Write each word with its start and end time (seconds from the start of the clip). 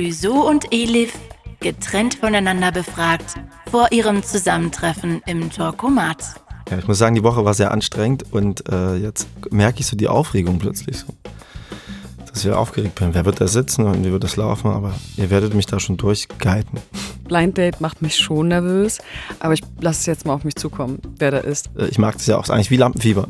Clüso 0.00 0.48
und 0.48 0.72
Elif, 0.72 1.12
getrennt 1.60 2.14
voneinander 2.14 2.72
befragt, 2.72 3.34
vor 3.70 3.92
ihrem 3.92 4.22
Zusammentreffen 4.22 5.20
im 5.26 5.50
Torkomat. 5.50 6.40
Ja, 6.70 6.78
ich 6.78 6.88
muss 6.88 6.96
sagen, 6.96 7.16
die 7.16 7.22
Woche 7.22 7.44
war 7.44 7.52
sehr 7.52 7.70
anstrengend 7.70 8.24
und 8.32 8.66
äh, 8.70 8.96
jetzt 8.96 9.28
merke 9.50 9.80
ich 9.80 9.86
so 9.86 9.98
die 9.98 10.08
Aufregung 10.08 10.58
plötzlich 10.58 10.96
so. 11.00 11.08
Dass 12.26 12.42
ich 12.42 12.50
aufgeregt 12.50 12.94
bin. 12.94 13.12
Wer 13.12 13.26
wird 13.26 13.42
da 13.42 13.46
sitzen 13.46 13.84
und 13.84 14.02
wie 14.02 14.10
wird 14.10 14.24
das 14.24 14.36
laufen? 14.36 14.70
Aber 14.70 14.94
ihr 15.18 15.28
werdet 15.28 15.52
mich 15.52 15.66
da 15.66 15.78
schon 15.78 15.98
durchguiden. 15.98 16.80
Blind 17.24 17.58
Date 17.58 17.82
macht 17.82 18.00
mich 18.00 18.16
schon 18.16 18.48
nervös, 18.48 19.00
aber 19.38 19.52
ich 19.52 19.60
lasse 19.80 20.00
es 20.00 20.06
jetzt 20.06 20.24
mal 20.24 20.32
auf 20.32 20.44
mich 20.44 20.56
zukommen, 20.56 20.98
wer 21.18 21.30
da 21.30 21.38
ist. 21.38 21.68
Äh, 21.76 21.88
Ich 21.88 21.98
mag 21.98 22.14
das 22.14 22.26
ja 22.26 22.38
auch 22.38 22.48
eigentlich 22.48 22.70
wie 22.70 22.78
Lampenfieber. 22.78 23.28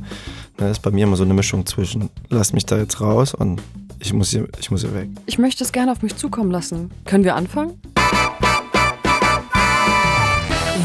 Das 0.57 0.71
ist 0.71 0.83
bei 0.83 0.93
mir 0.93 1.03
immer 1.03 1.17
so 1.17 1.25
eine 1.25 1.35
Mischung 1.35 1.67
zwischen, 1.67 2.11
lass 2.29 2.53
mich 2.53 2.65
da 2.65 2.79
jetzt 2.79 3.01
raus 3.01 3.35
und 3.35 3.61
ich 4.01 4.13
muss 4.13 4.31
hier, 4.31 4.49
ich 4.59 4.71
muss 4.71 4.81
hier 4.81 4.95
weg. 4.95 5.09
Ich 5.27 5.39
möchte 5.39 5.63
es 5.63 5.73
gerne 5.73 5.93
auf 5.93 6.03
mich 6.03 6.17
zukommen 6.17 6.51
lassen. 6.51 6.91
Können 7.05 7.25
wir 7.25 7.37
anfangen? 7.37 7.81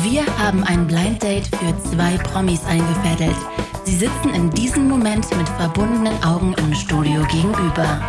Wir 0.03 0.25
haben 0.37 0.63
ein 0.63 0.85
Blind 0.87 1.23
Date 1.23 1.47
für 1.47 1.89
zwei 1.89 2.17
Promis 2.17 2.63
eingefädelt. 2.65 3.35
Sie 3.85 3.95
sitzen 3.95 4.33
in 4.33 4.49
diesem 4.51 4.87
Moment 4.87 5.25
mit 5.37 5.47
verbundenen 5.49 6.21
Augen 6.23 6.53
im 6.57 6.73
Studio 6.73 7.23
gegenüber. 7.31 8.01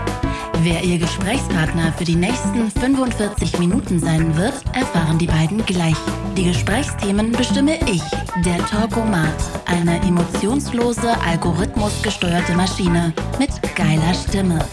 Wer 0.62 0.82
ihr 0.82 0.98
Gesprächspartner 0.98 1.92
für 1.92 2.04
die 2.04 2.16
nächsten 2.16 2.70
45 2.70 3.58
Minuten 3.58 4.00
sein 4.00 4.36
wird, 4.36 4.54
erfahren 4.74 5.18
die 5.18 5.26
beiden 5.26 5.64
gleich. 5.64 5.96
Die 6.36 6.44
Gesprächsthemen 6.44 7.32
bestimme 7.32 7.78
ich, 7.90 8.02
der 8.44 8.58
Talkomat, 8.66 9.36
eine 9.66 10.00
emotionslose, 10.00 11.18
algorithmusgesteuerte 11.20 12.54
Maschine 12.54 13.12
mit 13.38 13.50
geiler 13.74 14.14
Stimme. 14.14 14.64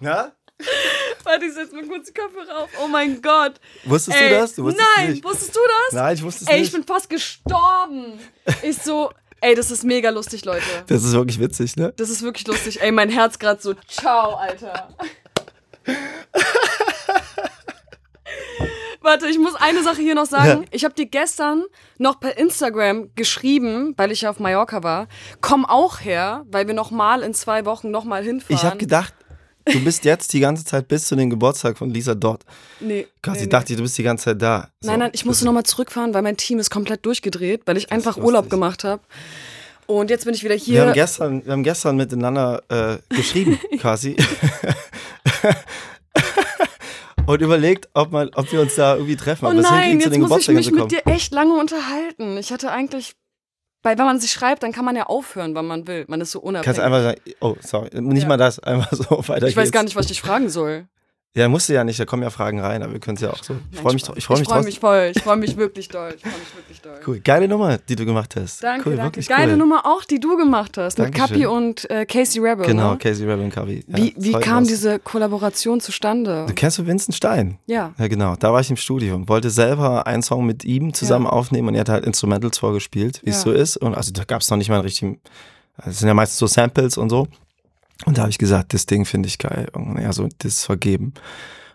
Na? 0.00 0.32
Warte, 1.24 1.44
ich 1.44 1.52
setze 1.52 1.74
mir 1.74 1.86
kurz 1.86 2.06
die 2.06 2.14
Kopfhörer 2.14 2.62
auf. 2.62 2.70
Oh 2.82 2.88
mein 2.88 3.20
Gott. 3.20 3.60
Wusstest 3.84 4.16
Ey, 4.16 4.28
du 4.30 4.34
das? 4.36 4.54
Du 4.54 4.64
wusstest 4.64 4.88
nein, 4.96 5.10
nicht. 5.10 5.24
wusstest 5.24 5.54
du 5.54 5.60
das? 5.60 5.92
Nein, 5.92 6.14
ich 6.14 6.22
wusste 6.22 6.44
es 6.44 6.50
Ey, 6.50 6.60
nicht. 6.60 6.68
ich 6.68 6.72
bin 6.72 6.84
fast 6.84 7.10
gestorben. 7.10 8.18
Ich 8.62 8.78
so, 8.78 9.10
ey, 9.40 9.54
das 9.54 9.70
ist 9.70 9.84
mega 9.84 10.10
lustig, 10.10 10.44
Leute. 10.44 10.64
das 10.86 11.04
ist 11.04 11.12
wirklich 11.12 11.40
witzig, 11.40 11.76
ne? 11.76 11.92
Das 11.96 12.10
ist 12.10 12.22
wirklich 12.22 12.46
lustig. 12.46 12.80
Ey, 12.80 12.92
mein 12.92 13.10
Herz 13.10 13.38
gerade 13.38 13.60
so, 13.60 13.74
ciao, 13.88 14.34
Alter. 14.34 14.88
Warte, 19.06 19.28
ich 19.28 19.38
muss 19.38 19.54
eine 19.54 19.84
Sache 19.84 20.02
hier 20.02 20.16
noch 20.16 20.26
sagen. 20.26 20.62
Ja. 20.62 20.68
Ich 20.72 20.84
habe 20.84 20.92
dir 20.92 21.06
gestern 21.06 21.62
noch 21.96 22.18
per 22.18 22.36
Instagram 22.36 23.14
geschrieben, 23.14 23.94
weil 23.96 24.10
ich 24.10 24.22
ja 24.22 24.30
auf 24.30 24.40
Mallorca 24.40 24.82
war. 24.82 25.06
Komm 25.40 25.64
auch 25.64 26.00
her, 26.00 26.44
weil 26.50 26.66
wir 26.66 26.74
noch 26.74 26.90
mal 26.90 27.22
in 27.22 27.32
zwei 27.32 27.64
Wochen 27.66 27.92
noch 27.92 28.02
mal 28.02 28.24
hinfahren. 28.24 28.56
Ich 28.56 28.64
habe 28.64 28.78
gedacht, 28.78 29.14
du 29.66 29.84
bist 29.84 30.04
jetzt 30.04 30.32
die 30.32 30.40
ganze 30.40 30.64
Zeit 30.64 30.88
bis 30.88 31.06
zu 31.08 31.16
dem 31.16 31.28
Geburtstag 31.30 31.76
von 31.78 31.90
Lisa 31.90 32.14
dort. 32.14 32.44
nee, 32.80 33.06
Quasi 33.22 33.40
nee, 33.40 33.44
nee. 33.44 33.50
dachte 33.50 33.72
ich, 33.72 33.76
du 33.76 33.82
bist 33.82 33.98
die 33.98 34.02
ganze 34.02 34.24
Zeit 34.26 34.40
da. 34.42 34.68
So, 34.80 34.90
Nein, 34.90 35.00
nein, 35.00 35.10
ich 35.12 35.24
musste 35.24 35.42
das- 35.42 35.46
noch 35.46 35.52
mal 35.52 35.64
zurückfahren, 35.64 36.14
weil 36.14 36.22
mein 36.22 36.36
Team 36.36 36.58
ist 36.58 36.70
komplett 36.70 37.04
durchgedreht, 37.06 37.62
weil 37.66 37.76
ich 37.76 37.90
einfach. 37.92 38.16
Urlaub 38.16 38.48
gemacht 38.50 38.84
habe. 38.84 39.02
Und 39.86 40.10
jetzt 40.10 40.24
bin 40.24 40.34
ich 40.34 40.42
wieder 40.42 40.54
Wir 40.54 40.58
hier. 40.60 40.86
haben 40.86 40.92
gestern, 40.94 41.44
wir 41.44 41.52
haben 41.52 41.62
gestern 41.62 41.96
miteinander 41.96 42.62
äh, 42.68 42.98
geschrieben, 43.14 43.58
quasi. 43.78 44.16
Und 47.26 47.42
überlegt, 47.42 47.88
ob, 47.94 48.12
man, 48.12 48.30
ob 48.34 48.50
wir 48.52 48.60
uns 48.60 48.76
da 48.76 48.94
irgendwie 48.94 49.16
treffen. 49.16 49.46
oh 49.46 49.48
aber 49.50 49.58
es 49.58 49.64
nein, 49.68 50.00
zu 50.00 50.08
jetzt 50.08 50.18
muss 50.18 50.42
ich 50.42 50.48
mich 50.54 50.70
mit 50.70 50.92
dir 50.92 51.02
echt 51.06 51.32
lange 51.32 51.54
unterhalten. 51.58 52.36
Ich 52.38 52.52
hatte 52.52 52.70
eigentlich, 52.70 53.14
weil 53.86 53.96
wenn 53.98 54.04
man 54.04 54.18
sich 54.18 54.32
schreibt, 54.32 54.62
dann 54.64 54.72
kann 54.72 54.84
man 54.84 54.96
ja 54.96 55.04
aufhören, 55.06 55.54
wann 55.54 55.66
man 55.66 55.86
will. 55.86 56.04
Man 56.08 56.20
ist 56.20 56.32
so 56.32 56.40
unabhängig. 56.40 56.64
Kannst 56.64 56.80
einfach 56.80 57.02
sagen, 57.02 57.20
oh, 57.40 57.54
sorry, 57.60 57.88
nicht 58.00 58.22
Ja. 58.22 58.28
mal 58.28 58.36
das, 58.36 58.58
einfach 58.58 58.92
so 58.92 59.04
weiter 59.28 59.46
ich 59.46 59.56
weiß 59.56 59.64
geht's. 59.66 59.72
gar 59.72 59.84
nicht, 59.84 59.94
was 59.94 60.10
ich 60.10 60.20
fragen 60.20 60.48
soll. 60.48 60.86
Ja, 61.36 61.48
musste 61.50 61.74
ja 61.74 61.84
nicht, 61.84 62.00
da 62.00 62.06
kommen 62.06 62.22
ja 62.22 62.30
Fragen 62.30 62.60
rein, 62.60 62.82
aber 62.82 62.94
wir 62.94 62.98
können 62.98 63.16
es 63.16 63.20
ja 63.20 63.30
auch 63.30 63.42
so. 63.44 63.56
Ich 63.70 63.78
freue 63.78 63.92
mich, 63.92 64.02
ich 64.16 64.24
freue 64.24 64.38
mich 64.38 64.42
Ich 64.42 64.48
trotzdem. 64.48 64.64
mich 64.64 64.80
voll. 64.80 65.12
Ich 65.14 65.22
freue 65.22 65.36
mich 65.36 65.56
wirklich 65.58 65.88
doll. 65.88 66.14
Ich 66.16 66.22
freue 66.22 66.32
mich 66.32 66.56
wirklich 66.56 66.80
doll. 66.80 66.98
Cool. 67.06 67.20
Geile 67.20 67.46
Nummer, 67.46 67.76
die 67.76 67.94
du 67.94 68.06
gemacht 68.06 68.36
hast. 68.36 68.62
Danke, 68.64 68.88
cool, 68.88 68.96
danke. 68.96 69.08
wirklich 69.16 69.28
Geile 69.28 69.52
cool. 69.52 69.58
Nummer 69.58 69.84
auch, 69.84 70.02
die 70.04 70.18
du 70.18 70.36
gemacht 70.38 70.78
hast. 70.78 70.98
Mit. 70.98 71.14
Kapi 71.14 71.44
und 71.44 71.88
äh, 71.90 72.06
Casey 72.06 72.40
Rebel. 72.40 72.64
Genau, 72.64 72.92
Ne? 72.92 72.98
Casey 72.98 73.26
Rebel 73.28 73.44
und 73.44 73.50
Kavi. 73.54 73.84
Ja, 73.86 73.96
Wie, 73.98 74.14
wie 74.16 74.32
kam 74.32 74.62
was. 74.62 74.68
diese 74.68 74.98
Kollaboration 74.98 75.80
zustande? 75.80 76.46
Du 76.48 76.54
kennst 76.54 76.78
du 76.78 76.86
Vincent 76.86 77.14
Stein? 77.14 77.58
Ja. 77.66 77.92
Ja, 77.98 78.08
genau. 78.08 78.36
Da 78.36 78.52
war 78.52 78.60
ich 78.62 78.70
im 78.70 78.76
Studio 78.76 79.14
und 79.14 79.28
wollte 79.28 79.50
selber 79.50 80.06
einen 80.06 80.22
Song 80.22 80.46
mit 80.46 80.64
ihm 80.64 80.94
zusammen 80.94 81.26
aufnehmen 81.26 81.68
und 81.68 81.74
er 81.74 81.80
hat 81.82 81.90
halt 81.90 82.06
Instrumentals 82.06 82.56
vorgespielt, 82.56 83.20
wie 83.24 83.30
es 83.30 83.36
Ja. 83.36 83.42
so 83.42 83.52
ist. 83.52 83.76
Und 83.76 83.94
also 83.94 84.10
da 84.10 84.24
gab 84.24 84.40
es 84.40 84.48
noch 84.50 84.56
nicht 84.56 84.70
mal 84.70 84.76
einen 84.76 84.84
richtigen, 84.84 85.20
es 85.84 85.98
sind 85.98 86.08
ja 86.08 86.14
meistens 86.14 86.38
so 86.38 86.46
Samples 86.46 86.96
und 86.96 87.10
so. 87.10 87.28
Und 88.04 88.18
da 88.18 88.22
habe 88.22 88.30
ich 88.30 88.38
gesagt, 88.38 88.74
das 88.74 88.86
Ding 88.86 89.04
finde 89.04 89.28
ich 89.28 89.38
geil. 89.38 89.68
Und 89.72 89.96
er 89.96 90.12
so, 90.12 90.28
das 90.38 90.64
vergeben. 90.64 91.14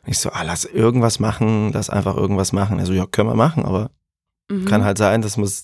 Und 0.04 0.12
ich 0.12 0.20
so, 0.20 0.30
ah, 0.30 0.44
lass 0.44 0.66
irgendwas 0.66 1.20
machen, 1.20 1.72
lass 1.74 1.90
einfach 1.90 2.16
irgendwas 2.16 2.54
machen. 2.54 2.80
Er 2.80 2.86
so, 2.86 2.94
ja, 2.94 3.06
können 3.06 3.30
wir 3.30 3.36
machen, 3.36 3.66
aber 3.66 3.90
Mhm. 4.52 4.66
kann 4.66 4.84
halt 4.84 4.98
sein, 4.98 5.22
dass 5.22 5.38
muss, 5.38 5.64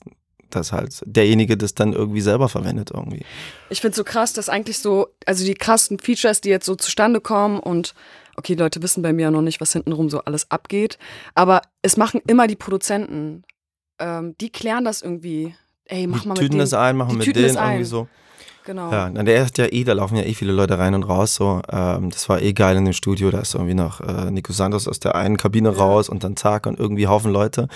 dass 0.49 0.71
halt 0.71 1.01
derjenige 1.05 1.57
das 1.57 1.75
dann 1.75 1.91
irgendwie 1.93 2.21
selber 2.21 2.47
verwendet 2.47 2.91
irgendwie. 2.93 3.25
Ich 3.69 3.81
finde 3.81 3.97
so 3.97 4.03
krass, 4.05 4.31
dass 4.33 4.47
eigentlich 4.47 4.79
so, 4.79 5.07
also 5.25 5.43
die 5.43 5.55
krassen 5.55 5.99
Features, 5.99 6.39
die 6.41 6.49
jetzt 6.49 6.65
so 6.65 6.75
zustande 6.75 7.19
kommen 7.19 7.59
und 7.59 7.93
okay, 8.37 8.53
Leute 8.53 8.81
wissen 8.81 9.01
bei 9.01 9.11
mir 9.11 9.23
ja 9.23 9.31
noch 9.31 9.41
nicht, 9.41 9.59
was 9.59 9.73
hintenrum 9.73 10.09
so 10.09 10.21
alles 10.21 10.49
abgeht, 10.51 10.97
aber 11.35 11.61
es 11.81 11.97
machen 11.97 12.21
immer 12.27 12.47
die 12.47 12.55
Produzenten. 12.55 13.43
Ähm, 13.99 14.35
die 14.39 14.51
klären 14.51 14.85
das 14.85 15.01
irgendwie. 15.01 15.55
Ey, 15.85 16.07
mach 16.07 16.21
die 16.21 16.27
mal 16.27 16.33
mit 16.35 16.41
tüten 16.43 16.59
das 16.59 16.73
ein, 16.73 16.95
machen 16.95 17.19
Die 17.19 17.27
mit 17.27 17.35
denen 17.35 17.55
irgendwie 17.57 17.83
so. 17.83 18.07
Genau. 18.67 18.91
Ja, 18.91 19.09
der 19.09 19.45
ist 19.45 19.57
ja 19.57 19.65
eh, 19.71 19.85
da 19.85 19.93
laufen 19.93 20.17
ja 20.17 20.23
eh 20.23 20.33
viele 20.33 20.51
Leute 20.51 20.77
rein 20.77 20.93
und 20.93 21.03
raus. 21.03 21.35
So, 21.35 21.61
ähm, 21.71 22.09
das 22.09 22.27
war 22.27 22.41
eh 22.41 22.51
geil 22.51 22.75
in 22.75 22.83
dem 22.83 22.93
Studio. 22.93 23.31
Da 23.31 23.39
ist 23.39 23.55
irgendwie 23.55 23.75
noch 23.75 24.01
äh, 24.01 24.29
Nico 24.29 24.51
Santos 24.51 24.89
aus 24.89 24.99
der 24.99 25.15
einen 25.15 25.37
Kabine 25.37 25.69
raus 25.69 26.09
und 26.09 26.25
dann 26.25 26.35
zack 26.35 26.65
und 26.65 26.77
irgendwie 26.77 27.07
Haufen 27.07 27.31
Leute. 27.31 27.69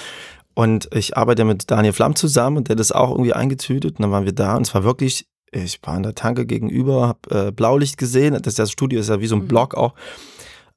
Und 0.54 0.90
ich 0.94 1.16
arbeite 1.16 1.46
mit 1.46 1.72
Daniel 1.72 1.94
Flamm 1.94 2.18
zusammen 2.18 2.58
und 2.58 2.68
der 2.68 2.74
hat 2.74 2.82
das 2.82 2.92
auch 2.92 3.12
irgendwie 3.12 3.32
eingetütet. 3.32 3.92
Und 3.92 4.02
dann 4.04 4.12
waren 4.12 4.26
wir 4.26 4.34
da 4.34 4.58
und 4.58 4.68
es 4.68 4.76
war 4.76 4.84
wirklich, 4.84 5.28
ich 5.54 5.80
war 5.82 5.94
an 5.94 6.04
der 6.04 6.14
Tanke 6.14 6.46
gegenüber, 6.46 7.08
hab 7.08 7.32
äh, 7.32 7.54
Blaulicht 7.54 7.98
gesehen. 7.98 8.38
Das, 8.42 8.56
das 8.56 8.70
Studio 8.70 9.00
ist 9.00 9.08
ja 9.08 9.22
wie 9.22 9.28
so 9.28 9.36
ein 9.38 9.44
Mhm. 9.44 9.48
Block 9.48 9.76
auch. 9.76 9.94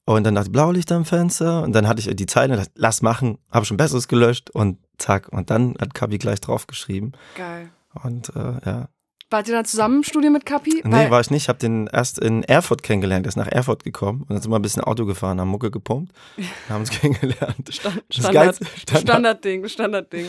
Und 0.04 0.22
dann 0.22 0.36
dachte 0.36 0.46
ich, 0.46 0.52
Blaulicht 0.52 0.92
am 0.92 1.04
Fenster. 1.04 1.64
Und 1.64 1.72
dann 1.72 1.88
hatte 1.88 1.98
ich 1.98 2.14
die 2.14 2.22
und 2.22 2.50
dachte, 2.50 2.70
lass 2.76 3.02
machen. 3.02 3.38
Habe 3.50 3.66
schon 3.66 3.78
Besseres 3.78 4.06
gelöscht 4.06 4.48
und 4.50 4.78
zack. 4.96 5.28
Und 5.32 5.50
dann 5.50 5.74
hat 5.80 5.92
Kabi 5.92 6.18
gleich 6.18 6.40
drauf 6.40 6.68
geschrieben. 6.68 7.10
Geil. 7.36 7.70
Und 8.04 8.28
äh, 8.36 8.60
ja, 8.64 8.88
Wart 9.34 9.48
ihr 9.48 9.54
dann 9.54 9.64
zusammen 9.64 9.96
im 9.96 10.02
Studio 10.04 10.30
mit 10.30 10.46
Kapi? 10.46 10.82
Nee, 10.84 10.92
Weil- 10.92 11.10
war 11.10 11.20
ich 11.20 11.28
nicht. 11.28 11.42
Ich 11.42 11.48
habe 11.48 11.58
den 11.58 11.88
erst 11.92 12.20
in 12.20 12.44
Erfurt 12.44 12.84
kennengelernt. 12.84 13.26
Der 13.26 13.30
ist 13.30 13.36
nach 13.36 13.48
Erfurt 13.48 13.82
gekommen 13.82 14.20
und 14.22 14.30
dann 14.30 14.40
sind 14.40 14.48
wir 14.52 14.56
ein 14.56 14.62
bisschen 14.62 14.84
Auto 14.84 15.06
gefahren, 15.06 15.40
haben 15.40 15.48
Mucke 15.48 15.72
gepumpt 15.72 16.12
und 16.36 16.44
haben 16.68 16.80
uns 16.82 16.90
kennengelernt. 16.90 17.68
Stand, 17.68 18.04
Standard, 18.10 18.34
Geilste- 18.34 18.64
Standard- 18.76 19.00
Standardding, 19.02 19.66
Standardding. 19.68 20.26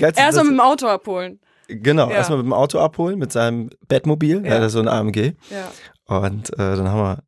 Erstmal 0.00 0.44
mit 0.44 0.52
dem 0.54 0.60
Auto 0.60 0.86
abholen. 0.86 1.38
Genau, 1.68 2.08
Ja. 2.08 2.14
erstmal 2.16 2.38
mit 2.38 2.46
dem 2.46 2.54
Auto 2.54 2.78
abholen, 2.78 3.18
mit 3.18 3.30
seinem 3.30 3.68
Bettmobil. 3.88 4.42
Ja. 4.46 4.52
Er 4.54 4.62
hat 4.62 4.70
so 4.70 4.78
ein 4.78 4.88
AMG. 4.88 5.34
Ja. 5.50 5.68
Und 6.16 6.50
äh, 6.54 6.56
dann 6.56 6.88
haben 6.88 6.98
wir, 7.00 7.18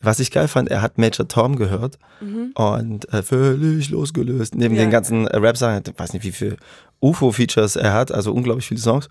was 0.00 0.20
ich 0.20 0.30
geil 0.30 0.46
fand, 0.48 0.70
er 0.70 0.82
hat 0.82 0.98
Major 0.98 1.26
Tom 1.26 1.56
gehört 1.56 1.98
Mhm. 2.20 2.52
und 2.54 3.12
äh, 3.12 3.22
völlig 3.22 3.90
losgelöst. 3.90 4.54
Neben 4.54 4.74
Ja. 4.74 4.82
den 4.82 4.90
ganzen 4.90 5.26
äh, 5.26 5.36
Rap-Sachen, 5.38 5.82
ich 5.86 5.98
weiß 5.98 6.12
nicht, 6.12 6.24
wie 6.24 6.32
viele 6.32 6.56
UFO-Features 7.00 7.76
er 7.76 7.92
hat, 7.92 8.12
also 8.12 8.32
unglaublich 8.32 8.66
viele 8.66 8.80
Songs, 8.80 9.08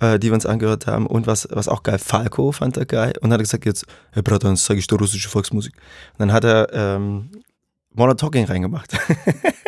äh, 0.00 0.18
die 0.18 0.28
wir 0.28 0.34
uns 0.34 0.46
angehört 0.46 0.86
haben. 0.86 1.06
Und 1.06 1.26
was, 1.26 1.48
was 1.50 1.68
auch 1.68 1.82
geil, 1.82 1.98
Falco 1.98 2.52
fand 2.52 2.76
er 2.76 2.86
geil. 2.86 3.12
Und 3.20 3.32
hat 3.32 3.38
er 3.40 3.42
gesagt, 3.44 3.64
jetzt, 3.66 3.84
Herr 4.12 4.22
Bratan, 4.22 4.52
jetzt 4.54 4.64
zeige 4.64 4.80
ich 4.80 4.86
dir 4.86 4.96
russische 4.96 5.28
Volksmusik. 5.28 5.74
Und 6.14 6.20
dann 6.20 6.32
hat 6.32 6.44
er 6.44 6.68
ähm, 6.72 7.30
Modern 7.94 8.16
Talking 8.16 8.44
reingemacht. 8.44 8.92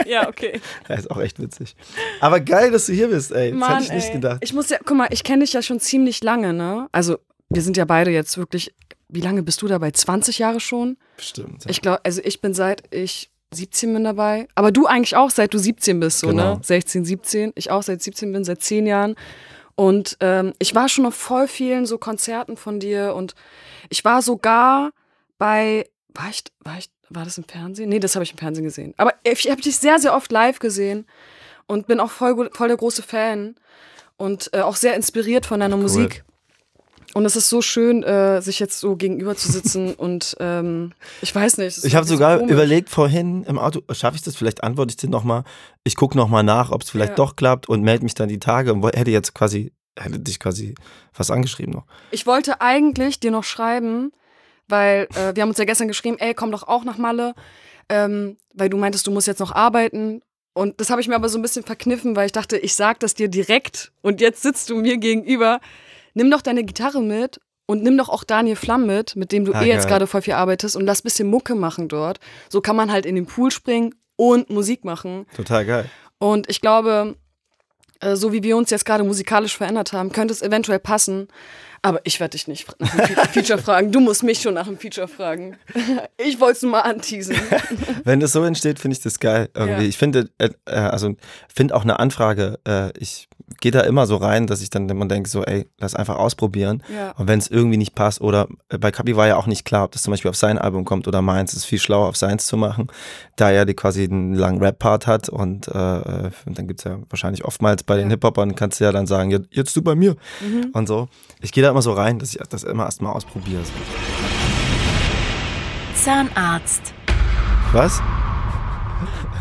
Ja, 0.07 0.27
okay. 0.29 0.61
das 0.89 1.01
ist 1.01 1.11
auch 1.13 1.21
echt 1.21 1.39
witzig. 1.41 1.77
Aber 2.21 2.41
geil, 2.41 2.73
dass 2.73 2.87
du 2.87 2.93
hier 2.93 3.09
bist, 3.09 3.31
ey. 3.31 3.53
Das 3.57 3.69
hätte 3.69 3.83
ich 3.85 3.93
nicht 3.93 4.07
ey. 4.09 4.13
gedacht. 4.15 4.39
Ich 4.43 4.53
muss 4.53 4.69
ja, 4.69 4.79
guck 4.85 4.97
mal, 4.97 5.07
ich 5.13 5.23
kenne 5.23 5.45
dich 5.45 5.53
ja 5.53 5.63
schon 5.63 5.79
ziemlich 5.79 6.25
lange, 6.25 6.53
ne? 6.53 6.89
Also, 6.91 7.19
wir 7.49 7.63
sind 7.63 7.77
ja 7.77 7.85
beide 7.85 8.11
jetzt 8.11 8.37
wirklich, 8.37 8.75
wie 9.13 9.21
lange 9.21 9.43
bist 9.43 9.63
du 9.63 9.69
dabei? 9.69 9.91
20 9.91 10.39
Jahre 10.39 10.61
schon? 10.61 10.97
Bestimmt. 11.17 11.65
Ja. 11.65 11.71
Ich 11.71 11.81
glaube, 11.81 12.01
also 12.05 12.21
ich 12.25 12.41
bin 12.41 12.55
seit 12.55 12.83
ich 12.95 13.31
17 13.53 13.93
bin 13.93 14.05
dabei. 14.05 14.47
Aber 14.55 14.71
du 14.71 14.87
eigentlich 14.87 15.17
auch, 15.17 15.31
seit 15.31 15.53
du 15.53 15.59
17 15.59 15.99
bist, 16.01 16.21
so, 16.21 16.29
Genau. 16.29 16.57
ne? 16.57 16.61
16, 16.63 17.05
17. 17.05 17.53
Ich 17.57 17.71
auch 17.71 17.83
seit 17.83 18.03
17 18.03 18.33
bin, 18.33 18.45
seit 18.45 18.63
10 18.63 18.87
Jahren. 18.87 19.17
Und 19.75 20.17
ähm, 20.21 20.53
ich 20.59 20.75
war 20.75 20.89
schon 20.89 21.07
auf 21.07 21.15
voll 21.15 21.49
vielen 21.49 21.87
so 21.87 21.99
Konzerten 21.99 22.57
von 22.57 22.81
dir 22.81 23.15
und 23.15 23.35
ich 23.89 24.05
war 24.05 24.21
sogar 24.23 24.91
bei, 25.39 25.89
war 26.15 26.29
ich, 26.31 26.45
war 26.61 26.79
ich, 26.79 26.91
war 27.09 27.25
das 27.25 27.39
im 27.39 27.45
Fernsehen? 27.45 27.89
Nee, 27.89 27.99
das 27.99 28.15
habe 28.15 28.23
ich 28.23 28.33
im 28.33 28.39
Fernsehen 28.39 28.65
gesehen. 28.65 28.95
Aber 28.99 29.15
ich 29.25 29.51
habe 29.51 29.61
dich 29.63 29.79
sehr, 29.79 29.99
sehr 29.99 30.15
oft 30.15 30.31
live 30.31 30.59
gesehen 30.59 31.07
und 31.67 31.87
bin 31.87 31.99
auch 31.99 32.11
voll, 32.11 32.51
voll 32.53 32.69
der 32.69 32.77
große 32.77 33.03
Fan 33.03 33.57
und 34.17 34.51
äh, 34.53 34.61
auch 34.61 34.77
sehr 34.77 34.95
inspiriert 34.95 35.47
von 35.47 35.61
deiner 35.61 35.79
Musik. 35.79 36.25
Und 37.15 37.25
es 37.25 37.35
ist 37.35 37.49
so 37.49 37.61
schön, 37.61 38.03
äh, 38.03 38.41
sich 38.41 38.61
jetzt 38.61 38.79
so 38.79 38.97
gegenüber 38.97 39.35
zu 39.37 39.51
sitzen 39.51 39.95
und 39.99 40.37
ähm, 40.41 40.93
ich 41.23 41.35
weiß 41.35 41.59
nicht. 41.59 41.85
Ich 41.85 41.95
habe 41.97 42.07
sogar 42.07 42.39
komisch. 42.39 42.53
überlegt 42.53 42.89
vorhin 42.89 43.43
im 43.45 43.59
Auto, 43.59 43.81
schaffe 43.93 44.17
ich 44.17 44.23
das? 44.23 44.37
Vielleicht 44.37 44.63
antworte 44.63 44.91
ich 44.91 44.97
dir 44.97 45.11
nochmal. 45.11 45.45
Ich 45.85 45.97
gucke 45.97 46.17
nochmal 46.17 46.45
nach, 46.45 46.71
ob 46.71 46.83
es 46.83 46.91
vielleicht 46.91 47.11
Ja. 47.11 47.17
doch 47.17 47.37
klappt 47.37 47.69
und 47.69 47.83
melde 47.83 48.05
mich 48.05 48.15
dann 48.15 48.29
die 48.29 48.39
Tage 48.39 48.73
und 48.73 48.85
hätte 48.85 49.11
jetzt 49.11 49.35
quasi, 49.35 49.73
hätte 49.99 50.21
dich 50.21 50.39
quasi 50.39 50.75
was 51.15 51.31
angeschrieben 51.31 51.73
noch. 51.75 51.85
Ich 52.13 52.27
wollte 52.27 52.61
eigentlich 52.61 53.19
dir 53.19 53.31
noch 53.33 53.45
schreiben, 53.45 54.13
weil 54.69 55.09
äh, 55.17 55.35
wir 55.35 55.43
haben 55.43 55.49
uns 55.51 55.59
ja 55.59 55.65
gestern 55.65 55.89
geschrieben, 55.89 56.17
ey, 56.21 56.33
komm 56.35 56.53
doch 56.53 56.69
auch 56.69 56.85
nach 56.85 56.97
Malle, 56.99 57.35
ähm, 57.89 58.37
weil 58.55 58.69
du 58.69 58.77
meintest, 58.77 59.07
du 59.07 59.11
musst 59.11 59.27
jetzt 59.27 59.41
noch 59.41 59.53
arbeiten. 59.53 60.23
Und 60.53 60.81
das 60.81 60.91
habe 60.91 61.01
ich 61.01 61.09
mir 61.09 61.15
aber 61.17 61.29
so 61.29 61.39
ein 61.39 61.43
bisschen 61.43 61.65
verkniffen, 61.65 62.15
weil 62.17 62.27
ich 62.27 62.33
dachte, 62.33 62.57
ich 62.57 62.75
sag 62.75 63.01
das 63.01 63.15
dir 63.15 63.29
direkt 63.29 63.93
und 64.03 64.21
jetzt 64.21 64.43
sitzt 64.43 64.71
du 64.71 64.77
mir 64.77 64.97
gegenüber. 64.99 65.61
Nimm 66.21 66.31
doch 66.31 66.43
deine 66.43 66.65
Gitarre 66.65 67.01
mit 67.01 67.41
und 67.65 67.83
nimm 67.83 67.97
doch 67.97 68.11
auch 68.11 68.25
Daniel 68.25 68.57
Flamm 68.57 68.85
mit, 68.87 69.17
mit 69.17 69.33
dem 69.33 69.47
du 69.47 69.55
Ah, 69.55 69.63
eh 69.63 69.69
jetzt 69.69 69.85
geil. 69.85 69.93
gerade 69.93 70.07
voll 70.07 70.21
viel 70.21 70.35
arbeitest 70.35 70.77
und 70.77 70.85
lass 70.85 71.01
ein 71.01 71.05
bisschen 71.05 71.29
Mucke 71.31 71.55
machen 71.55 71.89
dort. 71.89 72.21
So 72.51 72.61
kann 72.61 72.77
man 72.77 72.93
halt 72.93 73.07
in 73.07 73.15
den 73.15 73.25
Pool 73.25 73.51
springen 73.51 73.95
und 74.17 74.51
Musik 74.51 74.85
machen. 74.85 75.25
Total 75.35 75.65
geil. 75.65 75.85
Und 76.19 76.51
ich 76.51 76.61
glaube, 76.61 77.17
äh, 78.01 78.17
so 78.17 78.35
wie 78.35 78.43
wir 78.43 78.59
uns 78.59 78.69
jetzt 78.69 78.85
gerade 78.85 79.03
musikalisch 79.03 79.57
verändert 79.57 79.95
haben, 79.95 80.13
könnte 80.13 80.35
es 80.35 80.43
eventuell 80.43 80.79
passen. 80.79 81.29
Aber 81.83 82.01
ich 82.05 82.21
werde 82.21 82.33
dich 82.33 82.47
nicht 82.47 82.69
nach 82.79 82.93
einem 82.93 83.07
Fe- 83.07 83.29
Feature 83.33 83.59
fragen. 83.63 83.91
Du 83.91 84.01
musst 84.01 84.23
mich 84.23 84.43
schon 84.43 84.53
nach 84.53 84.67
einem 84.67 84.79
Feature 84.79 85.09
fragen. 85.09 85.57
Ich 86.19 86.39
wollte 86.39 86.57
es 86.57 86.63
nur 86.63 86.73
mal 86.73 86.81
anteasen. 86.83 87.35
Wenn 88.05 88.21
das 88.21 88.33
so 88.33 88.45
entsteht, 88.45 88.79
finde 88.79 88.97
ich 88.99 89.03
das 89.03 89.19
geil. 89.21 89.49
Irgendwie. 89.55 89.85
Ja. 89.85 89.89
Ich 89.89 89.97
finde, 89.97 90.29
äh, 90.37 90.51
äh, 90.67 90.75
also 90.75 91.15
finde 91.55 91.75
auch 91.75 91.83
eine 91.85 91.99
Anfrage, 91.99 92.59
ich 92.99 93.27
gehe 93.61 93.73
da 93.73 93.81
immer 93.81 94.07
so 94.07 94.17
rein, 94.17 94.47
dass 94.47 94.63
ich 94.63 94.71
dann 94.71 94.89
immer 94.89 95.07
denke, 95.07 95.29
so, 95.29 95.43
ey, 95.45 95.67
lass 95.79 95.95
einfach 95.95 96.17
ausprobieren. 96.17 96.83
Ja. 96.95 97.13
Und 97.13 97.27
wenn 97.29 97.39
es 97.39 97.49
irgendwie 97.49 97.77
nicht 97.77 97.95
passt, 97.95 98.21
oder 98.21 98.47
äh, 98.69 98.79
bei 98.79 98.91
Kapi 98.91 99.17
war 99.17 99.27
ja 99.27 99.37
auch 99.37 99.47
nicht 99.47 99.65
klar, 99.65 99.85
ob 99.85 99.93
das 99.93 100.03
zum 100.03 100.13
Beispiel 100.13 100.29
auf 100.31 100.37
sein 100.37 100.57
Album 100.59 100.85
kommt 100.85 101.09
oder 101.09 101.21
meins, 101.23 101.53
ist 101.55 101.65
viel 101.65 101.79
schlauer 101.81 102.07
auf 102.09 102.17
seins 102.17 102.47
zu 102.47 102.57
machen, 102.57 102.87
da 103.37 103.51
er 103.51 103.65
die 103.67 103.75
quasi 103.75 104.05
einen 104.05 104.35
langen 104.35 104.61
Rap-Part 104.63 105.07
hat 105.07 105.29
und, 105.29 105.69
äh, 105.69 105.73
äh, 105.99 106.31
und 106.47 106.59
dann 106.59 106.69
gibt's 106.69 106.85
ja 106.85 106.99
wahrscheinlich 107.09 107.45
oftmals 107.45 107.83
bei 107.83 107.97
den 107.97 108.05
Ja. 108.07 108.11
Hip-Hopern, 108.11 108.55
kannst 108.55 108.81
du 108.81 108.85
ja 108.85 108.93
dann 108.93 109.07
sagen, 109.07 109.31
jetzt, 109.31 109.49
jetzt 109.51 109.77
du 109.77 109.83
bei 109.83 109.95
mir 109.95 110.17
Mhm. 110.41 110.71
und 110.73 110.87
so. 110.87 111.09
Ich 111.41 111.53
gehe 111.53 111.63
da 111.65 111.71
immer 111.71 111.83
so 111.83 111.93
rein, 111.93 112.19
dass 112.19 112.35
ich 112.35 112.41
das 112.49 112.63
immer 112.63 112.85
erstmal 112.85 113.13
ausprobiere. 113.15 113.61
Zahnarzt. 115.95 116.95
Was? 117.73 118.01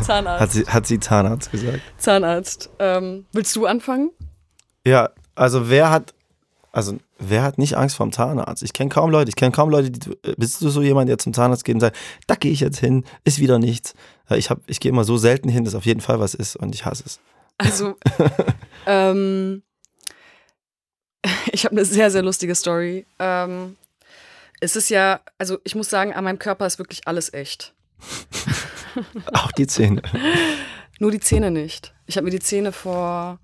Zahnarzt. 0.06 0.42
Hat 0.42 0.52
sie, 0.52 0.64
hat 0.66 0.88
sie 0.88 1.00
Zahnarzt 1.00 1.52
gesagt? 1.52 1.80
Zahnarzt. 1.98 2.70
Ähm, 2.80 3.26
willst 3.32 3.56
du 3.56 3.66
anfangen? 3.66 4.12
Ja, 4.86 5.10
also 5.36 5.70
wer 5.70 5.90
hat, 5.92 6.14
also 6.72 6.98
wer 7.18 7.44
hat 7.44 7.58
nicht 7.58 7.76
Angst 7.78 7.96
vorm 7.96 8.12
Zahnarzt? 8.12 8.64
Ich 8.64 8.74
kenne 8.74 8.90
kaum 8.90 9.10
Leute, 9.12 9.30
ich 9.30 9.36
kenne 9.36 9.52
kaum 9.52 9.70
Leute, 9.70 9.92
die, 9.92 10.10
äh, 10.24 10.36
bist 10.38 10.62
du 10.62 10.70
so 10.70 10.82
jemand, 10.82 11.10
der 11.10 11.18
zum 11.18 11.34
Zahnarzt 11.34 11.64
geht 11.64 11.76
und 11.76 11.82
sagt, 11.82 11.98
da 12.28 12.36
gehe 12.36 12.52
ich 12.52 12.60
jetzt 12.62 12.80
hin, 12.80 13.04
ist 13.24 13.40
wieder 13.40 13.60
nichts. 13.60 13.94
Ich, 14.32 14.50
hab- 14.50 14.62
ich 14.68 14.80
gehe 14.80 14.90
immer 14.92 15.04
so 15.04 15.18
selten 15.18 15.50
hin, 15.50 15.66
dass 15.66 15.76
auf 15.76 15.86
jeden 15.86 16.02
Fall 16.02 16.20
was 16.20 16.34
ist 16.34 16.56
und 16.56 16.74
ich 16.76 16.86
hasse 16.86 17.04
es. 17.06 17.20
Also, 17.58 17.96
ähm, 18.86 19.64
ich 21.52 21.66
habe 21.66 21.76
eine 21.76 21.86
sehr, 21.86 22.10
sehr 22.12 22.22
lustige 22.22 22.56
Story. 22.56 23.06
Ähm, 23.20 23.76
es 24.62 24.76
ist 24.76 24.90
ja, 24.90 25.22
also 25.38 25.58
ich 25.64 25.76
muss 25.76 25.90
sagen, 25.90 26.14
an 26.14 26.24
meinem 26.24 26.40
Körper 26.40 26.66
ist 26.66 26.80
wirklich 26.80 27.08
alles 27.08 27.34
echt. 27.34 27.74
Auch 29.34 29.52
die 29.52 29.68
Zähne. 29.68 30.02
Nur 31.00 31.12
die 31.12 31.20
Zähne 31.20 31.52
nicht. 31.52 31.94
Ich 32.06 32.18
habe 32.18 32.26
mir 32.26 32.32
die 32.32 32.40
Zähne 32.40 32.72
vor 32.72 33.40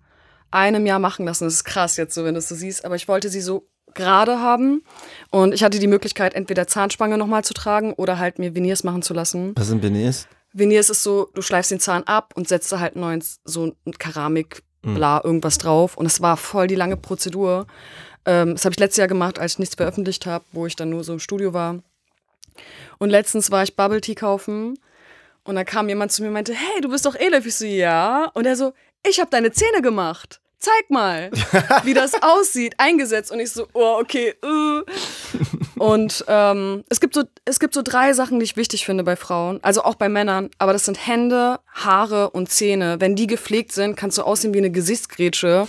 einem 0.51 0.85
Jahr 0.85 0.99
machen 0.99 1.25
lassen. 1.25 1.45
Das 1.45 1.53
ist 1.53 1.63
krass 1.63 1.97
jetzt 1.97 2.13
so, 2.15 2.23
wenn 2.23 2.33
du 2.33 2.39
es 2.39 2.49
so 2.49 2.55
siehst. 2.55 2.85
Aber 2.85 2.95
ich 2.95 3.07
wollte 3.07 3.29
sie 3.29 3.41
so 3.41 3.67
gerade 3.93 4.39
haben. 4.39 4.83
Und 5.31 5.53
ich 5.53 5.63
hatte 5.63 5.79
die 5.79 5.87
Möglichkeit, 5.87 6.33
entweder 6.33 6.67
Zahnspange 6.67 7.17
nochmal 7.17 7.43
zu 7.43 7.53
tragen 7.53 7.93
oder 7.93 8.19
halt 8.19 8.39
mir 8.39 8.55
Veneers 8.55 8.83
machen 8.83 9.01
zu 9.01 9.13
lassen. 9.13 9.53
Was 9.55 9.67
sind 9.67 9.81
Beignets? 9.81 10.27
Veneers 10.53 10.89
ist 10.89 11.03
so, 11.03 11.29
du 11.33 11.41
schleifst 11.41 11.71
den 11.71 11.79
Zahn 11.79 12.03
ab 12.03 12.33
und 12.35 12.47
setzt 12.47 12.71
da 12.71 12.79
halt 12.79 12.95
neuen, 12.95 13.23
so 13.43 13.73
ein 13.85 13.91
Keramik, 13.97 14.63
bla, 14.81 15.21
irgendwas 15.23 15.57
drauf. 15.57 15.97
Und 15.97 16.05
es 16.05 16.21
war 16.21 16.37
voll 16.37 16.67
die 16.67 16.75
lange 16.75 16.95
Prozedur. 16.95 17.67
Ähm, 18.25 18.53
das 18.53 18.65
habe 18.65 18.73
ich 18.73 18.79
letztes 18.79 18.97
Jahr 18.97 19.07
gemacht, 19.07 19.39
als 19.39 19.53
ich 19.53 19.59
nichts 19.59 19.75
veröffentlicht 19.75 20.25
habe, 20.25 20.45
wo 20.51 20.65
ich 20.65 20.75
dann 20.75 20.89
nur 20.89 21.03
so 21.03 21.13
im 21.13 21.19
Studio 21.19 21.53
war. 21.53 21.79
Und 22.99 23.09
letztens 23.09 23.51
war 23.51 23.63
ich 23.63 23.75
Bubble 23.75 24.01
Tea 24.01 24.15
kaufen 24.15 24.77
und 25.45 25.55
dann 25.55 25.65
kam 25.65 25.87
jemand 25.87 26.11
zu 26.11 26.21
mir 26.21 26.27
und 26.29 26.33
meinte, 26.33 26.53
hey, 26.53 26.81
du 26.81 26.89
bist 26.89 27.05
doch 27.05 27.15
Elif. 27.15 27.45
Ich 27.45 27.55
so, 27.55 27.65
ja. 27.65 28.29
Und 28.33 28.45
er 28.45 28.55
so, 28.55 28.73
ich 29.07 29.19
habe 29.19 29.29
deine 29.29 29.51
Zähne 29.51 29.81
gemacht. 29.81 30.41
Zeig 30.57 30.89
mal, 30.89 31.29
wie 31.83 31.93
das 31.93 32.13
aussieht, 32.21 32.73
eingesetzt. 32.79 33.31
Und 33.31 33.39
ich 33.39 33.51
so, 33.51 33.67
oh, 33.73 33.99
okay. 34.01 34.33
Äh. 34.43 34.81
Und 35.77 36.25
ähm, 36.27 36.83
es, 36.89 36.99
gibt 36.99 37.13
so, 37.13 37.23
es 37.45 37.59
gibt 37.59 37.75
so 37.75 37.83
drei 37.83 38.13
Sachen, 38.13 38.39
die 38.39 38.45
ich 38.45 38.57
wichtig 38.57 38.85
finde 38.85 39.03
bei 39.03 39.15
Frauen, 39.15 39.59
also 39.61 39.83
auch 39.83 39.95
bei 39.95 40.09
Männern. 40.09 40.49
Aber 40.57 40.73
das 40.73 40.85
sind 40.85 41.05
Hände, 41.05 41.59
Haare 41.71 42.31
und 42.31 42.49
Zähne. 42.49 42.99
Wenn 42.99 43.15
die 43.15 43.27
gepflegt 43.27 43.71
sind, 43.73 43.95
kannst 43.95 44.17
du 44.17 44.23
aussehen 44.23 44.53
wie 44.55 44.59
eine 44.59 44.71
Gesichtsgrätsche. 44.71 45.67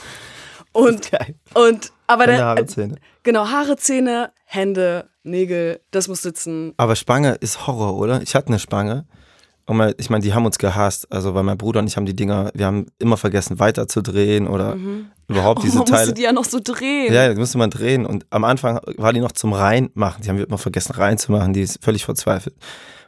Und, 0.73 1.11
und 1.53 1.93
aber 2.07 2.25
Hände, 2.25 2.45
Haare, 2.45 2.67
Zähne. 2.67 2.97
genau, 3.23 3.49
Haare, 3.49 3.77
Zähne, 3.77 4.33
Hände, 4.47 5.11
Nägel, 5.23 5.81
das 5.91 6.09
muss 6.09 6.23
sitzen. 6.23 6.73
Aber 6.79 6.97
Spange 6.97 7.35
ist 7.41 7.67
Horror, 7.67 7.97
oder? 7.97 8.23
Ich 8.23 8.35
hatte 8.35 8.49
eine 8.49 8.59
Spange. 8.59 9.07
Und 9.69 9.95
ich 9.99 10.11
meine, 10.11 10.23
die 10.23 10.33
haben 10.33 10.47
uns 10.47 10.59
gehasst. 10.59 11.11
Also, 11.13 11.35
weil 11.35 11.43
mein 11.43 11.59
Bruder 11.59 11.81
und 11.81 11.89
ich 11.89 11.97
haben 11.97 12.07
die 12.07 12.15
Dinger, 12.15 12.51
wir 12.55 12.67
haben 12.67 12.87
immer 13.01 13.17
vergessen 13.17 13.59
weiterzudrehen 13.59 14.47
oder 14.47 14.77
überhaupt 15.29 15.65
diese 15.65 15.75
Mhm. 15.75 15.81
oh, 15.81 15.83
man 15.83 15.87
Teile. 15.87 16.01
musste 16.03 16.15
die 16.15 16.23
ja 16.23 16.33
noch 16.33 16.45
so 16.45 16.61
drehen. 16.63 17.13
Ja, 17.13 17.29
die 17.33 17.39
musste 17.39 17.59
man 17.59 17.71
drehen. 17.71 18.07
Und 18.07 18.27
am 18.31 18.45
Anfang 18.45 18.81
war 18.97 19.13
die 19.13 19.19
noch 19.21 19.33
zum 19.33 19.53
Reinmachen. 19.53 20.23
Die 20.23 20.29
haben 20.29 20.39
wir 20.39 20.47
immer 20.47 20.59
vergessen 20.59 20.93
reinzumachen. 20.93 21.53
Die 21.53 21.63
ist 21.63 21.83
völlig 21.83 22.05
verzweifelt. 22.05 22.55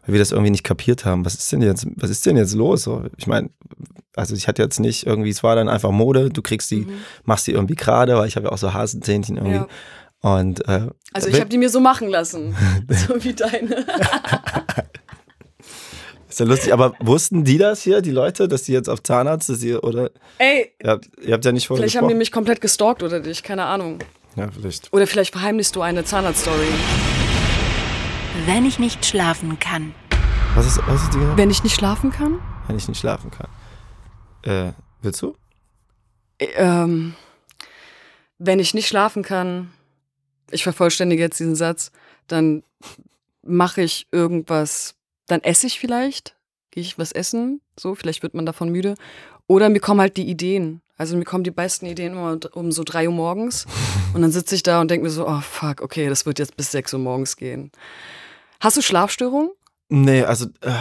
Weil 0.04 0.14
wir 0.14 0.18
das 0.18 0.32
irgendwie 0.32 0.50
nicht 0.50 0.64
kapiert 0.64 1.04
haben. 1.04 1.24
Was 1.24 1.34
ist 1.34 1.52
denn 1.52 1.62
jetzt, 1.62 1.86
was 1.96 2.10
ist 2.10 2.26
denn 2.26 2.36
jetzt 2.36 2.54
los? 2.54 2.88
Ich 3.18 3.26
meine, 3.28 3.50
also 4.16 4.34
ich 4.34 4.48
hatte 4.48 4.60
jetzt 4.62 4.80
nicht 4.80 5.06
irgendwie, 5.06 5.30
es 5.30 5.44
war 5.44 5.54
dann 5.54 5.68
einfach 5.68 5.92
Mode. 5.92 6.30
Du 6.30 6.42
kriegst 6.42 6.70
die, 6.72 6.88
machst 7.24 7.46
die 7.46 7.52
irgendwie 7.52 7.76
gerade, 7.76 8.16
weil 8.16 8.26
ich 8.26 8.34
habe 8.34 8.46
ja 8.46 8.52
auch 8.52 8.58
so 8.58 8.74
Hasenzähnchen 8.74 9.36
irgendwie. 9.36 9.58
Mhm. 9.60 9.66
Ja. 10.24 10.34
Und 10.34 10.66
äh, 10.68 10.88
Also 11.12 11.28
ich 11.28 11.38
habe 11.38 11.48
die 11.50 11.58
mir 11.58 11.70
so 11.70 11.78
machen 11.78 12.08
lassen. 12.08 12.56
so 12.88 13.22
wie 13.22 13.34
deine. 13.34 13.86
ist 16.40 16.46
ja 16.46 16.46
lustig. 16.46 16.72
Aber 16.72 16.94
wussten 17.00 17.44
die 17.44 17.58
das 17.58 17.82
hier, 17.82 18.00
die 18.00 18.10
Leute, 18.10 18.48
dass 18.48 18.62
die 18.62 18.72
jetzt 18.72 18.88
auf 18.88 19.02
Zahnarzt, 19.02 19.48
dass 19.48 19.62
ihr, 19.62 19.82
oder 19.82 20.10
Ey, 20.38 20.72
ihr 20.82 20.90
habt, 20.90 21.08
ihr 21.20 21.34
habt 21.34 21.44
ja 21.44 21.52
nicht 21.52 21.66
vorher 21.66 21.82
vielleicht 21.82 21.96
haben 21.96 22.08
die 22.08 22.14
mich 22.14 22.30
komplett 22.32 22.60
gestalkt 22.60 23.02
oder 23.02 23.20
dich, 23.20 23.42
keine 23.42 23.64
Ahnung. 23.64 23.98
Ja, 24.36 24.48
vielleicht. 24.50 24.92
Oder 24.92 25.06
vielleicht 25.06 25.32
verheimlichst 25.32 25.74
du 25.74 25.82
eine 25.82 26.04
Zahnarzt-Story. 26.04 26.68
Wenn 28.46 28.64
ich 28.66 28.78
nicht 28.78 29.04
schlafen 29.04 29.58
kann. 29.58 29.94
Was 30.54 30.66
ist, 30.66 30.80
was 30.86 31.02
ist 31.02 31.12
die 31.14 31.18
genau? 31.18 31.36
Wenn 31.36 31.50
ich 31.50 31.64
nicht 31.64 31.74
schlafen 31.74 32.10
kann? 32.12 32.38
Wenn 32.68 32.76
ich 32.76 32.86
nicht 32.88 33.00
schlafen 33.00 33.30
kann. 33.30 33.48
Äh, 34.42 34.72
willst 35.02 35.20
du? 35.22 35.34
Äh, 36.38 36.46
Ähm, 36.56 37.14
wenn 38.38 38.60
ich 38.60 38.74
nicht 38.74 38.86
schlafen 38.86 39.24
kann, 39.24 39.72
ich 40.50 40.62
vervollständige 40.62 41.22
jetzt 41.22 41.40
diesen 41.40 41.56
Satz, 41.56 41.90
dann 42.28 42.62
mache 43.42 43.82
ich 43.82 44.06
irgendwas, 44.12 44.94
dann 45.28 45.40
esse 45.42 45.66
ich 45.66 45.78
vielleicht, 45.78 46.36
gehe 46.70 46.82
ich 46.82 46.98
was 46.98 47.12
essen, 47.12 47.60
so, 47.78 47.94
vielleicht 47.94 48.22
wird 48.22 48.34
man 48.34 48.46
davon 48.46 48.70
müde. 48.70 48.94
Oder 49.46 49.68
mir 49.68 49.80
kommen 49.80 50.00
halt 50.00 50.16
die 50.16 50.28
Ideen. 50.28 50.82
Also 50.96 51.16
mir 51.16 51.24
kommen 51.24 51.44
die 51.44 51.50
besten 51.52 51.86
Ideen 51.86 52.12
immer 52.12 52.38
um 52.54 52.72
so 52.72 52.82
drei 52.84 53.06
Uhr 53.08 53.14
morgens. 53.14 53.66
Und 54.14 54.22
dann 54.22 54.32
sitze 54.32 54.54
ich 54.54 54.62
da 54.62 54.80
und 54.80 54.90
denke 54.90 55.04
mir 55.04 55.10
so, 55.10 55.28
oh 55.28 55.40
fuck, 55.40 55.80
okay, 55.82 56.08
das 56.08 56.26
wird 56.26 56.38
jetzt 56.38 56.56
bis 56.56 56.70
sechs 56.72 56.92
Uhr 56.92 56.98
morgens 56.98 57.36
gehen. 57.36 57.70
Hast 58.58 58.76
du 58.76 58.82
Schlafstörungen? 58.82 59.50
Nee, 59.90 60.22
also. 60.24 60.46
Äh, 60.62 60.72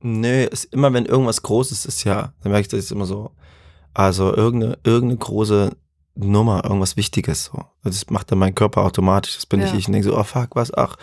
nee, 0.00 0.44
ist 0.46 0.64
immer 0.72 0.92
wenn 0.92 1.06
irgendwas 1.06 1.42
Großes 1.42 1.84
ist, 1.86 2.04
ja, 2.04 2.32
dann 2.42 2.52
merke 2.52 2.62
ich 2.62 2.68
das 2.68 2.80
ist 2.80 2.92
immer 2.92 3.04
so. 3.06 3.32
Also 3.94 4.34
irgendeine, 4.34 4.78
irgendeine 4.84 5.18
große 5.18 5.76
Nummer, 6.14 6.64
irgendwas 6.64 6.96
Wichtiges. 6.96 7.46
So. 7.46 7.64
Das 7.82 8.08
macht 8.10 8.30
dann 8.30 8.38
mein 8.38 8.54
Körper 8.54 8.82
automatisch. 8.84 9.34
Das 9.34 9.46
bin 9.46 9.60
Ja. 9.60 9.66
ich. 9.66 9.74
Ich 9.74 9.86
denke 9.86 10.04
so, 10.04 10.16
oh 10.16 10.24
fuck, 10.24 10.54
was, 10.54 10.72
ach. 10.72 10.96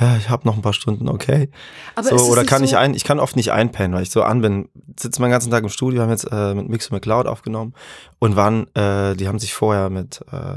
Ja, 0.00 0.16
ich 0.16 0.30
habe 0.30 0.46
noch 0.48 0.56
ein 0.56 0.62
paar 0.62 0.72
Stunden, 0.72 1.08
okay. 1.08 1.50
Aber 1.94 2.08
so, 2.08 2.16
oder 2.30 2.44
kann 2.44 2.64
ich 2.64 2.70
so- 2.70 2.76
ein, 2.76 2.94
ich 2.94 3.04
kann 3.04 3.20
oft 3.20 3.36
nicht 3.36 3.52
einpennen, 3.52 3.94
weil 3.94 4.02
ich 4.02 4.10
so 4.10 4.22
an 4.22 4.40
bin, 4.40 4.68
sitze 4.98 5.20
meinen 5.20 5.30
ganzen 5.32 5.50
Tag 5.50 5.62
im 5.62 5.68
Studio, 5.68 6.00
haben 6.02 6.10
jetzt 6.10 6.26
äh, 6.32 6.54
mit 6.54 6.68
Mix 6.68 6.86
und 6.88 6.92
McCloud 6.94 7.26
aufgenommen 7.26 7.74
und 8.18 8.34
waren, 8.36 8.66
äh, 8.74 9.14
die 9.16 9.28
haben 9.28 9.38
sich 9.38 9.52
vorher 9.52 9.90
mit, 9.90 10.22
äh, 10.32 10.56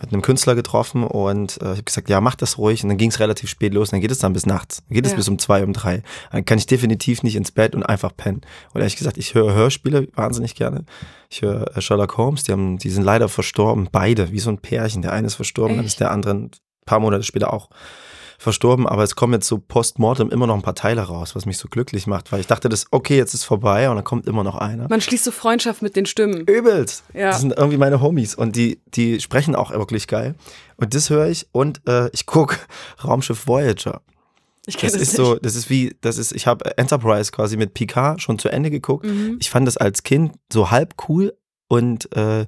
mit 0.00 0.12
einem 0.12 0.22
Künstler 0.22 0.54
getroffen 0.54 1.02
und 1.04 1.60
äh, 1.60 1.64
ich 1.64 1.70
habe 1.72 1.82
gesagt, 1.82 2.08
ja, 2.08 2.22
mach 2.22 2.36
das 2.36 2.56
ruhig 2.56 2.82
und 2.82 2.88
dann 2.88 2.96
ging 2.96 3.10
es 3.10 3.20
relativ 3.20 3.50
spät 3.50 3.74
los 3.74 3.88
und 3.88 3.94
dann 3.94 4.00
geht 4.00 4.12
es 4.12 4.18
dann 4.20 4.32
bis 4.32 4.46
nachts, 4.46 4.82
dann 4.88 4.94
geht 4.94 5.04
es 5.04 5.12
Ja. 5.12 5.16
bis 5.16 5.28
um 5.28 5.38
zwei, 5.38 5.62
um 5.62 5.74
drei. 5.74 6.02
Dann 6.32 6.44
kann 6.46 6.56
ich 6.56 6.64
definitiv 6.66 7.22
nicht 7.22 7.36
ins 7.36 7.50
Bett 7.52 7.74
und 7.74 7.82
einfach 7.82 8.16
pennen. 8.16 8.40
Und 8.72 8.80
ehrlich 8.80 8.96
gesagt, 8.96 9.18
ich 9.18 9.34
höre 9.34 9.52
Hörspiele 9.52 10.08
wahnsinnig 10.14 10.54
gerne. 10.54 10.84
Ich 11.28 11.42
höre 11.42 11.76
äh, 11.76 11.80
Sherlock 11.82 12.16
Holmes, 12.16 12.44
die, 12.44 12.52
haben, 12.52 12.78
die 12.78 12.88
sind 12.88 13.02
leider 13.02 13.28
verstorben, 13.28 13.88
beide, 13.92 14.32
wie 14.32 14.38
so 14.40 14.48
ein 14.48 14.58
Pärchen. 14.58 15.02
Der 15.02 15.12
eine 15.12 15.26
ist 15.26 15.34
verstorben, 15.34 15.76
dann 15.76 15.84
ist 15.84 16.00
der 16.00 16.12
andere 16.12 16.32
ein 16.34 16.50
paar 16.86 17.00
Monate 17.00 17.24
später 17.24 17.52
auch 17.52 17.68
verstorben, 18.40 18.86
aber 18.88 19.02
es 19.02 19.16
kommen 19.16 19.34
jetzt 19.34 19.46
so 19.46 19.58
postmortem 19.58 20.30
immer 20.30 20.46
noch 20.46 20.54
ein 20.54 20.62
paar 20.62 20.74
Teile 20.74 21.02
raus, 21.02 21.36
was 21.36 21.44
mich 21.44 21.58
so 21.58 21.68
glücklich 21.68 22.06
macht, 22.06 22.32
weil 22.32 22.40
ich 22.40 22.46
dachte, 22.46 22.70
das 22.70 22.86
okay, 22.90 23.18
jetzt 23.18 23.34
ist 23.34 23.44
vorbei 23.44 23.90
und 23.90 23.96
dann 23.96 24.04
kommt 24.04 24.26
immer 24.26 24.42
noch 24.42 24.56
einer. 24.56 24.88
Man 24.88 25.02
schließt 25.02 25.24
so 25.24 25.30
Freundschaft 25.30 25.82
mit 25.82 25.94
den 25.94 26.06
Stimmen. 26.06 26.46
Übelst. 26.46 27.04
Ja. 27.12 27.28
Das 27.28 27.40
sind 27.42 27.52
irgendwie 27.52 27.76
meine 27.76 28.00
Homies 28.00 28.34
und 28.34 28.56
die, 28.56 28.80
die 28.94 29.20
sprechen 29.20 29.54
auch 29.54 29.70
wirklich 29.72 30.06
geil. 30.06 30.36
Und 30.78 30.94
das 30.94 31.10
höre 31.10 31.26
ich 31.26 31.48
und 31.52 31.86
äh, 31.86 32.08
ich 32.12 32.24
gucke 32.24 32.56
Raumschiff 33.04 33.46
Voyager. 33.46 34.00
Ich 34.64 34.78
kenne 34.78 34.92
Das 34.92 35.00
das, 35.00 35.08
ist 35.10 35.18
nicht. 35.18 35.26
so, 35.26 35.34
das 35.34 35.54
ist 35.54 35.68
wie, 35.68 35.94
das 36.00 36.16
ist, 36.16 36.32
ich 36.32 36.46
habe 36.46 36.78
Enterprise 36.78 37.32
quasi 37.32 37.58
mit 37.58 37.74
Picard 37.74 38.22
schon 38.22 38.38
zu 38.38 38.48
Ende 38.48 38.70
geguckt. 38.70 39.04
Mhm. 39.04 39.36
Ich 39.38 39.50
fand 39.50 39.66
das 39.66 39.76
als 39.76 40.02
Kind 40.02 40.32
so 40.50 40.70
halb 40.70 40.94
cool 41.10 41.34
und 41.68 42.14
äh, 42.16 42.46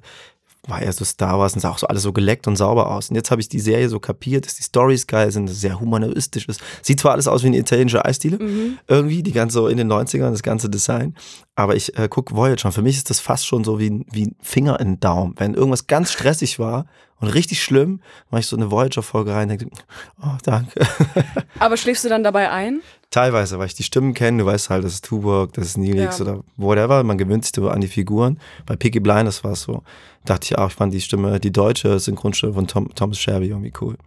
war 0.67 0.81
ja 0.83 0.91
so 0.93 1.03
Star 1.03 1.37
Wars 1.39 1.53
und 1.55 1.59
sah 1.59 1.69
auch 1.71 1.77
so 1.77 1.87
alles 1.87 2.03
so 2.03 2.13
geleckt 2.13 2.47
und 2.47 2.55
sauber 2.55 2.89
aus. 2.91 3.09
Und 3.09 3.15
jetzt 3.15 3.31
habe 3.31 3.41
ich 3.41 3.49
die 3.49 3.59
Serie 3.59 3.89
so 3.89 3.99
kapiert, 3.99 4.45
dass 4.45 4.55
die 4.55 4.63
Stories 4.63 5.07
geil 5.07 5.29
sind, 5.31 5.47
dass 5.47 5.55
es 5.55 5.61
sehr 5.61 5.79
humanistisch 5.79 6.47
ist. 6.47 6.61
Sieht 6.81 6.99
zwar 7.01 7.11
alles 7.13 7.27
aus 7.27 7.43
wie 7.43 7.47
eine 7.47 7.57
italienische 7.57 8.03
Eisdiele, 8.05 8.37
Mhm. 8.39 8.77
irgendwie, 8.87 9.23
die 9.23 9.33
ganze 9.33 9.55
so 9.55 9.67
in 9.67 9.77
den 9.77 9.87
90ern, 9.91 10.31
das 10.31 10.41
ganze 10.43 10.69
Design. 10.69 11.15
Aber 11.55 11.75
ich 11.75 11.97
äh, 11.97 12.07
gucke 12.07 12.35
Voyager 12.35 12.65
und 12.67 12.71
für 12.71 12.81
mich 12.81 12.95
ist 12.95 13.09
das 13.09 13.19
fast 13.19 13.45
schon 13.45 13.63
so 13.63 13.77
wie, 13.79 14.05
wie 14.11 14.27
ein 14.27 14.35
Finger 14.41 14.79
in 14.79 14.87
den 14.93 14.99
Daumen. 15.01 15.33
Wenn 15.37 15.53
irgendwas 15.53 15.87
ganz 15.87 16.11
stressig 16.11 16.59
war 16.59 16.85
und 17.23 17.29
richtig 17.33 17.63
schlimm, 17.63 18.01
mache 18.29 18.41
ich 18.41 18.47
so 18.47 18.55
eine 18.57 18.69
Voyager-Folge 18.69 19.33
rein 19.33 19.49
und 19.49 19.61
denke, 19.61 19.75
oh, 20.21 20.37
danke. 20.43 20.85
Aber 21.59 21.77
schläfst 21.77 22.03
du 22.03 22.09
dann 22.09 22.23
dabei 22.23 22.51
ein? 22.51 22.81
Teilweise, 23.11 23.59
weil 23.59 23.67
ich 23.67 23.75
die 23.75 23.83
Stimmen 23.83 24.13
kenne, 24.13 24.39
du 24.39 24.45
weißt 24.45 24.69
halt, 24.69 24.83
das 24.83 24.93
ist 24.95 25.05
Tuvok, 25.05 25.53
das 25.53 25.67
ist 25.67 25.77
Neelix 25.77 26.17
Ja. 26.19 26.25
oder 26.25 26.43
whatever, 26.57 27.03
man 27.03 27.17
gewöhnt 27.17 27.45
sich 27.45 27.53
so 27.55 27.69
an 27.69 27.79
die 27.79 27.87
Figuren. 27.87 28.39
Bei 28.65 28.75
Peaky 28.75 28.99
Blinders 28.99 29.43
war 29.43 29.51
es 29.53 29.61
so, 29.61 29.83
dachte 30.25 30.45
ich 30.45 30.57
auch, 30.57 30.67
ich 30.69 30.73
fand 30.75 30.93
die 30.93 31.01
Stimme, 31.01 31.39
die 31.39 31.51
deutsche 31.51 31.97
Synchronstimme 31.99 32.53
von 32.53 32.67
Tom, 32.67 32.93
Thomas 32.95 33.19
Shelby 33.19 33.47
irgendwie 33.49 33.73
cool. 33.81 33.97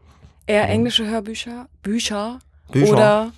Eher 0.47 0.69
englische 0.69 1.07
Hörbücher, 1.07 1.69
Bücher, 1.83 2.39
Bücher. 2.71 2.93
oder 2.93 3.33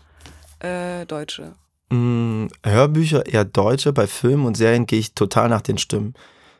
äh, 1.00 1.06
deutsche? 1.06 1.52
Mm, 1.90 2.46
Hörbücher 2.64 3.26
eher 3.26 3.44
deutsche, 3.44 3.92
bei 3.92 4.06
Filmen 4.06 4.44
und 4.46 4.56
Serien 4.56 4.86
gehe 4.86 4.98
ich 4.98 5.14
total 5.14 5.48
nach 5.48 5.62
den 5.62 5.78
Stimmen. 5.78 6.14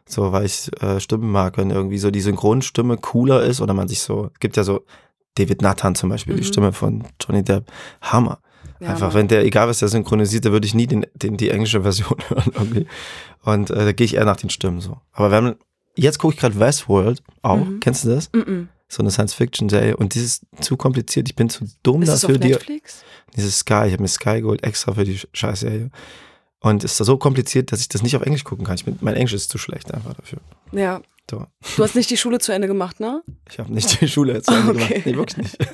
So, 0.09 0.33
weil 0.33 0.47
ich 0.47 0.71
äh, 0.83 0.99
Stimmen 1.00 1.31
mag, 1.31 1.59
wenn 1.59 1.71
irgendwie 1.71 1.99
so 1.99 2.11
die 2.11 2.21
Synchronstimme 2.21 2.97
cooler 2.97 3.43
ist 3.43 3.61
oder 3.61 3.75
man 3.75 3.88
sich 3.88 4.00
so, 4.00 4.31
gibt 4.41 4.57
ja 4.57 4.65
so 4.65 4.85
David 5.37 5.61
Nathan 5.62 5.95
zum 5.95 6.09
Beispiel, 6.09 6.35
die 6.35 6.41
Mhm. 6.43 6.47
Stimme 6.47 6.73
von 6.73 7.05
Johnny 7.21 7.45
Depp, 7.45 7.71
Hammer. 8.03 8.38
Ja, 8.81 8.91
Einfach, 8.91 9.12
wenn 9.15 9.29
der, 9.29 9.45
egal 9.45 9.69
was 9.69 9.81
der 9.81 9.88
synchronisiert, 9.88 10.45
da 10.45 10.53
würde 10.53 10.67
ich 10.67 10.75
nie 10.75 10.87
den, 10.87 11.05
den, 11.15 11.37
die 11.37 11.50
englische 11.50 11.83
Version 11.83 12.17
hören 12.29 12.53
irgendwie. 12.55 12.87
Und 13.45 13.71
äh, 13.71 13.85
da 13.85 13.93
gehe 13.93 14.05
ich 14.05 14.15
eher 14.15 14.25
nach 14.25 14.37
den 14.37 14.50
Stimmen 14.50 14.81
so. 14.81 14.99
Aber 15.12 15.31
wenn 15.31 15.45
man, 15.45 15.55
jetzt 15.95 16.19
gucke 16.19 16.35
ich 16.35 16.41
gerade 16.41 16.59
Westworld 16.59 17.23
auch, 17.43 17.57
Mhm. 17.59 17.81
kennst 17.81 18.05
du 18.05 18.09
das? 18.11 18.31
Mhm. 18.33 18.69
So 18.88 19.03
eine 19.03 19.11
Science-Fiction-Serie 19.11 19.97
und 19.99 20.15
die 20.15 20.21
ist 20.21 20.47
zu 20.61 20.77
kompliziert, 20.79 21.29
ich 21.29 21.37
bin 21.37 21.50
zu 21.50 21.67
dumm 21.83 22.00
Ist 22.03 22.09
es 22.09 22.25
auf 22.25 22.29
dafür, 22.31 22.38
die, 22.38 22.49
Netflix? 22.49 23.05
dieses 23.37 23.59
Sky, 23.59 23.85
ich 23.88 23.93
habe 23.93 24.00
mir 24.03 24.09
Sky 24.09 24.41
geholt, 24.41 24.65
extra 24.65 24.95
für 24.95 25.05
die 25.05 25.19
Sch- 25.19 25.27
Scheißserie. 25.35 25.91
Und 26.61 26.83
es 26.85 26.99
ist 27.00 27.07
so 27.07 27.17
kompliziert, 27.19 27.71
dass 27.73 27.81
ich 27.81 27.88
das 27.88 28.03
nicht 28.03 28.17
auf 28.17 28.23
Englisch 28.23 28.45
gucken 28.45 28.65
kann. 28.67 28.75
Ich 28.77 28.85
bin, 28.85 28.99
mein 29.00 29.15
Englisch 29.15 29.33
ist 29.35 29.50
zu 29.50 29.59
schlecht 29.59 29.93
einfach 29.95 30.15
dafür. 30.15 30.38
Ja. 30.73 31.00
So. 31.31 31.47
Du 31.77 31.83
hast 31.85 31.95
nicht 31.95 32.09
die 32.11 32.17
Schule 32.17 32.38
zu 32.38 32.53
Ende 32.53 32.67
gemacht, 32.69 33.00
ne? 33.00 33.23
Ich 33.50 33.59
habe 33.59 33.73
nicht 33.73 34.00
die 34.00 34.09
Schule 34.09 34.33
jetzt 34.33 34.47
zu 34.47 34.55
Ende 34.55 34.71
Okay. 34.73 34.87
gemacht. 34.88 35.07
Nee, 35.07 35.17
wirklich 35.17 35.37
nicht. 35.37 35.59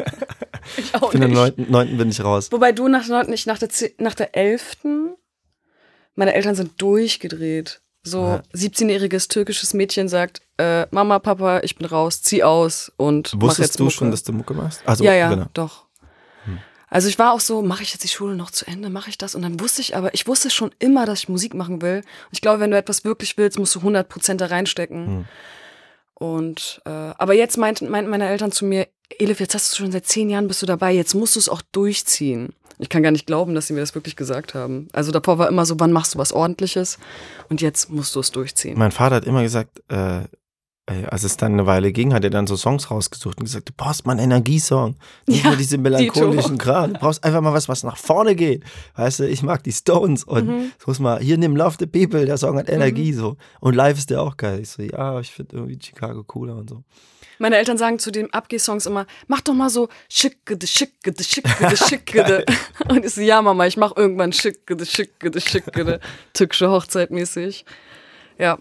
Ich 0.79 0.95
auch 0.95 1.13
Ich 1.13 1.21
bin 1.21 1.23
am 1.23 1.31
9. 1.33 1.53
9. 1.69 1.97
bin 1.99 2.09
ich 2.09 2.25
raus. 2.25 2.51
Wobei 2.51 2.73
du 2.73 2.89
nach, 2.89 3.07
der- 3.07 3.25
nicht 3.29 3.47
nach 3.47 3.59
der, 3.59 3.69
Ze- 3.69 3.93
nach 3.99 4.15
der 4.15 4.35
11. 4.35 4.79
Meine 6.15 6.33
Eltern 6.35 6.55
sind 6.55 6.81
durchgedreht. 6.81 7.83
So 8.03 8.23
Ja. 8.23 8.43
17-jähriges 8.55 9.29
türkisches 9.29 9.75
Mädchen 9.75 10.09
sagt, 10.09 10.41
äh, 10.59 10.87
Mama, 10.91 11.19
Papa, 11.19 11.61
ich 11.61 11.77
bin 11.77 11.87
raus, 11.87 12.23
zieh 12.23 12.43
aus 12.43 12.91
und 12.97 13.33
mach 13.35 13.43
Wusstest 13.43 13.61
jetzt 13.71 13.79
du 13.81 13.85
Mucke. 13.85 13.95
schon, 13.95 14.11
dass 14.11 14.23
du 14.23 14.33
Mucke 14.33 14.55
machst? 14.55 14.83
Also, 14.87 15.05
ja, 15.05 15.15
ja, 15.15 15.29
genau. 15.31 15.47
doch. 15.55 15.84
Also 16.95 17.09
ich 17.09 17.19
war 17.19 17.33
auch 17.33 17.41
so, 17.41 17.61
mache 17.61 17.83
ich 17.83 17.91
jetzt 17.91 18.05
die 18.05 18.09
Schule 18.09 18.37
noch 18.37 18.53
zu 18.53 18.69
Ende, 18.69 18.89
mache 18.89 19.11
ich 19.11 19.19
das? 19.19 19.35
Und 19.35 19.43
dann 19.43 19.59
wusste 19.59 19.81
ich 19.81 19.97
aber, 19.97 20.15
ich 20.15 20.29
wusste 20.29 20.49
schon 20.49 20.71
immer, 20.79 21.07
dass 21.07 21.19
ich 21.19 21.29
Musik 21.29 21.53
machen 21.53 21.83
will. 21.83 21.97
Und 21.97 22.31
ich 22.31 22.41
glaube, 22.41 22.61
wenn 22.61 22.71
du 22.71 22.77
etwas 22.77 23.05
wirklich 23.05 23.37
willst, 23.37 23.59
musst 23.59 23.75
du 23.75 23.81
100% 23.81 24.37
da 24.37 24.47
reinstecken. 24.47 25.07
Hm. 25.07 25.25
Und, 26.15 26.83
äh, 26.85 26.91
aber 26.91 27.35
jetzt 27.35 27.59
meinten 27.59 27.91
meinten 27.91 28.13
meine 28.13 28.29
Eltern 28.29 28.53
zu 28.53 28.65
mir, 28.65 28.87
Elif, 29.19 29.41
jetzt 29.41 29.57
hast 29.57 29.73
du 29.73 29.79
schon 29.79 29.91
seit 29.91 30.07
zehn 30.07 30.31
Jahren 30.31 30.47
bist 30.47 30.63
du 30.63 30.67
dabei, 30.67 30.93
jetzt 30.93 31.15
musst 31.15 31.35
du 31.35 31.41
es 31.41 31.49
auch 31.49 31.63
durchziehen. 31.73 32.53
Ich 32.79 32.91
kann 32.91 33.03
gar 33.03 33.11
nicht 33.11 33.27
glauben, 33.27 33.57
dass 33.57 33.67
sie 33.67 33.73
mir 33.73 33.81
das 33.81 33.97
wirklich 33.97 34.15
gesagt 34.15 34.55
haben. 34.55 34.87
Also 34.93 35.11
davor 35.11 35.39
war 35.39 35.49
immer 35.49 35.67
so, 35.67 35.81
wann 35.81 35.91
machst 35.91 36.15
du 36.15 36.19
was 36.19 36.33
Ordentliches? 36.33 37.01
Und 37.49 37.61
jetzt 37.61 37.91
musst 37.91 38.15
du 38.15 38.21
es 38.21 38.31
durchziehen. 38.31 38.79
Mein 38.79 38.93
Vater 38.93 39.17
hat 39.17 39.25
immer 39.25 39.43
gesagt, 39.43 39.83
äh, 39.89 40.21
als 40.87 41.25
es 41.25 41.37
dann 41.39 41.53
eine 41.55 41.67
Weile 41.67 41.93
ging, 41.93 42.13
hat 42.13 42.25
er 42.25 42.31
dann 42.31 42.47
so 42.47 42.57
Songs 42.57 42.91
rausgesucht 42.91 43.39
und 43.39 43.45
gesagt, 43.45 43.71
du 43.71 43.73
brauchst 43.75 44.05
mal 44.05 44.13
einen 44.13 44.21
Energiesong. 44.33 44.97
Nicht 45.27 45.43
Ja, 45.43 45.51
nur 45.51 45.57
diese 45.57 45.79
melancholischen 45.79 46.59
Kram. 46.59 46.93
Du 46.93 47.01
brauchst 47.01 47.25
einfach 47.25 47.41
mal 47.41 47.55
was, 47.55 47.69
was 47.71 47.85
nach 47.85 47.97
vorne 47.97 48.35
geht. 48.35 48.63
Weißt 48.97 49.21
du, 49.21 49.29
ich 49.29 49.43
mag 49.43 49.63
die 49.65 49.73
Stones 49.73 50.25
und 50.25 50.47
Mhm. 50.47 50.73
so 50.79 50.85
muss 50.89 50.99
mal, 51.01 51.21
hier 51.21 51.39
nimm 51.39 51.57
Love 51.57 51.77
the 51.79 51.87
People, 51.87 52.27
der 52.27 52.37
Song 52.37 52.59
hat 52.59 52.69
Energie 52.69 53.15
so. 53.15 53.37
Und 53.61 53.75
live 53.75 53.97
ist 53.97 54.11
der 54.11 54.21
auch 54.21 54.37
geil. 54.37 54.61
Ich 54.61 54.69
so, 54.71 54.83
ja, 54.83 55.19
ich 55.21 55.31
finde 55.33 55.57
irgendwie 55.57 55.79
Chicago 55.83 56.23
cooler 56.23 56.57
und 56.57 56.69
so. 56.69 56.83
Meine 57.39 57.57
Eltern 57.57 57.79
sagen 57.79 57.99
zu 57.99 58.13
den 58.13 58.33
Abgeh-Songs 58.33 58.87
immer, 58.87 59.07
mach 59.27 59.41
doch 59.41 59.55
mal 59.55 59.71
so 59.71 59.89
schickede, 60.09 60.67
schickede, 60.67 61.25
schickede, 61.25 61.77
schickede. 61.89 62.45
Und 62.91 63.05
ich 63.05 63.15
so, 63.15 63.23
ja 63.23 63.41
Mama, 63.43 63.67
ich 63.67 63.77
mach 63.77 63.97
irgendwann 63.97 64.33
schickede, 64.33 64.85
schickede, 64.87 65.41
schickede. 65.41 65.99
Türkische 66.35 66.71
Hochzeit 66.71 67.11
mäßig. 67.11 67.65
Ja. 68.39 68.59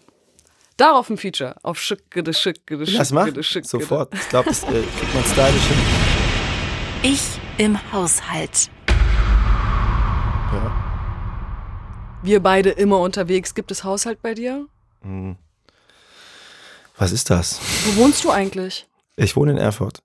Darauf 0.78 1.10
ein 1.10 1.18
Feature. 1.18 1.56
Auf 1.64 1.80
schickede, 1.80 2.34
schickede, 2.34 2.86
Lass 2.86 3.12
mal, 3.12 3.26
schickede, 3.26 3.44
schickede. 3.44 3.68
sofort. 3.70 4.14
Ich 4.14 4.30
glaube, 4.30 4.50
das 4.50 4.64
äh, 4.64 4.68
kriegt 4.68 5.14
man 5.14 5.24
stylisch 5.24 5.64
hin. 5.68 5.78
Ich 7.04 7.22
im 7.58 7.92
Haushalt. 7.92 8.70
Ja. 10.52 10.72
Wir 12.24 12.40
beide 12.42 12.70
immer 12.72 13.00
unterwegs. 13.00 13.54
Gibt 13.54 13.70
es 13.72 13.84
Haushalt 13.84 14.22
bei 14.22 14.34
dir? 14.34 14.68
Hm. 15.02 15.36
Was 16.98 17.12
ist 17.12 17.30
das? 17.30 17.60
Wo 17.86 18.04
wohnst 18.04 18.24
du 18.24 18.32
eigentlich? 18.32 18.88
Ich 19.16 19.36
wohne 19.36 19.52
in 19.52 19.58
Erfurt. 19.58 20.02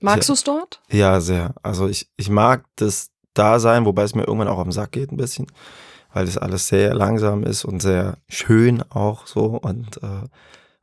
Magst 0.00 0.28
du 0.28 0.34
es 0.34 0.44
dort? 0.44 0.80
Ja, 0.90 1.20
sehr. 1.20 1.54
Also 1.62 1.88
ich, 1.88 2.08
ich 2.16 2.28
mag 2.28 2.64
das 2.76 3.10
Dasein, 3.34 3.84
wobei 3.84 4.02
es 4.04 4.14
mir 4.14 4.22
irgendwann 4.24 4.48
auch 4.48 4.58
am 4.58 4.72
Sack 4.72 4.92
geht 4.92 5.10
ein 5.10 5.16
bisschen, 5.16 5.46
weil 6.16 6.24
das 6.24 6.38
alles 6.38 6.68
sehr 6.68 6.94
langsam 6.94 7.42
ist 7.42 7.66
und 7.66 7.82
sehr 7.82 8.16
schön 8.26 8.82
auch 8.88 9.26
so 9.26 9.48
und, 9.48 10.02
äh, 10.02 10.26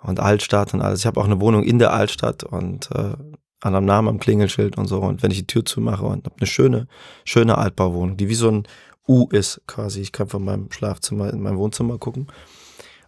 und 0.04 0.20
Altstadt 0.20 0.76
und 0.76 0.82
alles. 0.82 1.00
Ich 1.00 1.06
habe 1.08 1.20
auch 1.20 1.26
eine 1.26 1.42
Wohnung 1.42 1.64
in 1.64 1.80
der 1.80 1.92
Altstadt 1.92 2.44
und 2.44 2.92
äh, 2.92 3.16
an 3.62 3.76
einem 3.76 3.88
Namen 3.88 4.10
am 4.10 4.20
Klingelschild 4.20 4.78
und 4.78 4.86
so. 4.86 5.00
Und 5.00 5.24
wenn 5.24 5.32
ich 5.32 5.40
die 5.40 5.48
Tür 5.48 5.66
zumache 5.66 6.06
und 6.06 6.26
habe 6.26 6.36
eine 6.38 6.46
schöne, 6.46 6.88
schöne 7.26 7.58
Altbauwohnung, 7.58 8.16
die 8.16 8.30
wie 8.30 8.36
so 8.36 8.48
ein 8.48 8.68
U 9.08 9.28
ist 9.32 9.60
quasi. 9.66 10.02
Ich 10.02 10.12
kann 10.12 10.28
von 10.28 10.46
meinem 10.46 10.72
Schlafzimmer 10.72 11.34
in 11.34 11.42
mein 11.42 11.58
Wohnzimmer 11.58 11.98
gucken. 11.98 12.28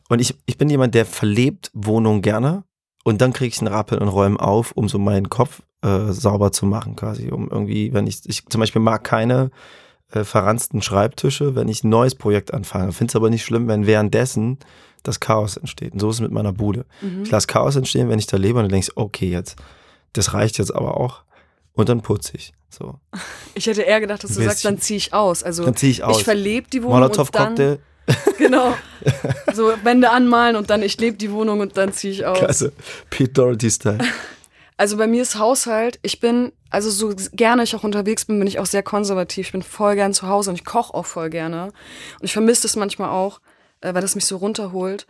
Und 0.09 0.19
ich, 0.19 0.35
ich 0.47 0.57
bin 0.57 0.67
jemand, 0.67 0.95
der 0.95 1.05
verlebt 1.05 1.69
Wohnungen 1.75 2.23
gerne. 2.23 2.63
Und 3.03 3.21
dann 3.21 3.33
kriege 3.33 3.49
ich 3.49 3.59
einen 3.59 3.71
Rappel 3.71 3.99
und 3.99 4.07
räume 4.07 4.39
auf, 4.39 4.71
um 4.71 4.89
so 4.89 4.97
meinen 4.97 5.29
Kopf 5.29 5.61
äh, 5.83 6.11
sauber 6.11 6.51
zu 6.51 6.65
machen, 6.65 6.95
quasi. 6.95 7.29
Um 7.29 7.51
irgendwie, 7.51 7.93
wenn 7.93 8.07
ich, 8.07 8.27
ich 8.27 8.47
zum 8.47 8.61
Beispiel 8.61 8.81
mag 8.81 9.03
keine 9.03 9.51
äh, 10.11 10.23
verranzten 10.23 10.81
Schreibtische, 10.81 11.55
wenn 11.55 11.67
ich 11.67 11.83
ein 11.83 11.89
neues 11.89 12.15
Projekt 12.15 12.53
anfange. 12.53 12.91
Finde 12.91 13.11
es 13.11 13.15
aber 13.15 13.29
nicht 13.29 13.43
schlimm, 13.43 13.67
wenn 13.67 13.87
währenddessen 13.87 14.59
das 15.03 15.19
Chaos 15.19 15.57
entsteht. 15.57 15.93
Und 15.93 15.99
so 15.99 16.09
ist 16.09 16.15
es 16.15 16.21
mit 16.21 16.31
meiner 16.31 16.53
Bude. 16.53 16.85
Mhm. 17.01 17.23
Ich 17.23 17.31
lasse 17.31 17.47
Chaos 17.47 17.75
entstehen, 17.75 18.09
wenn 18.09 18.19
ich 18.19 18.27
da 18.27 18.37
lebe 18.37 18.59
und 18.59 18.63
dann 18.65 18.71
denke 18.71 18.87
ich, 18.89 18.97
okay, 18.97 19.29
jetzt, 19.29 19.55
das 20.13 20.33
reicht 20.33 20.57
jetzt 20.57 20.73
aber 20.73 20.97
auch. 20.97 21.23
Und 21.73 21.89
dann 21.89 22.01
putze 22.01 22.31
ich. 22.35 22.53
So. 22.69 22.99
Ich 23.57 23.67
hätte 23.67 23.83
eher 23.83 24.01
gedacht, 24.01 24.21
dass 24.21 24.33
du 24.33 24.43
sagst, 24.43 24.65
dann 24.65 24.79
ziehe 24.79 24.97
ich 24.97 25.13
aus. 25.13 25.41
Also 25.41 25.63
Dann 25.63 25.77
ziehe 25.77 25.89
ich 25.89 26.03
aus. 26.03 26.17
ich 26.17 26.25
verlebe 26.25 26.67
die 26.69 26.83
Wohnung 26.83 27.03
und 27.03 27.17
dann 27.17 27.53
Molotow-Cocktail, 27.55 27.79
genau 28.37 28.73
so 29.53 29.71
Wände 29.83 30.09
anmalen 30.09 30.57
und 30.57 30.69
dann 30.69 30.83
ich 30.83 30.99
lebe 30.99 31.15
die 31.15 31.31
Wohnung 31.31 31.61
und 31.61 31.77
dann 31.77 31.93
ziehe 31.93 32.11
ich 32.11 32.25
aus. 32.25 32.37
klasse. 32.37 32.73
Pete 33.09 33.31
Doherty-Style. 33.31 33.99
Also 34.75 34.97
bei 34.97 35.07
mir 35.07 35.21
ist 35.21 35.39
Haushalt, 35.39 35.99
ich 36.01 36.19
bin, 36.19 36.51
also 36.75 36.89
so 36.89 37.15
gerne 37.31 37.63
ich 37.63 37.73
auch 37.73 37.85
unterwegs 37.85 38.25
bin, 38.25 38.37
bin 38.37 38.49
ich 38.49 38.59
auch 38.59 38.65
sehr 38.65 38.83
konservativ. 38.83 39.47
Ich 39.47 39.51
bin 39.53 39.63
voll 39.63 39.95
gern 39.95 40.13
zu 40.13 40.27
Hause 40.27 40.49
und 40.49 40.57
ich 40.57 40.65
koche 40.65 40.93
auch 40.93 41.05
voll 41.05 41.29
gerne. 41.29 41.67
Und 42.19 42.25
ich 42.25 42.33
vermisse 42.33 42.63
das 42.63 42.75
manchmal 42.75 43.09
auch, 43.09 43.39
äh, 43.79 43.93
weil 43.93 44.01
das 44.01 44.15
mich 44.15 44.25
so 44.25 44.35
runterholt. 44.35 45.07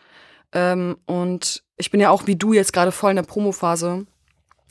Ähm, 0.51 0.95
und 1.07 1.63
ich 1.77 1.89
bin 1.89 2.00
ja 2.00 2.12
auch 2.12 2.27
wie 2.27 2.36
du 2.36 2.53
jetzt 2.53 2.72
gerade 2.72 2.91
voll 2.91 3.10
in 3.10 3.15
der 3.15 3.24
Promophase. 3.24 4.05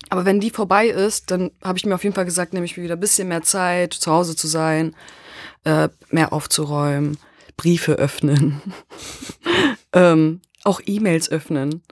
Aber 0.08 0.24
wenn 0.24 0.38
die 0.38 0.50
vorbei 0.50 0.86
ist, 0.86 1.32
dann 1.32 1.50
habe 1.64 1.78
ich 1.78 1.84
mir 1.84 1.96
auf 1.96 2.04
jeden 2.04 2.14
Fall 2.14 2.26
gesagt, 2.26 2.52
nehme 2.52 2.64
ich 2.64 2.76
mir 2.76 2.84
wieder 2.84 2.94
ein 2.94 3.00
bisschen 3.00 3.26
mehr 3.26 3.42
Zeit, 3.42 3.92
zu 3.92 4.12
Hause 4.12 4.36
zu 4.36 4.46
sein, 4.46 4.94
äh, 5.64 5.88
mehr 6.10 6.32
aufzuräumen, 6.32 7.18
Briefe 7.56 7.94
öffnen, 7.94 8.62
ähm, 9.92 10.42
auch 10.62 10.80
E-Mails 10.86 11.28
öffnen. 11.28 11.82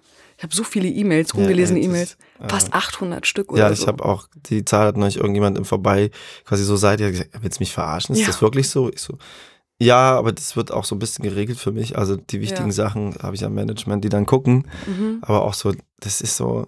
Ich 0.43 0.45
habe 0.45 0.57
so 0.57 0.65
viele 0.65 0.89
E-Mails, 0.89 1.31
Ja, 1.35 1.39
ungelesene 1.41 1.79
ey, 1.79 1.87
das 1.87 1.95
E-Mails, 1.95 2.17
äh, 2.41 2.49
fast 2.49 2.75
800 2.75 3.29
Stück 3.29 3.53
oder 3.53 3.63
Ja, 3.63 3.73
so. 3.73 3.81
ich 3.81 3.87
habe 3.87 4.05
auch, 4.05 4.27
die 4.35 4.65
Zahl 4.65 4.89
hat 4.89 4.97
neulich 4.97 5.19
irgendjemand 5.19 5.57
im 5.57 5.65
Vorbei 5.65 6.11
quasi 6.45 6.65
so 6.65 6.75
seid, 6.75 6.99
gesagt, 6.99 7.31
willst 7.41 7.61
du 7.61 7.63
mich 7.63 7.73
verarschen? 7.73 8.17
Ist 8.17 8.23
Ja. 8.23 8.27
das 8.27 8.43
wirklich 8.43 8.69
so? 8.69 8.91
Ich 8.91 9.01
so, 9.01 9.19
ja, 9.81 10.17
aber 10.19 10.33
das 10.33 10.57
wird 10.57 10.73
auch 10.73 10.85
so 10.85 10.97
ein 10.97 10.99
bisschen 10.99 11.23
geregelt 11.23 11.59
für 11.61 11.71
mich. 11.71 11.97
Also 11.97 12.17
die 12.17 12.41
wichtigen 12.41 12.71
Ja. 12.71 12.73
Sachen 12.73 13.15
habe 13.23 13.37
ich 13.37 13.45
am 13.45 13.55
Management, 13.55 14.05
die 14.05 14.09
dann 14.09 14.27
gucken. 14.27 14.67
Mhm. 14.87 15.19
Aber 15.23 15.43
auch 15.43 15.55
so, 15.55 15.73
das 16.01 16.21
ist 16.21 16.37
so, 16.37 16.67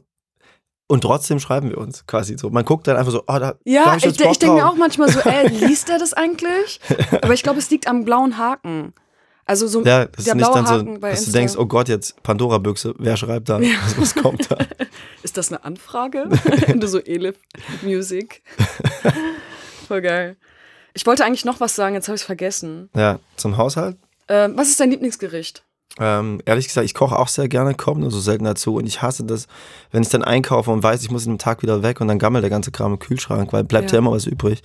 Und 0.86 1.00
trotzdem 1.00 1.40
schreiben 1.40 1.70
wir 1.70 1.78
uns 1.78 2.06
quasi 2.06 2.36
so. 2.38 2.50
Man 2.50 2.64
guckt 2.64 2.86
dann 2.86 2.96
einfach 2.96 3.10
so, 3.10 3.22
oh, 3.26 3.38
da, 3.40 3.54
Ja, 3.64 3.96
ich, 3.96 4.04
ich, 4.04 4.18
Bock 4.18 4.38
denke 4.38 4.54
mir 4.54 4.68
auch 4.68 4.76
manchmal 4.76 5.10
so, 5.10 5.18
ey, 5.20 5.48
liest 5.66 5.88
er 5.88 5.98
das 5.98 6.12
eigentlich? 6.12 6.78
Aber 7.22 7.32
ich 7.34 7.42
glaube, 7.42 7.58
es 7.58 7.70
liegt 7.70 7.88
am 7.88 8.04
blauen 8.04 8.38
Haken. 8.38 8.92
Also 9.46 9.66
so 9.66 9.82
Ja, 9.84 10.06
das 10.06 10.24
der 10.24 10.34
ist 10.34 10.40
nicht 10.40 10.54
dann 10.54 10.66
so, 10.66 10.82
dass 10.82 11.00
du 11.00 11.06
Insta. 11.08 11.32
denkst, 11.38 11.54
oh 11.58 11.66
Gott, 11.66 11.88
jetzt 11.88 12.22
Pandora-Büchse, 12.22 12.94
wer 12.98 13.16
schreibt 13.16 13.48
da? 13.50 13.60
Was, 13.60 13.98
was 14.00 14.14
kommt 14.14 14.50
da? 14.50 14.56
Ist 15.22 15.36
das 15.36 15.50
eine 15.52 15.64
Anfrage? 15.64 16.28
du 16.76 16.86
so 16.86 16.98
Elif 16.98 17.36
Music. 17.82 18.42
Voll 19.88 20.00
geil. 20.02 20.36
Ich 20.94 21.06
wollte 21.06 21.24
eigentlich 21.24 21.44
noch 21.44 21.60
was 21.60 21.74
sagen, 21.74 21.94
jetzt 21.94 22.08
habe 22.08 22.14
ich 22.16 22.22
es 22.22 22.26
vergessen. 22.26 22.88
Ja, 22.96 23.18
zum 23.36 23.56
Haushalt. 23.56 23.96
Ähm, 24.28 24.52
was 24.56 24.68
ist 24.68 24.80
dein 24.80 24.90
Lieblingsgericht? 24.90 25.62
Ähm, 25.98 26.40
ehrlich 26.44 26.66
gesagt, 26.66 26.84
ich 26.86 26.94
koche 26.94 27.16
auch 27.18 27.28
sehr 27.28 27.48
gerne, 27.48 27.74
komme 27.74 28.00
nur 28.00 28.10
so 28.10 28.20
selten 28.20 28.44
dazu. 28.44 28.76
Und 28.76 28.86
ich 28.86 29.02
hasse 29.02 29.24
das, 29.24 29.46
wenn 29.90 30.02
ich 30.02 30.08
dann 30.08 30.24
einkaufe 30.24 30.70
und 30.70 30.82
weiß, 30.82 31.02
ich 31.02 31.10
muss 31.10 31.24
in 31.24 31.30
einem 31.32 31.38
Tag 31.38 31.62
wieder 31.62 31.82
weg 31.82 32.00
und 32.00 32.08
dann 32.08 32.18
gammelt 32.18 32.42
der 32.42 32.50
ganze 32.50 32.70
Kram 32.70 32.92
im 32.94 32.98
Kühlschrank, 32.98 33.52
weil 33.52 33.64
bleibt 33.64 33.90
ja, 33.90 33.96
Ja. 33.96 33.98
immer 33.98 34.12
was 34.12 34.26
übrig. 34.26 34.62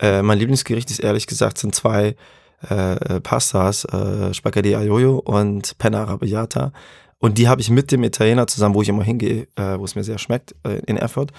Äh, 0.00 0.22
mein 0.22 0.38
Lieblingsgericht 0.38 0.90
ist 0.90 1.00
ehrlich 1.00 1.26
gesagt, 1.26 1.58
sind 1.58 1.74
zwei 1.74 2.14
äh, 2.68 3.20
Pastas, 3.20 3.84
äh, 3.84 4.32
Spaghetti 4.34 4.74
Aglio 4.74 5.18
und 5.18 5.76
Penna 5.78 6.02
Arrabbiata. 6.02 6.72
Und 7.18 7.38
die 7.38 7.48
habe 7.48 7.60
ich 7.60 7.70
mit 7.70 7.90
dem 7.90 8.04
Italiener 8.04 8.46
zusammen, 8.46 8.74
wo 8.74 8.82
ich 8.82 8.88
immer 8.88 9.02
hingehe, 9.02 9.48
äh, 9.56 9.78
wo 9.78 9.84
es 9.84 9.94
mir 9.94 10.04
sehr 10.04 10.18
schmeckt, 10.18 10.54
äh, 10.64 10.80
in 10.86 10.96
Erfurt, 10.96 11.32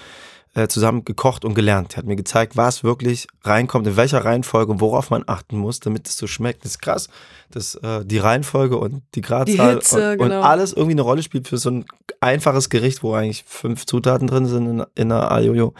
äh, 0.54 0.66
zusammen 0.66 1.04
gekocht 1.04 1.44
und 1.44 1.54
gelernt. 1.54 1.94
Er 1.94 1.98
hat 1.98 2.06
mir 2.06 2.16
gezeigt, 2.16 2.56
was 2.56 2.82
wirklich 2.82 3.28
reinkommt, 3.42 3.86
in 3.86 3.96
welcher 3.96 4.24
Reihenfolge 4.24 4.72
und 4.72 4.80
worauf 4.80 5.10
man 5.10 5.22
achten 5.26 5.56
muss, 5.56 5.80
damit 5.80 6.08
es 6.08 6.16
so 6.16 6.26
schmeckt. 6.26 6.64
Das 6.64 6.72
ist 6.72 6.80
krass, 6.80 7.08
dass 7.50 7.76
äh, 7.76 8.04
die 8.04 8.18
Reihenfolge 8.18 8.76
und 8.76 9.02
die 9.14 9.20
Gradzahl 9.20 9.74
Hitze, 9.74 10.12
und, 10.12 10.18
genau. 10.18 10.38
und 10.38 10.44
alles 10.44 10.72
irgendwie 10.72 10.92
eine 10.92 11.02
Rolle 11.02 11.22
spielt 11.22 11.46
für 11.46 11.58
so 11.58 11.70
ein 11.70 11.84
einfaches 12.20 12.68
Gericht, 12.68 13.02
wo 13.02 13.14
eigentlich 13.14 13.44
fünf 13.46 13.86
Zutaten 13.86 14.26
drin 14.26 14.46
sind 14.46 14.66
in, 14.66 14.84
in 14.96 15.12
einer 15.12 15.30
Aglio, 15.30 15.72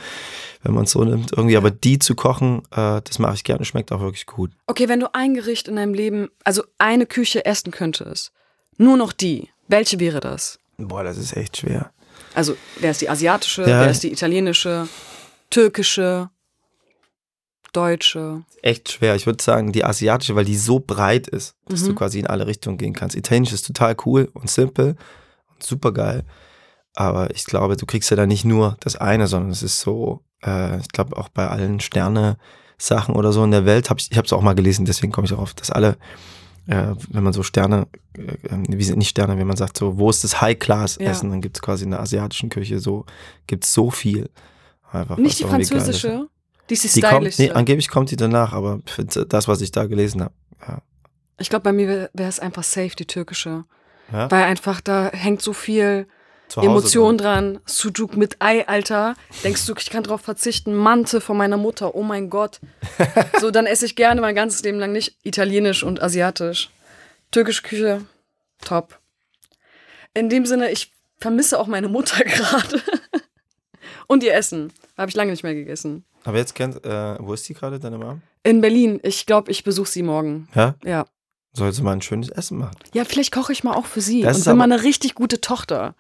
wenn 0.63 0.75
man 0.75 0.85
es 0.85 0.93
so 0.93 1.03
nimmt. 1.03 1.33
Irgendwie, 1.33 1.57
aber 1.57 1.71
die 1.71 1.99
zu 1.99 2.15
kochen, 2.15 2.63
äh, 2.71 3.01
das 3.03 3.19
mache 3.19 3.35
ich 3.35 3.45
gerne, 3.45 3.65
schmeckt 3.65 3.91
auch 3.91 4.01
wirklich 4.01 4.27
gut. 4.27 4.53
Okay, 4.69 4.89
wenn 4.89 5.01
du 5.01 5.13
ein 5.15 5.35
Gericht 5.35 5.67
in 5.67 5.77
deinem 5.77 5.95
Leben, 5.95 6.29
also 6.45 6.63
eine 6.79 7.07
Küche 7.07 7.45
essen 7.45 7.73
könntest, 7.73 8.33
nur 8.77 8.97
noch 8.97 9.13
die, 9.13 9.49
welche 9.69 9.99
wäre 9.99 10.21
das? 10.21 10.59
Boah, 10.79 11.05
das 11.05 11.19
ist 11.19 11.37
echt 11.37 11.59
schwer. 11.59 11.91
Also, 12.35 12.57
wer 12.79 12.93
ist 12.93 13.01
die 13.01 13.09
asiatische, 13.09 13.63
Ja. 13.63 13.81
wer 13.81 13.91
ist 13.91 14.03
die 14.03 14.13
italienische, 14.13 14.89
türkische, 15.51 16.31
deutsche? 17.73 18.43
echt 18.63 18.93
schwer. 18.93 19.15
Ich 19.17 19.25
würde 19.27 19.43
sagen, 19.43 19.73
die 19.73 19.85
asiatische, 19.85 20.35
weil 20.37 20.45
die 20.45 20.57
so 20.57 20.81
breit 20.81 21.27
ist, 21.29 21.55
dass 21.67 21.83
Mhm. 21.83 21.87
du 21.87 21.95
quasi 21.95 22.19
in 22.19 22.27
alle 22.27 22.47
Richtungen 22.47 22.77
gehen 22.77 22.93
kannst. 22.93 23.17
Italienisch 23.17 23.53
ist 23.53 23.67
total 23.67 23.97
cool 24.05 24.29
und 24.35 24.51
simpel 24.51 24.97
und 25.49 25.63
super 25.63 25.93
geil. 25.93 26.25
Aber 26.95 27.31
ich 27.35 27.45
glaube, 27.47 27.77
du 27.77 27.87
kriegst 27.87 28.11
ja 28.11 28.17
da 28.17 28.27
nicht 28.27 28.45
nur 28.45 28.77
das 28.81 28.97
eine, 28.97 29.27
sondern 29.29 29.51
es 29.51 29.63
ist 29.63 29.81
so, 29.81 30.23
äh, 30.45 30.79
ich 30.81 30.89
glaube 30.89 31.17
auch 31.17 31.29
bei 31.31 31.49
allen 31.49 31.81
Sterne-Sachen 31.81 33.15
oder 33.15 33.33
so 33.33 33.43
in 33.45 33.51
der 33.51 33.65
Welt, 33.65 33.89
hab 33.89 33.99
ich, 33.99 34.11
ich 34.11 34.19
habe 34.19 34.27
es 34.27 34.33
auch 34.33 34.43
mal 34.43 34.55
gelesen, 34.55 34.85
deswegen 34.85 35.13
komme 35.13 35.25
ich 35.27 35.31
darauf, 35.31 35.55
dass 35.55 35.71
alle, 35.71 35.97
äh, 36.71 36.95
wenn 37.11 37.25
man 37.25 37.33
so 37.33 37.43
Sterne, 37.43 37.89
äh, 38.17 38.37
wie 38.69 38.85
sind 38.85 38.99
nicht 38.99 39.09
Sterne, 39.11 39.37
wenn 39.37 39.47
man 39.47 39.57
sagt 39.57 39.77
so, 39.77 39.99
wo 39.99 40.09
ist 40.09 40.23
das 40.23 40.41
High-Class-Essen, 40.41 41.27
Ja. 41.27 41.33
dann 41.33 41.41
gibt 41.41 41.57
es 41.57 41.63
quasi 41.63 41.85
in 41.85 41.91
der 41.91 42.01
asiatischen 42.01 42.49
Küche 42.49 42.79
so, 42.79 43.07
gibt 43.49 43.65
es 43.65 43.75
so 43.75 43.91
viel. 43.91 44.31
Einfach, 44.93 45.17
Nicht 45.19 45.41
die 45.41 45.45
französische? 45.45 46.29
Die 46.69 46.75
ist 46.75 46.95
die, 46.95 47.01
kommt, 47.01 47.39
nee, 47.41 47.51
angeblich 47.51 47.89
kommt 47.89 48.13
die 48.13 48.17
danach, 48.17 48.53
aber 48.53 48.79
für 48.87 49.05
das, 49.05 49.49
was 49.49 49.61
ich 49.61 49.73
da 49.73 49.87
gelesen 49.87 50.23
habe. 50.23 50.35
Ja. 50.67 50.83
ich 51.39 51.51
glaube, 51.51 51.65
bei 51.65 51.73
mir 51.73 52.11
wäre 52.13 52.29
es 52.29 52.39
einfach 52.39 52.63
safe, 52.63 52.95
die 52.97 53.07
türkische. 53.07 53.65
Ja? 54.13 54.31
Weil 54.31 54.45
einfach 54.45 54.81
da 54.81 55.11
hängt 55.13 55.43
so 55.43 55.53
viel 55.53 56.07
Zu 56.51 56.61
Hause 56.61 56.69
Emotion 56.71 57.17
dann. 57.17 57.55
dran. 57.55 57.63
Sujuk 57.65 58.17
mit 58.17 58.37
Ei, 58.41 58.67
Alter. 58.67 59.15
Denkst 59.45 59.65
du, 59.67 59.75
ich 59.79 59.89
kann 59.89 60.03
drauf 60.03 60.21
verzichten? 60.21 60.75
Mante 60.75 61.21
von 61.21 61.37
meiner 61.37 61.57
Mutter. 61.57 61.95
Oh 61.95 62.03
mein 62.03 62.29
Gott. 62.29 62.61
so, 63.41 63.51
dann 63.51 63.67
esse 63.67 63.87
ich 63.87 63.95
gerne 63.97 64.21
mein 64.21 64.35
ganzes 64.35 64.63
Leben 64.63 64.79
lang 64.81 64.91
nicht 64.93 65.17
italienisch 65.23 65.83
und 65.85 66.03
asiatisch. 66.03 66.71
Türkische 67.31 67.63
Küche, 67.63 68.01
top. 68.65 68.99
In 70.13 70.29
dem 70.29 70.45
Sinne, 70.45 70.73
ich 70.73 70.93
vermisse 71.19 71.59
auch 71.61 71.69
meine 71.69 71.89
Mutter 71.89 72.25
gerade. 72.25 72.83
und 74.09 74.25
ihr 74.25 74.35
Essen. 74.35 74.73
Habe 74.99 75.09
ich 75.09 75.15
lange 75.17 75.31
nicht 75.31 75.45
mehr 75.45 75.55
gegessen. 75.55 76.05
Aber 76.25 76.37
jetzt 76.39 76.55
kennt, 76.57 76.85
äh, 76.85 77.17
wo 77.21 77.33
ist 77.33 77.49
die 77.49 77.55
gerade, 77.55 77.79
deine 77.79 77.97
Mom? 77.99 78.23
In 78.43 78.61
Berlin. 78.61 78.99
Ich 79.05 79.25
glaube, 79.25 79.51
ich 79.53 79.63
besuche 79.65 79.89
sie 79.89 80.03
morgen. 80.03 80.49
Ja? 80.55 80.75
Ja. 80.85 81.07
Soll 81.53 81.73
sie 81.73 81.83
mal 81.83 81.93
ein 81.93 82.03
schönes 82.03 82.29
Essen 82.29 82.59
machen? 82.59 82.77
Ja, 82.93 83.05
vielleicht 83.05 83.33
koche 83.33 83.53
ich 83.53 83.63
mal 83.65 83.75
auch 83.75 83.87
für 83.87 84.01
sie. 84.01 84.23
Das 84.23 84.37
und 84.37 84.41
ist 84.41 84.47
bin 84.47 84.57
mal 84.57 84.65
eine 84.65 84.83
richtig 84.83 85.15
gute 85.15 85.41
Tochter. 85.41 85.95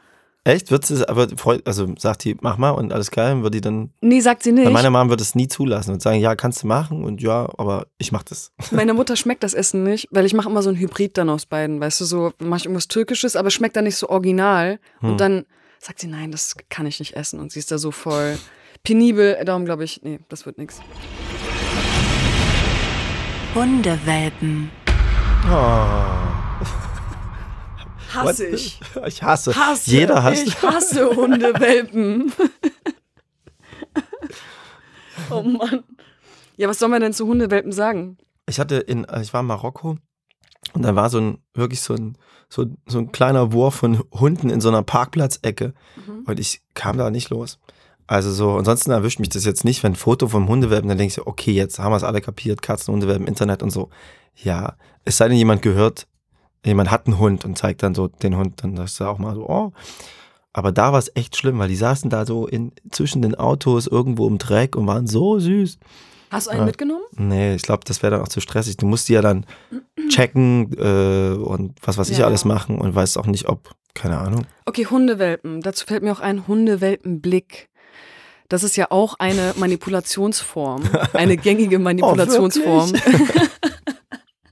Echt? 0.50 0.70
Wird 0.70 0.84
sie, 0.84 1.08
aber 1.08 1.28
freut, 1.36 1.66
also 1.66 1.94
sagt 1.96 2.24
die, 2.24 2.36
mach 2.40 2.56
mal 2.58 2.70
und 2.70 2.92
alles 2.92 3.10
geil, 3.10 3.42
wird 3.42 3.54
die 3.54 3.60
dann, 3.60 3.92
Nee, 4.00 4.20
sagt 4.20 4.42
sie 4.42 4.52
nicht. 4.52 4.64
weil 4.64 4.72
meine 4.72 4.90
Mom 4.90 5.08
wird 5.08 5.20
es 5.20 5.34
nie 5.34 5.46
zulassen 5.46 5.92
und 5.92 6.02
sagen, 6.02 6.18
ja, 6.18 6.34
kannst 6.34 6.62
du 6.62 6.66
machen 6.66 7.04
und 7.04 7.22
ja, 7.22 7.48
aber 7.56 7.86
ich 7.98 8.10
mach 8.10 8.24
das. 8.24 8.52
Meine 8.72 8.94
Mutter 8.94 9.14
schmeckt 9.16 9.42
das 9.42 9.54
Essen 9.54 9.84
nicht, 9.84 10.08
weil 10.10 10.26
ich 10.26 10.34
mache 10.34 10.48
immer 10.48 10.62
so 10.62 10.70
ein 10.70 10.76
Hybrid 10.76 11.16
dann 11.18 11.30
aus 11.30 11.46
beiden. 11.46 11.80
Weißt 11.80 12.00
du, 12.00 12.04
so 12.04 12.32
mache 12.38 12.58
ich 12.58 12.64
irgendwas 12.64 12.88
Türkisches, 12.88 13.36
aber 13.36 13.50
schmeckt 13.50 13.76
dann 13.76 13.84
nicht 13.84 13.96
so 13.96 14.08
original. 14.08 14.80
Hm. 15.00 15.10
Und 15.10 15.20
dann 15.20 15.46
sagt 15.78 16.00
sie, 16.00 16.08
nein, 16.08 16.32
das 16.32 16.56
kann 16.68 16.86
ich 16.86 16.98
nicht 16.98 17.14
essen. 17.14 17.38
Und 17.40 17.52
sie 17.52 17.58
ist 17.60 17.70
da 17.70 17.78
so 17.78 17.90
voll 17.90 18.38
penibel. 18.82 19.38
Darum 19.44 19.64
glaube 19.64 19.84
ich, 19.84 20.00
nee, 20.02 20.18
das 20.28 20.46
wird 20.46 20.58
nichts. 20.58 20.80
Hundewelpen. 23.54 24.70
Hasse 28.14 28.44
What? 28.50 28.54
ich. 28.54 28.80
Ich 29.06 29.22
hasse. 29.22 29.54
Hasse. 29.54 29.90
Jeder 29.90 30.22
hasst. 30.22 30.46
Ich 30.46 30.62
hasse 30.62 31.10
Hundewelpen. 31.16 32.32
oh 35.30 35.42
Mann. 35.42 35.84
Ja, 36.56 36.68
was 36.68 36.78
soll 36.78 36.88
man 36.88 37.00
denn 37.00 37.12
zu 37.12 37.26
Hundewelpen 37.26 37.72
sagen? 37.72 38.18
Ich 38.46 38.60
hatte 38.60 38.76
in, 38.76 39.04
äh, 39.04 39.22
ich 39.22 39.32
war 39.32 39.40
in 39.40 39.46
Marokko 39.46 39.96
und 40.74 40.82
da 40.82 40.94
war 40.94 41.08
so 41.10 41.18
ein, 41.18 41.38
wirklich 41.54 41.80
so 41.80 41.94
ein, 41.94 42.16
so, 42.48 42.66
so 42.86 42.98
ein 42.98 43.12
kleiner 43.12 43.52
Wurf 43.52 43.76
von 43.76 44.02
Hunden 44.12 44.50
in 44.50 44.60
so 44.60 44.68
einer 44.68 44.82
Parkplatzecke 44.82 45.74
Mhm. 46.06 46.24
und 46.26 46.40
ich 46.40 46.62
kam 46.74 46.98
da 46.98 47.10
nicht 47.10 47.30
los. 47.30 47.58
Also 48.06 48.32
so, 48.32 48.56
ansonsten 48.56 48.90
erwischt 48.90 49.20
mich 49.20 49.28
das 49.28 49.44
jetzt 49.44 49.64
nicht, 49.64 49.82
wenn 49.84 49.92
ein 49.92 49.96
Foto 49.96 50.26
vom 50.26 50.48
Hundewelpen, 50.48 50.88
dann 50.88 50.98
denke 50.98 51.10
ich 51.10 51.14
so, 51.14 51.26
okay, 51.26 51.52
jetzt 51.52 51.78
haben 51.78 51.92
wir 51.92 51.96
es 51.96 52.02
alle 52.04 52.20
kapiert, 52.20 52.60
Katzen, 52.60 52.92
Hundewelpen, 52.92 53.28
Internet 53.28 53.62
und 53.62 53.70
so. 53.70 53.88
Ja, 54.34 54.74
es 55.04 55.16
sei 55.16 55.28
denn, 55.28 55.36
jemand 55.36 55.62
gehört, 55.62 56.08
jemand 56.64 56.90
hat 56.90 57.06
einen 57.06 57.18
Hund 57.18 57.44
und 57.44 57.56
zeigt 57.58 57.82
dann 57.82 57.94
so 57.94 58.08
den 58.08 58.36
Hund, 58.36 58.62
dann 58.62 58.76
sagst 58.76 59.00
du 59.00 59.04
auch 59.04 59.18
mal 59.18 59.34
so, 59.34 59.48
oh. 59.48 59.72
Aber 60.52 60.72
da 60.72 60.92
war 60.92 60.98
es 60.98 61.12
echt 61.14 61.36
schlimm, 61.36 61.58
weil 61.60 61.68
die 61.68 61.76
saßen 61.76 62.10
da 62.10 62.26
so 62.26 62.46
in, 62.46 62.72
zwischen 62.90 63.22
den 63.22 63.34
Autos 63.36 63.86
irgendwo 63.86 64.26
im 64.26 64.38
Dreck 64.38 64.74
und 64.74 64.86
waren 64.86 65.06
so 65.06 65.38
süß. 65.38 65.78
Hast 66.30 66.46
du 66.46 66.50
einen 66.50 66.60
Ja. 66.60 66.66
mitgenommen? 66.66 67.02
Nee, 67.16 67.54
ich 67.54 67.62
glaube, 67.62 67.82
das 67.84 68.02
wäre 68.02 68.12
dann 68.12 68.22
auch 68.22 68.28
zu 68.28 68.40
stressig. 68.40 68.76
Du 68.76 68.86
musst 68.86 69.08
die 69.08 69.12
ja 69.14 69.20
dann 69.22 69.46
checken 70.08 70.72
äh, 70.78 71.34
und 71.36 71.74
was 71.82 71.98
weiß 71.98 72.10
ich 72.10 72.18
Ja. 72.18 72.26
alles 72.26 72.44
machen 72.44 72.78
und 72.80 72.94
weißt 72.94 73.16
auch 73.18 73.26
nicht, 73.26 73.48
ob, 73.48 73.70
keine 73.94 74.18
Ahnung. 74.18 74.46
Okay, 74.66 74.86
Hundewelpen. 74.86 75.60
Dazu 75.60 75.86
fällt 75.86 76.02
mir 76.02 76.12
auch 76.12 76.20
ein 76.20 76.46
Hundewelpenblick. 76.48 77.68
Das 78.48 78.64
ist 78.64 78.76
ja 78.76 78.90
auch 78.90 79.14
eine 79.20 79.54
Manipulationsform, 79.58 80.82
eine 81.12 81.36
gängige 81.36 81.78
Manipulationsform. 81.78 82.92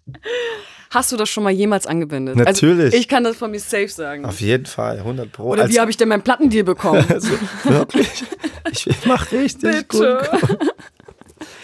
Hast 0.90 1.12
du 1.12 1.16
das 1.16 1.28
schon 1.28 1.44
mal 1.44 1.50
jemals 1.50 1.86
angewendet? 1.86 2.36
Natürlich. 2.36 2.86
Also 2.86 2.96
ich 2.96 3.08
kann 3.08 3.22
das 3.24 3.36
von 3.36 3.50
mir 3.50 3.60
safe 3.60 3.88
sagen. 3.88 4.24
Auf 4.24 4.40
jeden 4.40 4.64
Fall, 4.66 4.98
100 4.98 5.30
Pro. 5.30 5.50
Oder 5.50 5.64
Als- 5.64 5.72
wie 5.72 5.80
habe 5.80 5.90
ich 5.90 5.98
denn 5.98 6.08
mein 6.08 6.22
Plattendeal 6.22 6.64
bekommen? 6.64 7.04
also, 7.10 7.28
wirklich? 7.64 8.24
Ich, 8.70 8.86
ich 8.86 9.06
mach 9.06 9.30
richtig 9.32 9.88
gut. 9.88 10.00
Bitte. 10.00 10.58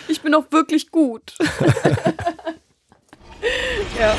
Ich 0.08 0.20
bin 0.20 0.34
auch 0.34 0.44
wirklich 0.50 0.90
gut. 0.90 1.34
ja. 3.98 4.14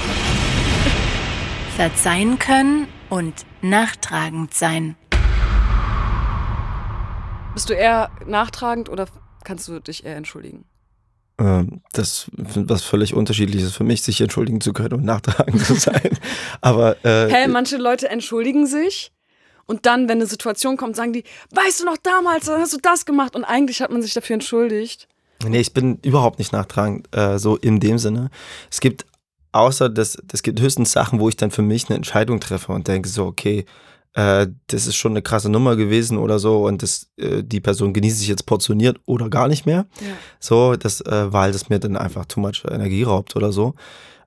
Verzeihen 1.76 2.40
können 2.40 2.88
und 3.10 3.46
nachtragend 3.62 4.54
sein. 4.54 4.96
Bist 7.54 7.70
du 7.70 7.74
eher 7.74 8.10
nachtragend 8.26 8.90
oder 8.90 9.06
kannst 9.44 9.68
du 9.68 9.80
dich 9.80 10.06
eher 10.06 10.16
entschuldigen? 10.16 10.66
Ähm, 11.38 11.82
das 11.92 12.28
ist 12.28 12.32
was 12.56 12.84
völlig 12.84 13.14
unterschiedliches 13.14 13.76
für 13.76 13.84
mich, 13.84 14.02
sich 14.02 14.22
entschuldigen 14.22 14.62
zu 14.62 14.72
können 14.74 14.94
und 14.94 15.04
nachtragen 15.04 15.60
zu 15.60 15.76
sein. 15.76 16.18
Aber 16.62 17.04
äh, 17.06 17.28
Hä, 17.30 17.48
manche 17.48 17.78
Leute 17.78 18.10
entschuldigen 18.10 18.68
sich 18.68 19.12
und 19.66 19.86
dann, 19.86 20.08
wenn 20.08 20.20
eine 20.20 20.28
Situation 20.28 20.78
kommt, 20.78 20.96
sagen 20.96 21.14
die, 21.14 21.24
weißt 21.52 21.82
du 21.82 21.86
noch 21.86 21.98
damals, 21.98 22.46
dann 22.46 22.62
hast 22.62 22.74
du 22.74 22.78
das 22.82 23.06
gemacht 23.06 23.36
und 23.36 23.44
eigentlich 23.44 23.82
hat 23.82 23.92
man 23.92 24.02
sich 24.02 24.14
dafür 24.14 24.36
entschuldigt. 24.36 25.08
Nee, 25.46 25.60
ich 25.60 25.74
bin 25.74 26.00
überhaupt 26.04 26.40
nicht 26.40 26.54
nachtragend, 26.54 27.14
äh, 27.16 27.38
so 27.38 27.58
in 27.58 27.80
dem 27.80 27.98
Sinne. 27.98 28.30
Es 28.72 28.80
gibt, 28.80 29.06
außer 29.52 29.90
das, 29.90 30.18
das 30.24 30.44
gibt 30.44 30.62
höchstens 30.62 30.92
Sachen, 30.92 31.20
wo 31.20 31.28
ich 31.28 31.36
dann 31.36 31.52
für 31.52 31.62
mich 31.62 31.90
eine 31.90 31.98
Entscheidung 31.98 32.40
treffe 32.40 32.72
und 32.72 32.88
denke 32.88 33.10
so, 33.10 33.26
okay, 33.26 33.66
äh, 34.16 34.48
das 34.68 34.88
ist 34.88 34.96
schon 34.96 35.12
eine 35.12 35.22
krasse 35.22 35.50
Nummer 35.50 35.76
gewesen 35.76 36.18
oder 36.18 36.40
so 36.40 36.66
und 36.66 36.82
das, 36.82 37.12
äh, 37.18 37.44
die 37.44 37.60
Person 37.60 37.94
genießt 37.94 38.18
sich 38.18 38.30
jetzt 38.30 38.46
portioniert 38.46 38.98
oder 39.06 39.30
gar 39.30 39.50
nicht 39.50 39.66
mehr. 39.66 39.86
Ja. 40.00 40.16
So, 40.40 40.76
das, 40.76 41.02
äh, 41.02 41.34
weil 41.34 41.52
das 41.52 41.70
mir 41.70 41.80
dann 41.80 41.98
einfach 41.98 42.26
too 42.26 42.40
much 42.40 42.64
Energie 42.70 43.04
raubt 43.04 43.36
oder 43.36 43.52
so. 43.52 43.76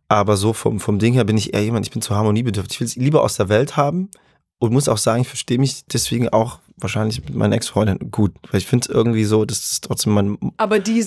Aber 0.07 0.37
so 0.37 0.53
vom, 0.53 0.79
vom 0.79 0.99
Ding 0.99 1.15
her 1.15 1.25
bin 1.25 1.39
ich 1.39 1.55
eher 1.55 1.65
jemand, 1.65 1.87
ich 1.87 1.93
bin 1.93 2.03
zu 2.03 2.15
harmoniebedürftig. 2.15 2.77
Ich 2.77 2.81
will 2.81 2.87
es 2.87 2.97
lieber 2.97 3.23
aus 3.23 3.37
der 3.37 3.49
Welt 3.49 3.77
haben 3.77 4.11
und 4.59 4.73
muss 4.73 4.89
auch 4.89 4.99
sagen, 4.99 5.23
ich 5.23 5.29
verstehe 5.29 5.59
mich 5.59 5.85
deswegen 5.87 6.29
auch 6.29 6.59
wahrscheinlich 6.77 7.25
mit 7.25 7.35
meinen 7.35 7.53
Ex-Freundinnen 7.53 8.11
gut, 8.11 8.33
weil 8.51 8.59
ich 8.59 8.67
finde 8.67 8.89
es 8.89 8.95
irgendwie 8.95 9.25
so, 9.25 9.45
dass 9.47 9.59
es 9.71 9.81
trotzdem 9.81 10.13
man 10.13 10.39
Aber 10.59 10.81
die 10.81 11.05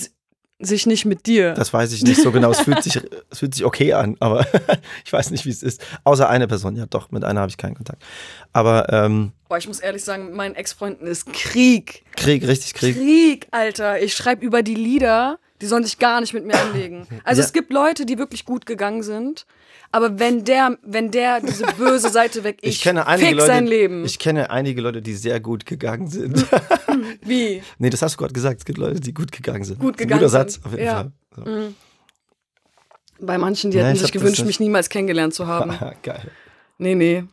sich 0.64 0.86
nicht 0.86 1.06
mit 1.06 1.26
dir. 1.26 1.54
das 1.54 1.74
weiß 1.74 1.92
ich 1.94 2.04
nicht 2.04 2.22
so 2.22 2.32
genau. 2.32 2.52
Es 2.52 2.62
fühlt 2.62 2.84
sich, 2.84 3.00
es 3.30 3.40
fühlt 3.40 3.54
sich 3.54 3.66
okay 3.66 3.94
an, 3.94 4.16
aber 4.20 4.46
ich 5.06 5.12
weiß 5.12 5.32
nicht, 5.32 5.46
wie 5.46 5.50
es 5.50 5.64
ist. 5.64 5.82
Außer 6.04 6.30
eine 6.30 6.48
Person, 6.48 6.76
ja 6.76 6.86
doch, 6.86 7.12
mit 7.12 7.24
einer 7.24 7.42
habe 7.42 7.50
ich 7.50 7.58
keinen 7.58 7.76
Kontakt. 7.76 8.02
Aber 8.54 8.92
ähm, 8.92 9.32
Boah, 9.50 9.58
ich 9.58 9.68
muss 9.68 9.80
ehrlich 9.80 10.04
sagen, 10.04 10.26
mit 10.26 10.36
meinen 10.36 10.56
Ex-Freunden 10.56 11.06
ist 11.08 11.32
Krieg. 11.34 12.04
Krieg, 12.16 12.48
richtig 12.48 12.74
Krieg. 12.74 12.96
Krieg, 12.96 13.48
Alter. 13.52 14.02
Ich 14.02 14.14
schreibe 14.14 14.46
über 14.46 14.64
die 14.64 14.76
Lieder, 14.76 15.40
die 15.62 15.66
sollen 15.68 15.84
sich 15.84 16.00
gar 16.00 16.20
nicht 16.22 16.34
mit 16.34 16.46
mir 16.46 16.60
anlegen. 16.60 17.08
Also 17.24 17.42
Ja. 17.42 17.46
es 17.46 17.54
gibt 17.54 17.72
Leute, 17.72 18.06
die 18.06 18.18
wirklich 18.18 18.46
gut 18.46 18.66
gegangen 18.66 19.04
sind. 19.04 19.46
Aber 19.94 20.20
wenn 20.20 20.46
der, 20.46 20.78
wenn 20.84 21.12
der 21.12 21.42
diese 21.42 21.66
böse 21.78 22.10
Seite 22.10 22.44
weg, 22.44 22.60
ich, 22.62 22.78
Ich 22.78 22.82
kenne 22.82 23.06
einige 23.08 23.28
fick 23.30 23.36
Leute, 23.38 23.48
sein 23.48 23.68
Leben. 23.68 24.06
ich 24.06 24.20
kenne 24.20 24.50
einige 24.50 24.82
Leute, 24.82 25.02
die 25.02 25.14
sehr 25.16 25.40
gut 25.42 25.66
gegangen 25.66 26.08
sind. 26.08 26.46
Wie? 27.22 27.62
nee, 27.78 27.90
das 27.90 28.02
hast 28.02 28.14
du 28.14 28.18
gerade 28.20 28.34
gesagt. 28.34 28.60
Es 28.60 28.66
gibt 28.66 28.78
Leute, 28.78 29.00
die 29.02 29.14
gut 29.14 29.32
gegangen 29.32 29.64
sind. 29.66 29.80
Gut 29.80 29.98
gegangen 29.98 30.20
Guter. 30.22 30.30
Satz, 30.30 30.60
auf 30.64 30.72
jeden 30.72 30.86
Ja. 30.86 30.94
Fall. 30.94 31.12
So. 31.36 31.74
Bei 33.26 33.38
manchen, 33.38 33.70
die 33.72 33.78
Ja, 33.78 33.84
hätten 33.84 33.96
ich 33.96 34.02
sich 34.02 34.12
gewünscht, 34.12 34.44
mich 34.46 34.60
niemals 34.60 34.90
kennengelernt 34.90 35.34
zu 35.34 35.46
haben. 35.48 35.78
Geil. 36.04 36.32
Nee, 36.78 36.96
nee. 36.96 37.24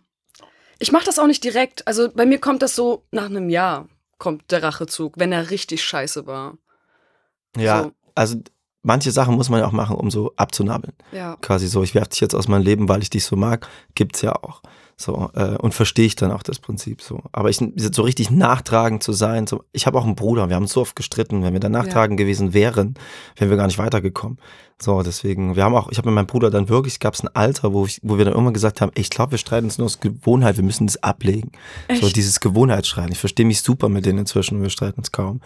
Ich 0.79 0.93
mache 0.93 1.05
das 1.07 1.19
auch 1.19 1.27
nicht 1.27 1.43
direkt. 1.45 1.87
Also 1.87 2.11
bei 2.13 2.27
mir 2.27 2.39
kommt 2.39 2.63
das 2.63 2.77
so 2.77 3.05
nach 3.11 3.27
einem 3.27 3.49
Jahr 3.49 3.89
kommt 4.19 4.51
der 4.51 4.63
Rachezug, 4.65 5.15
wenn 5.17 5.31
er 5.33 5.51
richtig 5.51 5.83
scheiße 5.85 6.27
war. 6.27 6.59
Ja, 7.57 7.85
So. 7.85 7.93
Also 8.19 8.37
manche 8.83 9.11
Sachen 9.11 9.35
muss 9.35 9.49
man 9.49 9.61
ja 9.61 9.67
auch 9.67 9.73
machen, 9.73 9.97
um 9.97 10.11
so 10.11 10.33
abzunabeln. 10.37 10.95
Ja. 11.13 11.37
Quasi 11.41 11.69
so, 11.69 11.83
ich 11.83 11.95
werfe 11.95 12.11
dich 12.11 12.21
jetzt 12.21 12.35
aus 12.35 12.49
meinem 12.49 12.63
Leben, 12.63 12.89
weil 12.89 13.03
ich 13.03 13.11
dich 13.11 13.25
so 13.25 13.37
mag, 13.37 13.69
gibt's 13.95 14.23
ja 14.23 14.35
auch. 14.35 14.63
So, 15.01 15.31
äh, 15.35 15.57
und 15.59 15.75
verstehe 15.75 16.07
ich 16.07 16.17
dann 16.17 16.33
auch 16.33 16.43
das 16.43 16.59
Prinzip 16.59 17.03
so. 17.03 17.23
Aber 17.31 17.51
ich 17.51 17.59
so 17.77 18.03
richtig 18.03 18.33
nachtragend 18.33 19.01
zu 19.05 19.13
sein, 19.13 19.47
so, 19.47 19.63
ich 19.71 19.87
habe 19.87 19.97
auch 19.97 20.05
einen 20.05 20.17
Bruder, 20.17 20.49
wir 20.49 20.57
haben 20.57 20.67
so 20.67 20.81
oft 20.81 20.97
gestritten, 20.97 21.45
wenn 21.45 21.53
wir 21.53 21.61
dann 21.61 21.71
nachtragend 21.71 22.19
gewesen 22.19 22.53
wären, 22.53 22.95
wären 23.37 23.49
wir 23.49 23.57
gar 23.57 23.69
nicht 23.69 23.79
weitergekommen. 23.79 24.39
So, 24.83 25.03
deswegen, 25.05 25.55
wir 25.55 25.63
haben 25.63 25.77
auch, 25.77 25.89
ich 25.91 25.99
habe 25.99 26.09
mit 26.09 26.17
meinem 26.17 26.27
Bruder 26.27 26.51
dann 26.51 26.69
wirklich, 26.69 26.99
gab 26.99 27.15
es 27.15 27.23
ein 27.23 27.29
Alter, 27.33 27.73
wo, 27.73 27.87
ich, 27.87 28.01
wo 28.03 28.19
wir 28.19 28.25
dann 28.25 28.35
immer 28.35 28.53
gesagt 28.53 28.81
haben, 28.81 28.91
ich 28.97 29.09
glaube, 29.09 29.33
wir 29.33 29.39
streiten 29.39 29.67
uns 29.67 29.79
nur 29.79 29.87
aus 29.87 30.01
Gewohnheit, 30.01 30.57
wir 30.57 30.65
müssen 30.65 30.89
das 30.89 31.01
ablegen. 31.01 31.53
So, 31.89 32.07
Echt? 32.07 32.17
dieses 32.17 32.41
Gewohnheitsstreiten. 32.41 33.13
Ich 33.13 33.19
verstehe 33.19 33.47
mich 33.47 33.63
super 33.63 33.89
mit 33.89 34.05
denen 34.05 34.21
inzwischen 34.21 34.57
und 34.57 34.63
wir 34.63 34.71
streiten 34.71 34.99
uns 34.99 35.13
kaum. 35.13 35.41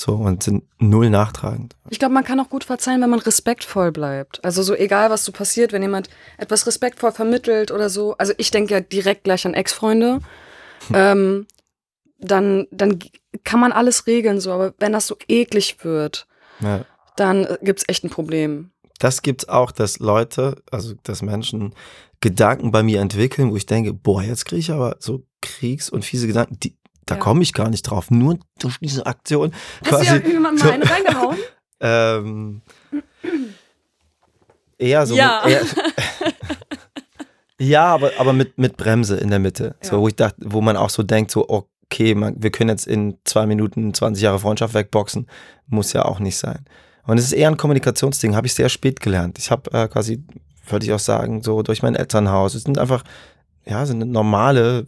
So, 0.00 0.14
und 0.14 0.42
sind 0.42 0.64
null 0.78 1.10
nachtragend. 1.10 1.76
Ich 1.90 1.98
glaube, 1.98 2.14
man 2.14 2.24
kann 2.24 2.40
auch 2.40 2.48
gut 2.48 2.64
verzeihen, 2.64 3.02
wenn 3.02 3.10
man 3.10 3.18
respektvoll 3.20 3.92
bleibt. 3.92 4.42
Also 4.42 4.62
so 4.62 4.74
egal, 4.74 5.10
was 5.10 5.26
so 5.26 5.30
passiert, 5.30 5.72
wenn 5.74 5.82
jemand 5.82 6.08
etwas 6.38 6.66
respektvoll 6.66 7.12
vermittelt 7.12 7.70
oder 7.70 7.90
so. 7.90 8.16
Also 8.16 8.32
ich 8.38 8.50
denke 8.50 8.72
ja 8.72 8.80
direkt 8.80 9.24
gleich 9.24 9.44
an 9.44 9.52
Ex-Freunde. 9.52 10.20
Ähm, 10.94 11.46
dann, 12.18 12.66
dann 12.70 12.98
kann 13.44 13.60
man 13.60 13.72
alles 13.72 14.06
regeln 14.06 14.40
so. 14.40 14.52
Aber 14.52 14.72
wenn 14.78 14.94
das 14.94 15.06
so 15.06 15.18
eklig 15.28 15.84
wird, 15.84 16.26
Ja. 16.60 16.86
dann 17.16 17.44
äh, 17.44 17.58
gibt's 17.60 17.84
echt 17.86 18.02
ein 18.02 18.08
Problem. 18.08 18.70
Das 19.00 19.20
gibt's 19.20 19.50
auch, 19.50 19.70
dass 19.70 19.98
Leute, 19.98 20.62
also 20.70 20.94
dass 21.02 21.20
Menschen 21.20 21.74
Gedanken 22.22 22.70
bei 22.70 22.82
mir 22.82 23.02
entwickeln, 23.02 23.50
wo 23.50 23.56
ich 23.56 23.66
denke, 23.66 23.92
boah, 23.92 24.22
jetzt 24.22 24.46
kriege 24.46 24.60
ich 24.60 24.70
aber 24.70 24.96
so 24.98 25.26
Kriegs- 25.42 25.90
und 25.90 26.06
fiese 26.06 26.26
Gedanken, 26.26 26.58
die, 26.58 26.74
da 27.06 27.14
Ja. 27.16 27.20
komme 27.20 27.42
ich 27.42 27.52
gar 27.52 27.68
nicht 27.70 27.82
drauf. 27.82 28.10
Nur 28.10 28.38
durch 28.58 28.78
diese 28.80 29.06
Aktion 29.06 29.52
Hast 29.52 29.84
du 29.84 29.88
quasi. 29.96 30.06
ja 30.06 30.14
irgendwann 30.16 30.54
mal 30.54 30.58
so, 30.58 30.70
eine 30.70 30.90
reingehauen? 30.90 31.36
ähm, 31.80 32.62
eher 34.78 35.06
so. 35.06 35.14
Ja. 35.14 35.42
Mit, 35.44 35.52
eher, 35.54 35.62
ja, 37.60 37.84
aber, 37.86 38.12
aber 38.18 38.32
mit, 38.32 38.58
mit 38.58 38.76
Bremse 38.76 39.16
in 39.16 39.30
der 39.30 39.38
Mitte. 39.38 39.74
So, 39.82 39.96
Ja. 39.96 40.00
wo 40.02 40.08
ich 40.08 40.16
dachte, 40.16 40.36
wo 40.44 40.60
man 40.60 40.76
auch 40.76 40.90
so 40.90 41.02
denkt, 41.02 41.30
so, 41.30 41.46
okay, 41.48 42.14
man, 42.14 42.42
wir 42.42 42.50
können 42.50 42.70
jetzt 42.70 42.86
in 42.86 43.18
zwei 43.24 43.46
Minuten 43.46 43.92
20 43.92 44.22
Jahre 44.22 44.38
Freundschaft 44.38 44.74
wegboxen. 44.74 45.26
Muss 45.66 45.92
ja 45.92 46.04
auch 46.04 46.20
nicht 46.20 46.36
sein. 46.38 46.64
Und 47.06 47.18
es 47.18 47.24
ist 47.24 47.32
eher 47.32 47.48
ein 47.48 47.56
Kommunikationsding, 47.56 48.36
habe 48.36 48.46
ich 48.46 48.54
sehr 48.54 48.68
spät 48.68 49.00
gelernt. 49.00 49.38
Ich 49.38 49.50
habe 49.50 49.70
äh, 49.72 49.88
quasi, 49.88 50.22
würde 50.68 50.84
ich 50.86 50.92
auch 50.92 50.98
sagen, 51.00 51.42
so 51.42 51.62
durch 51.62 51.82
mein 51.82 51.94
Elternhaus. 51.96 52.54
Es 52.54 52.62
sind 52.62 52.78
einfach, 52.78 53.02
ja, 53.70 53.86
sind 53.86 54.10
normale, 54.10 54.84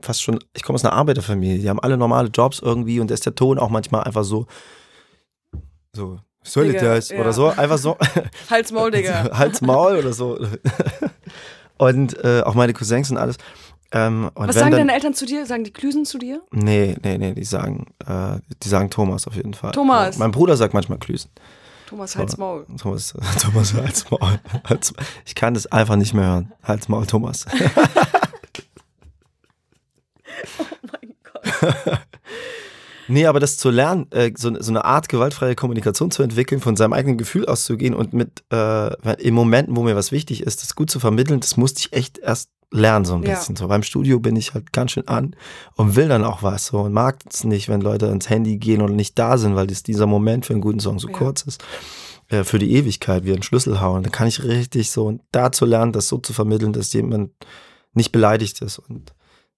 fast 0.00 0.22
schon, 0.22 0.38
ich 0.54 0.62
komme 0.62 0.76
aus 0.76 0.84
einer 0.84 0.94
Arbeiterfamilie, 0.94 1.58
die 1.58 1.68
haben 1.68 1.78
alle 1.78 1.98
normale 1.98 2.28
Jobs 2.28 2.58
irgendwie 2.58 2.98
und 2.98 3.10
da 3.10 3.14
ist 3.14 3.26
der 3.26 3.34
Ton 3.34 3.58
auch 3.58 3.68
manchmal 3.68 4.04
einfach 4.04 4.24
so, 4.24 4.46
so, 5.92 6.18
soll 6.42 6.70
ich 6.70 6.80
das? 6.80 7.10
ja. 7.10 7.20
Oder 7.20 7.34
so, 7.34 7.48
einfach 7.48 7.76
so, 7.76 7.98
Hals 8.50 8.72
Maul, 8.72 8.90
Digga. 8.90 9.30
Hals, 9.38 9.60
Maul 9.60 9.96
oder 9.96 10.12
so. 10.12 10.38
Und 11.76 12.16
äh, 12.24 12.40
auch 12.42 12.54
meine 12.54 12.72
Cousins 12.72 13.10
und 13.10 13.16
alles. 13.16 13.36
Ähm, 13.90 14.30
und 14.34 14.46
Was 14.46 14.54
sagen 14.54 14.70
dann, 14.70 14.78
deine 14.86 14.94
Eltern 14.94 15.12
zu 15.12 15.26
dir? 15.26 15.44
Sagen 15.44 15.64
die 15.64 15.72
Klüsen 15.72 16.04
zu 16.04 16.18
dir? 16.18 16.40
Nee, 16.52 16.96
nee, 17.02 17.18
nee, 17.18 17.34
die 17.34 17.44
sagen, 17.44 17.86
äh, 18.06 18.38
die 18.62 18.68
sagen 18.68 18.90
Thomas 18.90 19.26
auf 19.26 19.34
jeden 19.34 19.54
Fall. 19.54 19.72
Thomas. 19.72 20.14
Ja, 20.14 20.20
mein 20.20 20.30
Bruder 20.30 20.56
sagt 20.56 20.72
manchmal 20.72 20.98
Klüsen. 20.98 21.32
Thomas 21.88 22.16
Hals 22.16 22.36
Maul. 22.38 22.66
Thomas, 22.78 23.14
Thomas 23.40 23.74
Hals, 23.74 24.10
Maul. 24.10 24.40
Hals, 24.64 24.94
ich 25.26 25.34
kann 25.34 25.54
das 25.54 25.66
einfach 25.66 25.96
nicht 25.96 26.14
mehr 26.14 26.24
hören. 26.24 26.52
Hals, 26.62 26.88
Maul, 26.88 27.06
Thomas. 27.06 27.46
Oh 30.58 30.64
mein 30.90 31.14
Gott. 31.22 31.53
Nee, 33.06 33.26
aber 33.26 33.38
das 33.38 33.58
zu 33.58 33.68
lernen, 33.68 34.10
äh, 34.12 34.32
so, 34.34 34.50
so 34.60 34.72
eine 34.72 34.84
Art 34.86 35.10
gewaltfreie 35.10 35.54
Kommunikation 35.54 36.10
zu 36.10 36.22
entwickeln, 36.22 36.62
von 36.62 36.74
seinem 36.74 36.94
eigenen 36.94 37.18
Gefühl 37.18 37.44
auszugehen 37.44 37.94
und 37.94 38.14
mit 38.14 38.42
äh, 38.50 38.94
in 39.22 39.34
Momenten, 39.34 39.76
wo 39.76 39.82
mir 39.82 39.94
was 39.94 40.10
wichtig 40.10 40.42
ist, 40.42 40.62
das 40.62 40.74
gut 40.74 40.90
zu 40.90 41.00
vermitteln, 41.00 41.40
das 41.40 41.58
musste 41.58 41.80
ich 41.80 41.92
echt 41.92 42.16
erst 42.16 42.48
lernen 42.70 43.04
so 43.04 43.14
ein 43.14 43.22
Ja. 43.22 43.30
bisschen. 43.34 43.56
So 43.56 43.68
beim 43.68 43.82
Studio 43.82 44.20
bin 44.20 44.36
ich 44.36 44.54
halt 44.54 44.72
ganz 44.72 44.92
schön 44.92 45.06
an 45.06 45.36
und 45.76 45.96
will 45.96 46.08
dann 46.08 46.24
auch 46.24 46.42
was 46.42 46.66
so 46.66 46.80
und 46.80 46.94
mag 46.94 47.18
es 47.30 47.44
nicht, 47.44 47.68
wenn 47.68 47.82
Leute 47.82 48.06
ins 48.06 48.30
Handy 48.30 48.56
gehen 48.56 48.80
oder 48.80 48.94
nicht 48.94 49.18
da 49.18 49.36
sind, 49.36 49.54
weil 49.54 49.66
das 49.66 49.82
dieser 49.82 50.06
Moment 50.06 50.46
für 50.46 50.54
einen 50.54 50.62
guten 50.62 50.80
Song 50.80 50.98
so 50.98 51.08
Ja. 51.08 51.12
kurz 51.12 51.42
ist. 51.42 51.62
Äh, 52.28 52.42
für 52.42 52.58
die 52.58 52.72
Ewigkeit 52.72 53.24
wie 53.26 53.34
ein 53.34 53.42
Schlüssel 53.42 53.82
hauen. 53.82 54.02
Da 54.02 54.08
kann 54.08 54.28
ich 54.28 54.42
richtig 54.42 54.90
so 54.90 55.06
und 55.08 55.20
da 55.30 55.52
zu 55.52 55.66
lernen, 55.66 55.92
das 55.92 56.08
so 56.08 56.16
zu 56.16 56.32
vermitteln, 56.32 56.72
dass 56.72 56.90
jemand 56.94 57.32
nicht 57.92 58.12
beleidigt 58.12 58.62
ist 58.62 58.78
und 58.78 59.12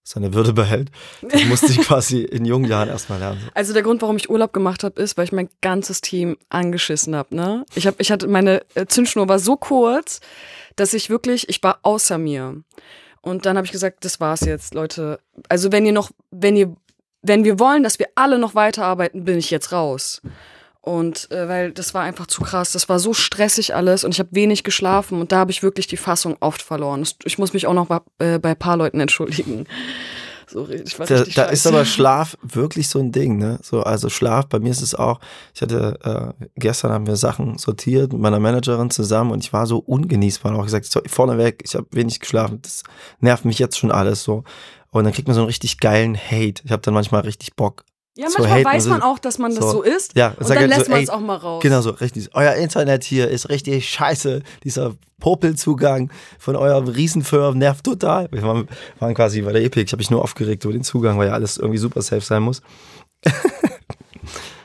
seine 0.06 0.32
Würde 0.34 0.52
behält. 0.52 0.92
Das 1.20 1.44
musste 1.46 1.66
ich 1.66 1.78
quasi 1.78 2.20
in 2.22 2.44
jungen 2.44 2.70
Jahren 2.70 2.88
erstmal 2.88 3.18
lernen. 3.18 3.40
So. 3.42 3.50
Also 3.54 3.72
der 3.72 3.82
Grund, 3.82 4.02
warum 4.02 4.16
ich 4.16 4.30
Urlaub 4.30 4.52
gemacht 4.52 4.84
habe, 4.84 5.02
ist, 5.02 5.16
weil 5.16 5.24
ich 5.24 5.32
mein 5.32 5.48
ganzes 5.62 6.00
Team 6.00 6.36
angeschissen 6.48 7.16
habe. 7.16 7.34
Ne? 7.34 7.66
Ich, 7.74 7.88
hab, 7.88 8.00
ich 8.00 8.12
hatte 8.12 8.28
meine 8.28 8.62
äh, 8.76 8.86
Zündschnur 8.86 9.28
war 9.28 9.40
so 9.40 9.56
kurz, 9.56 10.20
dass 10.76 10.94
ich 10.94 11.10
wirklich, 11.10 11.48
ich 11.48 11.60
war 11.64 11.80
außer 11.82 12.18
mir. 12.18 12.62
Und 13.20 13.46
dann 13.46 13.56
habe 13.56 13.66
ich 13.66 13.72
gesagt, 13.72 14.04
das 14.04 14.20
war's 14.20 14.42
jetzt, 14.42 14.74
Leute. 14.74 15.18
Also 15.48 15.72
wenn 15.72 15.84
ihr 15.84 15.92
noch, 15.92 16.12
wenn 16.30 16.54
ihr, 16.54 16.76
wenn 17.22 17.42
wir 17.42 17.58
wollen, 17.58 17.82
dass 17.82 17.98
wir 17.98 18.06
alle 18.14 18.38
noch 18.38 18.54
weiterarbeiten, 18.54 19.24
bin 19.24 19.38
ich 19.38 19.50
jetzt 19.50 19.72
raus. 19.72 20.22
Und 20.86 21.32
äh, 21.32 21.48
weil 21.48 21.72
das 21.72 21.94
war 21.94 22.02
einfach 22.04 22.28
zu 22.28 22.42
krass, 22.42 22.70
das 22.70 22.88
war 22.88 23.00
so 23.00 23.12
stressig 23.12 23.74
alles 23.74 24.04
und 24.04 24.14
ich 24.14 24.20
habe 24.20 24.28
wenig 24.30 24.62
geschlafen 24.62 25.20
und 25.20 25.32
da 25.32 25.38
habe 25.38 25.50
ich 25.50 25.64
wirklich 25.64 25.88
die 25.88 25.96
Fassung 25.96 26.36
oft 26.38 26.62
verloren. 26.62 27.04
Ich 27.24 27.38
muss 27.38 27.52
mich 27.52 27.66
auch 27.66 27.74
noch 27.74 27.86
bei, 27.86 27.98
äh, 28.20 28.38
bei 28.38 28.50
ein 28.50 28.56
paar 28.56 28.76
Leuten 28.76 29.00
entschuldigen. 29.00 29.66
So, 30.48 30.68
ich 30.68 30.96
war 30.96 31.06
Da, 31.06 31.16
richtig 31.16 31.34
da 31.34 31.46
ist 31.46 31.66
aber 31.66 31.84
Schlaf 31.84 32.38
wirklich 32.40 32.88
so 32.88 33.00
ein 33.00 33.10
Ding, 33.10 33.36
ne? 33.36 33.58
So, 33.64 33.82
also 33.82 34.08
Schlaf, 34.08 34.46
bei 34.46 34.60
mir 34.60 34.70
ist 34.70 34.80
es 34.80 34.94
auch, 34.94 35.18
ich 35.52 35.60
hatte, 35.60 36.34
äh, 36.38 36.44
gestern 36.54 36.92
haben 36.92 37.08
wir 37.08 37.16
Sachen 37.16 37.58
sortiert 37.58 38.12
mit 38.12 38.22
meiner 38.22 38.38
Managerin 38.38 38.90
zusammen 38.90 39.32
und 39.32 39.42
ich 39.42 39.52
war 39.52 39.66
so 39.66 39.78
ungenießbar 39.78 40.52
und 40.52 40.60
auch 40.60 40.64
gesagt, 40.64 40.84
so, 40.84 41.00
vorneweg, 41.08 41.62
ich 41.64 41.74
habe 41.74 41.88
wenig 41.90 42.20
geschlafen, 42.20 42.60
das 42.62 42.84
nervt 43.18 43.44
mich 43.44 43.58
jetzt 43.58 43.76
schon 43.76 43.90
alles 43.90 44.22
so. 44.22 44.44
Und 44.90 45.02
dann 45.02 45.12
kriegt 45.12 45.26
man 45.26 45.34
so 45.34 45.40
einen 45.40 45.48
richtig 45.48 45.80
geilen 45.80 46.16
Hate. 46.16 46.62
Ich 46.64 46.70
habe 46.70 46.82
dann 46.82 46.94
manchmal 46.94 47.22
richtig 47.22 47.56
Bock. 47.56 47.84
Ja, 48.16 48.24
manchmal 48.30 48.50
haten 48.50 48.64
weiß 48.64 48.84
sie- 48.84 48.88
man 48.90 49.02
auch, 49.02 49.18
dass 49.18 49.38
man 49.38 49.54
das 49.54 49.64
so. 49.64 49.70
so 49.70 49.82
ist. 49.82 50.16
Ja, 50.16 50.28
Und 50.38 50.48
dann 50.48 50.56
halt 50.58 50.68
lässt 50.70 50.86
so, 50.86 50.90
man 50.90 51.02
es 51.02 51.10
auch 51.10 51.20
mal 51.20 51.36
raus. 51.36 51.62
Genau 51.62 51.82
so, 51.82 51.90
richtig. 51.90 52.30
Euer 52.34 52.54
Internet 52.54 53.04
hier 53.04 53.28
ist 53.28 53.48
richtig 53.50 53.88
scheiße. 53.90 54.42
Dieser 54.64 54.94
Popelzugang 55.20 56.10
von 56.38 56.56
eurem 56.56 56.88
Riesenfirmen 56.88 57.58
nervt 57.58 57.84
total. 57.84 58.28
Wir 58.32 58.42
waren, 58.42 58.68
waren 59.00 59.14
quasi 59.14 59.42
bei 59.42 59.52
der 59.52 59.62
Epic. 59.62 59.82
Ich 59.86 59.92
habe 59.92 60.00
mich 60.00 60.10
nur 60.10 60.22
aufgeregt 60.22 60.64
über 60.64 60.72
den 60.72 60.82
Zugang, 60.82 61.18
weil 61.18 61.28
ja 61.28 61.34
alles 61.34 61.58
irgendwie 61.58 61.78
super 61.78 62.00
safe 62.00 62.22
sein 62.22 62.42
muss. 62.42 62.62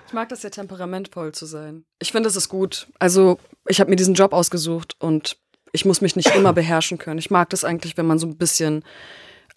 Ich 0.08 0.14
mag 0.14 0.30
das 0.30 0.44
ja 0.44 0.50
temperamentvoll 0.50 1.32
zu 1.32 1.46
sein. 1.46 1.86
Ich 2.00 2.12
finde, 2.12 2.28
das 2.28 2.36
ist 2.36 2.50
gut. 2.50 2.88
Also, 3.00 3.38
ich 3.68 3.80
habe 3.80 3.90
mir 3.90 3.96
diesen 3.96 4.14
Job 4.14 4.34
ausgesucht 4.34 4.96
und 5.00 5.38
ich 5.72 5.86
muss 5.86 6.02
mich 6.02 6.16
nicht 6.18 6.36
immer 6.36 6.52
beherrschen 6.54 6.98
können. 6.98 7.18
Ich 7.18 7.32
mag 7.32 7.50
das 7.50 7.64
eigentlich, 7.64 7.96
wenn 7.98 8.06
man 8.06 8.20
so 8.20 8.28
ein 8.28 8.38
bisschen 8.38 8.84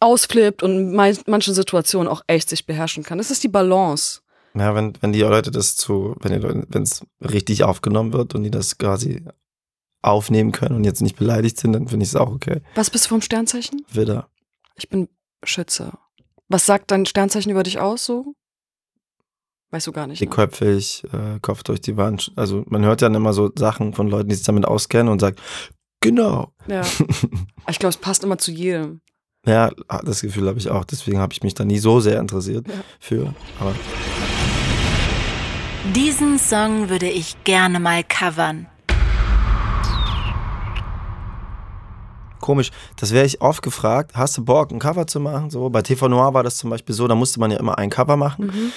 ausflippt 0.01 0.63
und 0.63 0.71
in 0.73 0.95
manchen 0.95 1.55
Situationen 1.55 2.09
auch 2.09 2.23
echt 2.27 2.49
sich 2.49 2.67
beherrschen 2.67 3.03
kann. 3.03 3.19
Das 3.19 3.31
ist 3.31 3.43
die 3.43 3.49
Balance. 3.49 4.21
Ja, 4.57 4.75
wenn, 4.75 4.93
wenn 5.01 5.13
die 5.13 5.21
Leute 5.21 5.51
das 5.51 5.77
zu, 5.77 6.17
wenn 6.21 6.33
die 6.33 6.39
Leute, 6.39 6.67
wenn 6.69 6.83
es 6.83 7.03
richtig 7.21 7.65
aufgenommen 7.65 8.13
wird 8.13 8.35
und 8.35 8.45
die 8.45 8.51
das 8.51 8.79
quasi 8.79 9.25
aufnehmen 10.03 10.53
können 10.53 10.77
und 10.77 10.85
jetzt 10.85 11.03
nicht 11.03 11.17
beleidigt 11.17 11.59
sind, 11.59 11.73
dann 11.73 11.89
finde 11.89 12.05
ich 12.05 12.11
es 12.11 12.17
auch 12.17 12.31
okay. 12.31 12.61
Was 12.75 12.91
bist 12.91 13.07
du 13.07 13.09
vom 13.09 13.23
Sternzeichen? 13.23 13.85
Widder. 13.91 14.29
Ich 14.77 14.89
bin 14.89 15.09
Schütze. 15.43 15.93
Was 16.49 16.67
sagt 16.67 16.91
dein 16.91 17.07
Sternzeichen 17.07 17.51
über 17.51 17.63
dich 17.63 17.81
aus 17.81 18.05
so? 18.05 18.35
Weißt 19.71 19.87
du 19.89 19.93
gar 19.93 20.07
nicht. 20.07 20.21
Ne? 20.21 20.27
Dickköpfig, 20.27 21.03
äh, 21.13 21.41
Kopf 21.41 21.65
durch 21.65 21.81
die 21.81 21.97
Wand. 21.97 22.31
Also 22.37 22.65
man 22.69 22.85
hört 22.85 23.01
ja 23.01 23.09
dann 23.09 23.17
immer 23.17 23.33
so 23.33 23.51
Sachen 23.57 23.93
von 23.93 24.07
Leuten, 24.07 24.29
die 24.29 24.37
sich 24.37 24.47
damit 24.47 24.67
auskennen 24.67 25.09
und 25.09 25.21
sagt, 25.21 25.41
genau. 26.01 26.53
Ja. 26.69 26.83
Ich 27.69 27.79
glaube, 27.79 27.91
es 27.91 27.97
passt 27.97 28.23
immer 28.23 28.37
zu 28.37 28.53
jedem. 28.53 29.01
Ja, 29.47 29.71
das 30.05 30.23
Gefühl 30.23 30.49
habe 30.49 30.59
ich 30.59 30.71
auch. 30.71 30.85
Deswegen 30.85 31.19
habe 31.19 31.33
ich 31.33 31.43
mich 31.43 31.55
da 31.55 31.65
nie 31.65 31.79
so 31.79 32.01
sehr 32.01 32.19
interessiert 32.19 32.67
Ja. 32.69 32.75
für. 32.99 33.35
Aber 33.61 33.73
Diesen 35.95 36.39
Song 36.39 36.89
würde 36.89 37.09
ich 37.11 37.37
gerne 37.45 37.79
mal 37.81 38.03
covern. 38.05 38.67
komisch, 42.41 42.71
das 42.97 43.13
wäre 43.13 43.25
ich 43.25 43.41
oft 43.41 43.63
gefragt. 43.63 44.11
Hast 44.15 44.37
du 44.37 44.45
Bock, 44.45 44.71
ein 44.71 44.79
Cover 44.79 45.07
zu 45.07 45.19
machen? 45.19 45.49
So 45.49 45.71
bei 45.71 45.81
TV 45.81 46.09
Noir 46.09 46.35
war 46.35 46.43
das 46.43 46.59
zum 46.59 46.69
Beispiel 46.69 46.95
so, 46.95 47.09
da 47.09 47.15
musste 47.15 47.41
man 47.41 47.51
ja 47.51 47.57
immer 47.59 47.79
ein 47.79 47.89
Cover 47.89 48.19
machen. 48.19 48.49
Mhm. 48.49 48.73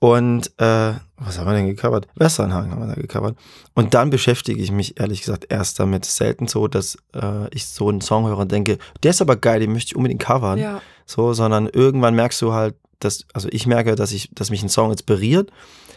Und 0.00 0.52
äh, 0.58 0.92
was 1.16 1.38
haben 1.38 1.46
wir 1.46 1.54
denn 1.54 1.66
gecovert? 1.66 2.06
Westernhagen 2.14 2.70
haben 2.70 2.80
wir 2.80 2.94
da 2.94 3.00
gecovert. 3.00 3.36
Und 3.74 3.94
dann 3.94 4.10
beschäftige 4.10 4.60
ich 4.62 4.70
mich 4.70 5.00
ehrlich 5.00 5.20
gesagt 5.20 5.46
erst 5.48 5.80
damit. 5.80 6.04
Selten 6.04 6.46
so, 6.46 6.68
dass 6.68 6.96
äh, 7.14 7.48
ich 7.52 7.66
so 7.66 7.88
einen 7.88 8.00
Song 8.00 8.26
höre 8.26 8.38
und 8.38 8.52
denke, 8.52 8.78
der 9.02 9.10
ist 9.10 9.20
aber 9.20 9.36
geil, 9.36 9.58
den 9.58 9.72
möchte 9.72 9.88
ich 9.88 9.96
unbedingt 9.96 10.22
covern. 10.22 10.58
Ja. 10.58 10.80
So, 11.04 11.32
sondern 11.32 11.66
irgendwann 11.66 12.14
merkst 12.14 12.40
du 12.42 12.52
halt, 12.52 12.76
dass, 13.00 13.24
also 13.32 13.48
ich 13.50 13.66
merke, 13.66 13.96
dass 13.96 14.12
ich, 14.12 14.30
dass 14.32 14.50
mich 14.50 14.62
ein 14.62 14.68
Song 14.68 14.92
inspiriert 14.92 15.50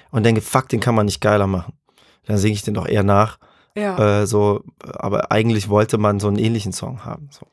und 0.09 0.23
denke, 0.23 0.41
fuck, 0.41 0.69
den 0.69 0.79
kann 0.79 0.95
man 0.95 1.05
nicht 1.05 1.21
geiler 1.21 1.47
machen. 1.47 1.73
Dann 2.25 2.37
singe 2.37 2.53
ich 2.53 2.63
den 2.63 2.73
doch 2.73 2.87
eher 2.87 3.03
nach. 3.03 3.37
Ja. 3.75 4.21
Äh, 4.21 4.27
so, 4.27 4.63
aber 4.79 5.31
eigentlich 5.31 5.69
wollte 5.69 5.97
man 5.97 6.19
so 6.19 6.27
einen 6.27 6.39
ähnlichen 6.39 6.73
Song 6.73 7.05
haben. 7.05 7.29
So. 7.31 7.45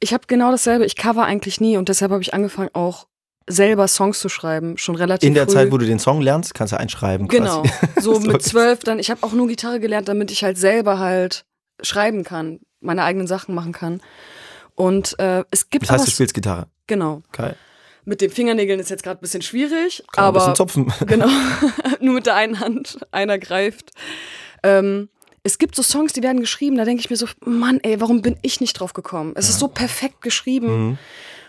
Ich 0.00 0.12
habe 0.12 0.24
genau 0.26 0.50
dasselbe. 0.50 0.84
Ich 0.84 0.96
cover 0.96 1.24
eigentlich 1.24 1.60
nie 1.60 1.76
und 1.76 1.88
deshalb 1.88 2.10
habe 2.10 2.22
ich 2.22 2.34
angefangen, 2.34 2.70
auch 2.72 3.06
selber 3.48 3.86
Songs 3.88 4.18
zu 4.20 4.28
schreiben, 4.28 4.76
schon 4.78 4.96
relativ 4.96 5.26
In 5.26 5.34
der 5.34 5.44
früh. 5.46 5.52
Zeit, 5.54 5.72
wo 5.72 5.78
du 5.78 5.86
den 5.86 5.98
Song 5.98 6.20
lernst, 6.20 6.54
kannst 6.54 6.72
du 6.72 6.78
einschreiben. 6.80 7.28
Genau. 7.28 7.62
Quasi. 7.94 8.00
So 8.00 8.18
mit 8.20 8.42
zwölf 8.42 8.80
dann. 8.80 8.98
Ich 8.98 9.10
habe 9.10 9.22
auch 9.22 9.32
nur 9.32 9.46
Gitarre 9.48 9.80
gelernt, 9.80 10.08
damit 10.08 10.30
ich 10.30 10.42
halt 10.42 10.58
selber 10.58 10.98
halt 10.98 11.44
schreiben 11.82 12.24
kann, 12.24 12.60
meine 12.80 13.04
eigenen 13.04 13.26
Sachen 13.26 13.54
machen 13.54 13.72
kann. 13.72 14.00
Und 14.74 15.18
äh, 15.18 15.44
es 15.50 15.70
gibt 15.70 15.84
Das 15.84 15.90
heißt, 15.90 16.00
aber 16.00 16.06
du 16.06 16.10
spielst 16.12 16.34
Gitarre. 16.34 16.66
genau. 16.86 17.22
Geil. 17.32 17.56
Mit 18.08 18.20
den 18.20 18.30
Fingernägeln 18.30 18.78
ist 18.78 18.88
jetzt 18.88 19.02
gerade 19.02 19.18
ein 19.18 19.22
bisschen 19.22 19.42
schwierig, 19.42 20.04
Kann 20.12 20.22
man 20.22 20.24
ein 20.24 20.28
aber 20.28 20.38
bisschen 20.38 20.54
zupfen. 20.54 20.92
genau, 21.08 21.28
nur 22.00 22.14
mit 22.14 22.26
der 22.26 22.36
einen 22.36 22.60
Hand, 22.60 22.98
einer 23.10 23.36
greift. 23.36 23.90
Ähm, 24.62 25.08
es 25.42 25.58
gibt 25.58 25.74
so 25.74 25.82
Songs, 25.82 26.12
die 26.12 26.22
werden 26.22 26.40
geschrieben, 26.40 26.76
da 26.76 26.84
denke 26.84 27.00
ich 27.00 27.10
mir 27.10 27.16
so, 27.16 27.26
Mann, 27.44 27.80
ey, 27.82 28.00
warum 28.00 28.22
bin 28.22 28.36
ich 28.42 28.60
nicht 28.60 28.74
drauf 28.74 28.92
gekommen? 28.92 29.32
Es 29.34 29.48
ist 29.48 29.58
so 29.58 29.66
perfekt 29.66 30.20
geschrieben. 30.20 30.68
Mhm. 30.90 30.98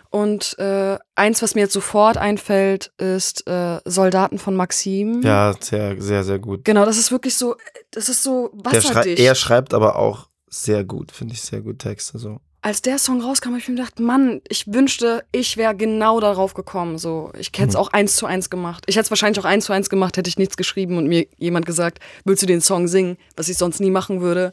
Und 0.10 0.58
äh, 0.60 0.98
eins, 1.16 1.42
was 1.42 1.56
mir 1.56 1.62
jetzt 1.62 1.74
sofort 1.74 2.18
einfällt, 2.18 2.92
ist 2.98 3.48
äh, 3.48 3.80
Soldaten 3.86 4.40
von 4.40 4.56
Maxim. 4.56 5.22
Ja, 5.22 5.54
sehr, 5.60 6.02
sehr, 6.02 6.24
sehr 6.24 6.40
gut. 6.40 6.64
Genau, 6.66 6.86
das 6.86 6.98
ist 6.98 7.12
wirklich 7.12 7.36
so, 7.36 7.56
das 7.92 8.10
ist 8.10 8.24
so 8.24 8.50
Der 8.54 8.82
schrei 8.82 8.90
wasserdicht. 8.96 9.20
er 9.20 9.36
schreibt 9.36 9.74
aber 9.74 9.98
auch 9.98 10.30
sehr 10.50 10.84
gut, 10.84 11.12
finde 11.12 11.34
ich, 11.34 11.42
sehr 11.42 11.62
gut 11.62 11.80
Texte. 11.80 12.18
So. 12.18 12.40
Als 12.62 12.82
der 12.82 12.98
Song 12.98 13.22
rauskam, 13.22 13.50
habe 13.50 13.60
ich 13.60 13.68
mir 13.70 13.76
gedacht, 13.76 14.00
Mann, 14.00 14.42
ich 14.50 14.66
wünschte, 14.74 15.24
ich 15.32 15.58
wäre 15.58 15.76
genau 15.76 16.20
darauf 16.20 16.54
gekommen. 16.54 16.98
So, 16.98 17.32
ich 17.38 17.48
hätte 17.56 17.70
es 17.70 17.74
Mhm. 17.76 17.80
auch 17.80 17.90
eins 17.94 18.16
zu 18.16 18.26
eins 18.26 18.50
gemacht. 18.50 18.84
Ich 18.88 18.96
hätte 18.96 19.04
es 19.06 19.10
wahrscheinlich 19.12 19.40
auch 19.40 19.46
eins 19.46 19.66
zu 19.66 19.74
eins 19.74 19.90
gemacht, 19.90 20.18
hätte 20.18 20.30
ich 20.30 20.38
nichts 20.38 20.58
geschrieben 20.58 20.98
und 20.98 21.08
mir 21.08 21.28
jemand 21.38 21.66
gesagt, 21.66 22.00
willst 22.26 22.42
du 22.44 22.48
den 22.48 22.62
Song 22.62 22.88
singen, 22.88 23.18
was 23.36 23.50
ich 23.50 23.58
sonst 23.58 23.80
nie 23.80 23.92
machen 23.92 24.22
würde. 24.22 24.52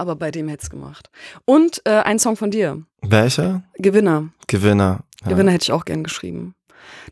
Aber 0.00 0.16
bei 0.16 0.30
dem 0.30 0.48
hätte 0.48 0.62
es 0.62 0.70
gemacht. 0.70 1.10
Und 1.44 1.82
äh, 1.84 1.90
ein 1.90 2.18
Song 2.18 2.34
von 2.34 2.50
dir, 2.50 2.82
Welcher? 3.02 3.62
Gewinner. 3.74 4.30
Gewinner. 4.46 5.00
Ja. 5.22 5.28
Gewinner 5.28 5.52
hätte 5.52 5.64
ich 5.64 5.72
auch 5.72 5.84
gern 5.84 6.02
geschrieben. 6.02 6.54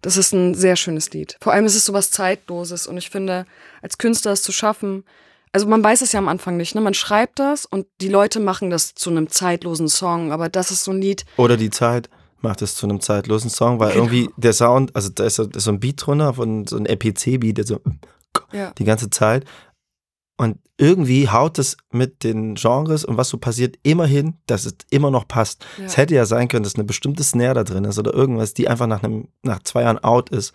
Das 0.00 0.16
ist 0.16 0.32
ein 0.32 0.54
sehr 0.54 0.74
schönes 0.76 1.10
Lied. 1.12 1.36
Vor 1.42 1.52
allem 1.52 1.66
ist 1.66 1.76
es 1.76 1.84
so 1.84 1.92
was 1.92 2.10
Zeitloses 2.10 2.86
und 2.86 2.96
ich 2.96 3.10
finde, 3.10 3.44
als 3.82 3.98
Künstler 3.98 4.32
es 4.32 4.42
zu 4.42 4.52
schaffen, 4.52 5.04
also 5.52 5.66
man 5.66 5.84
weiß 5.84 6.00
es 6.00 6.12
ja 6.12 6.18
am 6.18 6.28
Anfang 6.28 6.56
nicht, 6.56 6.74
ne? 6.74 6.80
Man 6.80 6.94
schreibt 6.94 7.38
das 7.38 7.66
und 7.66 7.86
die 8.00 8.08
Leute 8.08 8.40
machen 8.40 8.70
das 8.70 8.94
zu 8.94 9.10
einem 9.10 9.28
zeitlosen 9.28 9.88
Song, 9.88 10.32
aber 10.32 10.48
das 10.48 10.70
ist 10.70 10.84
so 10.84 10.90
ein 10.90 11.00
Lied, 11.00 11.26
Oder 11.36 11.58
die 11.58 11.70
Zeit 11.70 12.08
macht 12.40 12.62
es 12.62 12.74
zu 12.74 12.86
einem 12.86 13.00
zeitlosen 13.00 13.50
Song, 13.50 13.80
weil 13.80 13.92
Genau. 13.92 14.04
irgendwie 14.04 14.30
der 14.36 14.54
Sound, 14.54 14.96
also 14.96 15.10
da 15.10 15.24
ist 15.24 15.36
so, 15.36 15.70
ein 15.70 15.80
Beat 15.80 16.06
drunter, 16.06 16.34
von 16.34 16.66
so 16.66 16.76
ein 16.76 16.86
RPC-Beat, 16.86 17.58
der 17.58 17.66
so 17.66 17.80
ja. 18.52 18.72
die 18.78 18.84
ganze 18.84 19.10
Zeit. 19.10 19.44
Und 20.40 20.58
irgendwie 20.76 21.28
haut 21.28 21.58
es 21.58 21.76
mit 21.90 22.22
den 22.22 22.54
Genres 22.54 23.04
und 23.04 23.16
was 23.16 23.28
so 23.28 23.38
passiert 23.38 23.76
immer 23.82 24.06
hin, 24.06 24.34
dass 24.46 24.64
es 24.66 24.76
immer 24.90 25.10
noch 25.10 25.26
passt. 25.26 25.66
Ja. 25.78 25.84
Es 25.86 25.96
hätte 25.96 26.14
ja 26.14 26.24
sein 26.26 26.46
können, 26.46 26.62
dass 26.62 26.76
eine 26.76 26.84
bestimmte 26.84 27.24
Snare 27.24 27.54
da 27.54 27.64
drin 27.64 27.84
ist 27.84 27.98
oder 27.98 28.14
irgendwas, 28.14 28.54
die 28.54 28.68
einfach 28.68 28.86
nach, 28.86 29.02
einem, 29.02 29.28
nach 29.42 29.60
zwei 29.64 29.82
Jahren 29.82 29.98
out 29.98 30.30
ist 30.30 30.52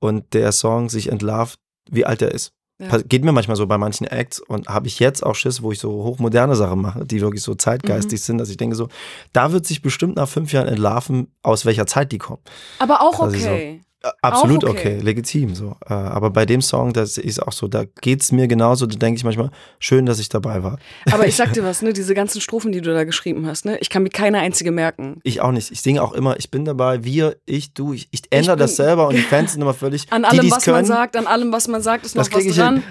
und 0.00 0.34
der 0.34 0.50
Song 0.50 0.88
sich 0.88 1.10
entlarvt, 1.12 1.60
wie 1.88 2.04
alt 2.04 2.22
er 2.22 2.32
ist. 2.32 2.52
Ja. 2.80 2.96
Geht 2.98 3.24
mir 3.24 3.30
manchmal 3.32 3.56
so 3.58 3.66
bei 3.66 3.76
manchen 3.78 4.06
Acts 4.06 4.40
und 4.40 4.66
habe 4.68 4.86
ich 4.88 4.98
jetzt 4.98 5.22
auch 5.24 5.34
Schiss, 5.34 5.62
wo 5.62 5.70
ich 5.70 5.78
so 5.78 5.90
hochmoderne 6.02 6.56
Sachen 6.56 6.80
mache, 6.80 7.04
die 7.04 7.20
wirklich 7.20 7.42
so 7.42 7.52
Mhm. 7.52 7.58
zeitgeistig 7.58 8.22
sind, 8.22 8.38
dass 8.38 8.48
ich 8.48 8.56
denke 8.56 8.74
so, 8.74 8.88
da 9.32 9.52
wird 9.52 9.66
sich 9.66 9.82
bestimmt 9.82 10.16
nach 10.16 10.28
fünf 10.28 10.52
Jahren 10.52 10.66
entlarven, 10.66 11.28
aus 11.42 11.66
welcher 11.66 11.86
Zeit 11.86 12.10
die 12.10 12.18
kommen. 12.18 12.40
Aber 12.78 13.02
auch 13.02 13.18
so. 13.18 13.24
okay. 13.26 13.74
Äh, 13.76 13.80
Absolut 14.22 14.64
okay. 14.64 14.96
okay. 14.96 15.00
legitim 15.00 15.54
so. 15.54 15.76
Äh, 15.86 15.92
Aber 15.92 16.30
bei 16.30 16.46
dem 16.46 16.62
Song, 16.62 16.92
das 16.92 17.18
ist 17.18 17.40
auch 17.42 17.52
so, 17.52 17.68
da 17.68 17.84
geht's 18.00 18.32
mir 18.32 18.48
genauso, 18.48 18.86
da 18.86 18.96
denke 18.96 19.18
ich 19.18 19.24
manchmal, 19.24 19.50
schön, 19.78 20.06
dass 20.06 20.18
ich 20.18 20.28
dabei 20.28 20.62
war. 20.62 20.78
Aber 21.12 21.26
ich 21.26 21.36
sag 21.36 21.52
dir 21.54 21.64
was, 21.64 21.82
ne, 21.82 21.92
diese 21.92 22.14
ganzen 22.14 22.40
Strophen, 22.40 22.72
die 22.72 22.80
du 22.80 22.92
da 22.92 23.04
geschrieben 23.04 23.46
hast, 23.46 23.64
ne, 23.66 23.78
ich 23.80 23.90
kann 23.90 24.02
mir 24.02 24.08
keine 24.10 24.38
einzige 24.38 24.70
merken. 24.70 25.20
Ich 25.22 25.40
auch 25.40 25.52
nicht. 25.52 25.70
Ich 25.70 25.82
singe 25.82 26.02
auch 26.02 26.12
immer, 26.12 26.38
ich 26.38 26.50
bin 26.50 26.64
dabei, 26.64 27.04
wir, 27.04 27.36
ich, 27.44 27.74
du, 27.74 27.92
ich, 27.92 28.08
ich 28.10 28.22
ändere 28.30 28.56
bin- 28.56 28.62
das 28.64 28.76
selber 28.76 29.08
und 29.08 29.16
die 29.16 29.22
Fans 29.30 29.52
sind 29.52 29.62
immer 29.62 29.74
völlig, 29.74 30.06
An 30.10 30.22
die, 30.22 30.28
allem, 30.28 30.40
die's 30.40 30.52
was 30.52 30.66
man 30.66 30.74
können, 30.76 30.86
sagt, 30.86 31.16
an 31.16 31.26
allem, 31.26 31.52
was 31.52 31.68
man 31.68 31.82
sagt, 31.82 32.06
ist 32.06 32.16
noch 32.16 32.30
was 32.32 32.44
ich 32.44 32.56
dran. 32.56 32.82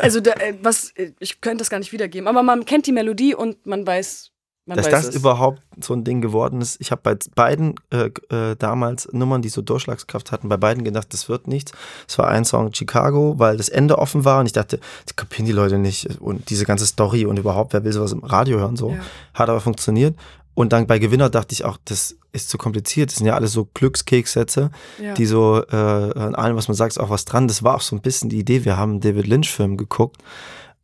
Also, 0.00 0.20
da, 0.20 0.32
äh, 0.32 0.54
was, 0.62 0.90
äh, 0.96 1.12
ich 1.18 1.40
könnte 1.40 1.58
das 1.58 1.70
gar 1.70 1.78
nicht 1.78 1.92
wiedergeben, 1.92 2.26
aber 2.28 2.42
man 2.42 2.64
kennt 2.64 2.86
die 2.86 2.92
Melodie 2.92 3.34
und 3.34 3.66
man 3.66 3.86
weiß, 3.86 4.30
man 4.66 4.76
dass 4.78 4.88
das 4.88 5.08
es. 5.08 5.14
überhaupt 5.16 5.60
so 5.80 5.92
ein 5.94 6.04
Ding 6.04 6.20
geworden 6.20 6.60
ist. 6.60 6.80
Ich 6.80 6.90
habe 6.90 7.00
bei 7.02 7.16
beiden 7.34 7.74
äh, 7.90 8.10
äh, 8.34 8.56
damals 8.56 9.08
Nummern, 9.12 9.42
die 9.42 9.48
so 9.50 9.60
Durchschlagskraft 9.62 10.32
hatten, 10.32 10.48
bei 10.48 10.56
beiden 10.56 10.84
gedacht, 10.84 11.12
das 11.12 11.28
wird 11.28 11.48
nichts. 11.48 11.72
Es 12.08 12.16
war 12.18 12.28
ein 12.28 12.44
Song 12.44 12.72
Chicago, 12.72 13.34
weil 13.38 13.56
das 13.58 13.68
Ende 13.68 13.98
offen 13.98 14.24
war 14.24 14.40
und 14.40 14.46
ich 14.46 14.52
dachte, 14.52 14.80
das 15.04 15.16
kapieren 15.16 15.46
die 15.46 15.52
Leute 15.52 15.78
nicht 15.78 16.18
und 16.20 16.48
diese 16.50 16.64
ganze 16.64 16.86
Story 16.86 17.26
und 17.26 17.38
überhaupt, 17.38 17.72
wer 17.74 17.84
will 17.84 17.92
sowas 17.92 18.12
im 18.12 18.24
Radio 18.24 18.58
hören 18.58 18.76
so. 18.76 18.90
Ja. 18.90 19.00
Hat 19.34 19.48
aber 19.50 19.60
funktioniert. 19.60 20.16
Und 20.56 20.72
dann 20.72 20.86
bei 20.86 21.00
Gewinner 21.00 21.30
dachte 21.30 21.52
ich 21.52 21.64
auch, 21.64 21.78
das 21.84 22.14
ist 22.32 22.48
zu 22.48 22.58
kompliziert. 22.58 23.10
Das 23.10 23.16
sind 23.18 23.26
ja 23.26 23.34
alles 23.34 23.52
so 23.52 23.68
Glückskekssätze, 23.74 24.70
Ja. 25.02 25.14
die 25.14 25.26
so 25.26 25.60
äh, 25.68 25.74
an 25.76 26.36
allem, 26.36 26.56
was 26.56 26.68
man 26.68 26.76
sagt, 26.76 26.92
ist 26.92 26.98
auch 26.98 27.10
was 27.10 27.24
dran. 27.24 27.48
Das 27.48 27.64
war 27.64 27.74
auch 27.74 27.80
so 27.80 27.96
ein 27.96 28.02
bisschen 28.02 28.30
die 28.30 28.38
Idee. 28.38 28.64
Wir 28.64 28.76
haben 28.76 28.92
einen 28.92 29.00
David 29.00 29.26
Lynch-Film 29.26 29.76
geguckt 29.76 30.22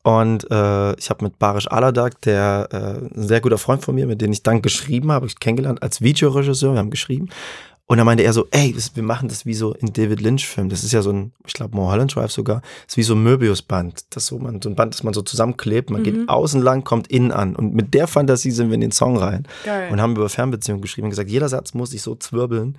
und 0.02 0.50
äh, 0.50 0.94
ich 0.94 1.10
habe 1.10 1.24
mit 1.24 1.38
Barish 1.38 1.66
Aladak, 1.68 2.20
der 2.22 2.68
äh, 2.72 3.18
ein 3.18 3.28
sehr 3.28 3.40
guter 3.40 3.58
Freund 3.58 3.84
von 3.84 3.94
mir, 3.94 4.06
mit 4.06 4.20
dem 4.20 4.32
ich 4.32 4.42
dann 4.42 4.62
geschrieben 4.62 5.12
habe, 5.12 5.26
ich 5.26 5.38
kennengelernt 5.38 5.82
als 5.82 6.00
Videoregisseur, 6.00 6.72
wir 6.72 6.78
haben 6.78 6.90
geschrieben. 6.90 7.28
Und 7.86 7.98
dann 7.98 8.06
meinte 8.06 8.22
er 8.22 8.32
so, 8.32 8.46
ey, 8.52 8.72
das, 8.72 8.94
wir 8.94 9.02
machen 9.02 9.28
das 9.28 9.46
wie 9.46 9.52
so 9.54 9.74
in 9.74 9.92
David 9.92 10.20
Lynch-Film. 10.20 10.68
Das 10.68 10.84
ist 10.84 10.92
ja 10.92 11.02
so 11.02 11.10
ein, 11.10 11.32
ich 11.44 11.54
glaube, 11.54 11.74
Mulholland 11.76 12.14
Drive 12.14 12.30
sogar, 12.30 12.62
ist 12.86 12.96
wie 12.96 13.02
so 13.02 13.14
ein 13.16 13.22
Möbius-Band. 13.24 14.14
Das 14.14 14.22
ist 14.22 14.28
so, 14.28 14.38
man, 14.38 14.62
so 14.62 14.68
ein 14.68 14.76
Band, 14.76 14.94
das 14.94 15.02
man 15.02 15.12
so 15.12 15.22
zusammenklebt. 15.22 15.90
Man 15.90 16.02
Mhm. 16.02 16.04
geht 16.04 16.28
außen 16.28 16.62
lang, 16.62 16.84
kommt 16.84 17.08
innen 17.08 17.32
an. 17.32 17.56
Und 17.56 17.74
mit 17.74 17.92
der 17.92 18.06
Fantasie 18.06 18.52
sind 18.52 18.68
wir 18.68 18.76
in 18.76 18.80
den 18.80 18.92
Song 18.92 19.16
rein 19.16 19.44
Geil. 19.64 19.90
und 19.90 20.00
haben 20.00 20.12
über 20.14 20.28
Fernbeziehungen 20.28 20.80
geschrieben 20.82 21.06
und 21.06 21.10
gesagt, 21.10 21.30
jeder 21.30 21.48
Satz 21.48 21.74
muss 21.74 21.90
sich 21.90 22.02
so 22.02 22.14
zwirbeln. 22.14 22.78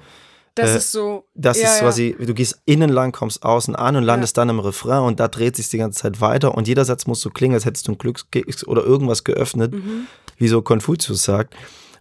Das 0.55 0.71
äh, 0.71 0.77
ist 0.77 0.91
so. 0.91 1.25
Das 1.33 1.57
ja, 1.59 1.67
ist 1.67 1.75
ja. 1.75 1.81
quasi, 1.81 2.15
du 2.19 2.33
gehst 2.33 2.61
innen 2.65 2.89
lang, 2.89 3.11
kommst 3.11 3.43
außen 3.43 3.75
an 3.75 3.95
und 3.95 4.03
landest 4.03 4.37
dann 4.37 4.49
im 4.49 4.59
Refrain 4.59 5.03
und 5.03 5.19
da 5.19 5.27
dreht 5.27 5.55
sich 5.55 5.69
die 5.69 5.77
ganze 5.77 6.01
Zeit 6.01 6.21
weiter 6.21 6.55
und 6.55 6.67
jeder 6.67 6.85
Satz 6.85 7.07
muss 7.07 7.21
so 7.21 7.29
klingen, 7.29 7.53
als 7.55 7.65
hättest 7.65 7.87
du 7.87 7.93
ein 7.93 7.97
Glückskeks 7.97 8.65
oder 8.67 8.83
irgendwas 8.83 9.23
geöffnet, 9.23 9.73
Mhm. 9.73 10.07
wie 10.37 10.47
so 10.47 10.61
Konfuzius 10.61 11.23
sagt. 11.23 11.55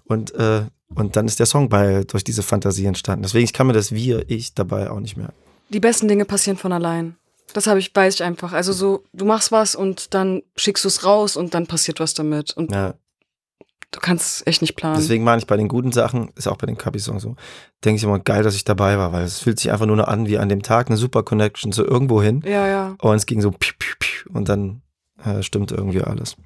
Und, 0.05 0.35
äh, 0.35 0.63
und 0.95 1.15
dann 1.15 1.27
ist 1.27 1.39
der 1.39 1.47
Song 1.47 1.69
bei, 1.69 2.03
durch 2.05 2.25
diese 2.25 2.43
Fantasie 2.43 2.87
entstanden. 2.87 3.23
Deswegen, 3.23 3.45
ich 3.45 3.53
kann 3.53 3.67
mir 3.69 3.73
das 3.73 3.93
Wir, 3.93 4.29
ich 4.29 4.55
dabei 4.55 4.91
auch 4.91 4.99
nicht 5.01 5.17
mehr. 5.17 5.33
Die 5.69 5.79
besten 5.81 6.09
Dinge 6.09 6.25
passieren 6.25 6.57
von 6.57 6.73
allein. 6.73 7.15
Das 7.53 7.67
habe 7.69 7.79
ich, 7.79 7.95
weiß 7.95 8.15
ich 8.15 8.23
einfach. 8.25 8.53
Also 8.53 8.73
so, 8.73 9.05
du 9.13 9.25
machst 9.25 9.53
was 9.53 9.75
und 9.77 10.15
dann 10.15 10.43
schickst 10.57 10.85
du 10.85 10.89
es 10.89 11.05
raus 11.05 11.37
und 11.37 11.55
dann 11.55 11.67
passiert 11.67 12.01
was 12.01 12.15
damit. 12.15 12.57
Und 12.57 12.73
Ja, 12.73 12.95
du 13.93 14.01
kannst 14.01 14.47
echt 14.47 14.63
nicht 14.63 14.77
planen. 14.77 14.97
deswegen 14.97 15.25
meine 15.25 15.41
ich 15.41 15.47
bei 15.47 15.57
den 15.57 15.69
guten 15.69 15.93
Sachen, 15.93 16.31
ist 16.37 16.49
auch 16.49 16.57
bei 16.57 16.67
den 16.67 16.79
Kapi-Songs 16.79 17.23
so, 17.23 17.37
denke 17.85 17.97
ich 17.99 18.05
immer 18.05 18.19
geil, 18.19 18.43
dass 18.43 18.55
ich 18.55 18.65
dabei 18.65 18.99
war, 18.99 19.13
weil 19.13 19.25
es 19.25 19.41
fühlt 19.41 19.59
sich 19.59 19.71
einfach 19.73 19.87
nur 19.87 19.97
noch 19.97 20.09
an 20.09 20.27
wie 20.27 20.39
an 20.39 20.49
dem 20.49 20.63
Tag 20.63 20.89
eine 20.89 20.97
super 20.97 21.23
Connection 21.23 21.73
zu 21.73 21.85
irgendwo 21.85 22.23
hin. 22.23 22.43
ja, 22.45 22.67
ja. 22.67 22.95
Und 23.01 23.17
es 23.17 23.27
ging 23.27 23.41
so 23.41 23.51
piu, 23.51 23.75
piu, 23.79 23.95
piu, 23.99 24.33
und 24.33 24.49
dann 24.49 24.83
äh, 25.25 25.43
stimmt 25.43 25.73
irgendwie 25.73 26.03
alles. 26.03 26.37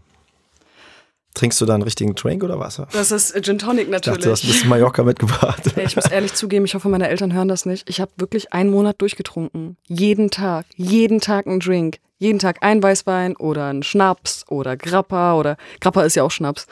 Trinkst 1.35 1.61
du 1.61 1.66
da 1.66 1.74
einen 1.74 1.83
richtigen 1.83 2.14
Drink 2.14 2.44
oder 2.44 2.61
Wasser? 2.61 2.87
Das 2.92 3.11
ist 3.11 3.35
Gin 3.44 3.59
Tonic 3.59 3.87
Ich 3.87 3.90
dachte, 3.90 4.11
natürlich. 4.11 4.24
du 4.24 4.30
hast 4.30 4.44
ein 4.44 4.46
bisschen 4.46 4.68
Mallorca 4.68 5.02
mitgebracht. 5.02 5.62
Ich 5.76 5.96
muss 5.96 6.07
ehrlich 6.07 6.35
zugeben, 6.35 6.64
ich 6.64 6.76
hoffe, 6.76 6.88
meine 6.88 7.09
Eltern 7.09 7.33
hören 7.33 7.48
das 7.48 7.66
nicht. 7.66 7.90
Ich 7.90 8.00
habe 8.00 8.12
wirklich 8.16 8.52
einen 8.52 8.70
Monat 8.70 9.00
durchgetrunken. 9.00 9.76
Jeden 9.88 10.30
Tag. 10.30 10.64
Jeden 10.76 11.20
Tag 11.20 11.46
ein 11.46 11.59
Drink. 11.59 11.98
Jeden 12.18 12.38
Tag 12.38 12.59
ein 12.61 12.80
Weißwein 12.80 13.35
oder 13.37 13.66
ein 13.66 13.83
Schnaps 13.83 14.44
oder 14.48 14.76
Grappa 14.76 15.35
oder 15.35 15.57
Grappa 15.80 16.04
ist 16.04 16.14
ja 16.14 16.22
auch 16.22 16.30
Schnaps. 16.30 16.68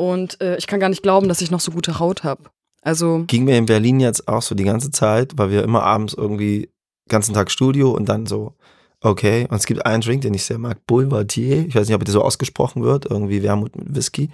Und 0.00 0.40
äh, 0.40 0.56
ich 0.56 0.66
kann 0.66 0.80
gar 0.80 0.88
nicht 0.88 1.02
glauben, 1.02 1.28
dass 1.28 1.40
ich 1.42 1.50
noch 1.50 1.60
so 1.60 1.72
gute 1.72 1.98
Haut 1.98 2.24
habe. 2.24 2.44
Also, 2.82 3.24
Ging 3.26 3.44
mir 3.44 3.58
in 3.58 3.66
Berlin 3.66 4.00
jetzt 4.00 4.26
auch 4.28 4.40
so 4.42 4.54
die 4.54 4.64
ganze 4.64 4.90
Zeit, 4.90 5.32
weil 5.36 5.50
wir 5.50 5.62
immer 5.62 5.82
abends 5.82 6.14
irgendwie 6.14 6.70
ganzen 7.08 7.34
Tag 7.34 7.50
Studio 7.50 7.90
und 7.90 8.08
dann 8.08 8.26
so 8.26 8.54
Okay, 9.02 9.46
und 9.50 9.56
es 9.56 9.64
gibt 9.64 9.86
einen 9.86 10.02
Drink, 10.02 10.20
den 10.22 10.34
ich 10.34 10.44
sehr 10.44 10.58
mag, 10.58 10.86
Boulevardier. 10.86 11.66
Ich 11.66 11.74
weiß 11.74 11.88
nicht, 11.88 11.94
ob 11.96 12.04
der 12.04 12.12
so 12.12 12.22
ausgesprochen 12.22 12.82
wird, 12.82 13.06
irgendwie 13.06 13.42
Wermut 13.42 13.74
mit 13.74 13.94
Whisky. 13.96 14.28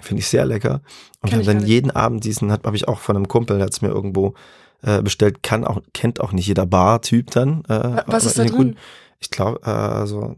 Finde 0.00 0.20
ich 0.20 0.28
sehr 0.28 0.44
lecker. 0.46 0.80
Und 1.22 1.32
wir 1.32 1.38
haben 1.38 1.44
gar 1.44 1.54
dann 1.54 1.66
jeden 1.66 1.90
Abend 1.90 2.22
diesen, 2.24 2.52
habe 2.52 2.76
ich 2.76 2.86
auch 2.86 3.00
von 3.00 3.16
einem 3.16 3.26
Kumpel, 3.26 3.56
der 3.56 3.66
hat 3.66 3.72
es 3.72 3.82
mir 3.82 3.88
irgendwo 3.88 4.34
äh, 4.82 5.02
bestellt, 5.02 5.42
kann 5.42 5.64
auch, 5.64 5.80
kennt 5.92 6.20
auch 6.20 6.30
nicht 6.32 6.46
jeder 6.46 6.66
Bar-Typ 6.66 7.32
dann. 7.32 7.64
Äh, 7.68 8.02
Was 8.06 8.24
ist 8.26 8.38
da 8.38 8.44
drin? 8.44 8.56
guten- 8.56 8.76
Ich 9.18 9.30
glaube, 9.30 9.60
äh, 9.64 10.06
so, 10.06 10.36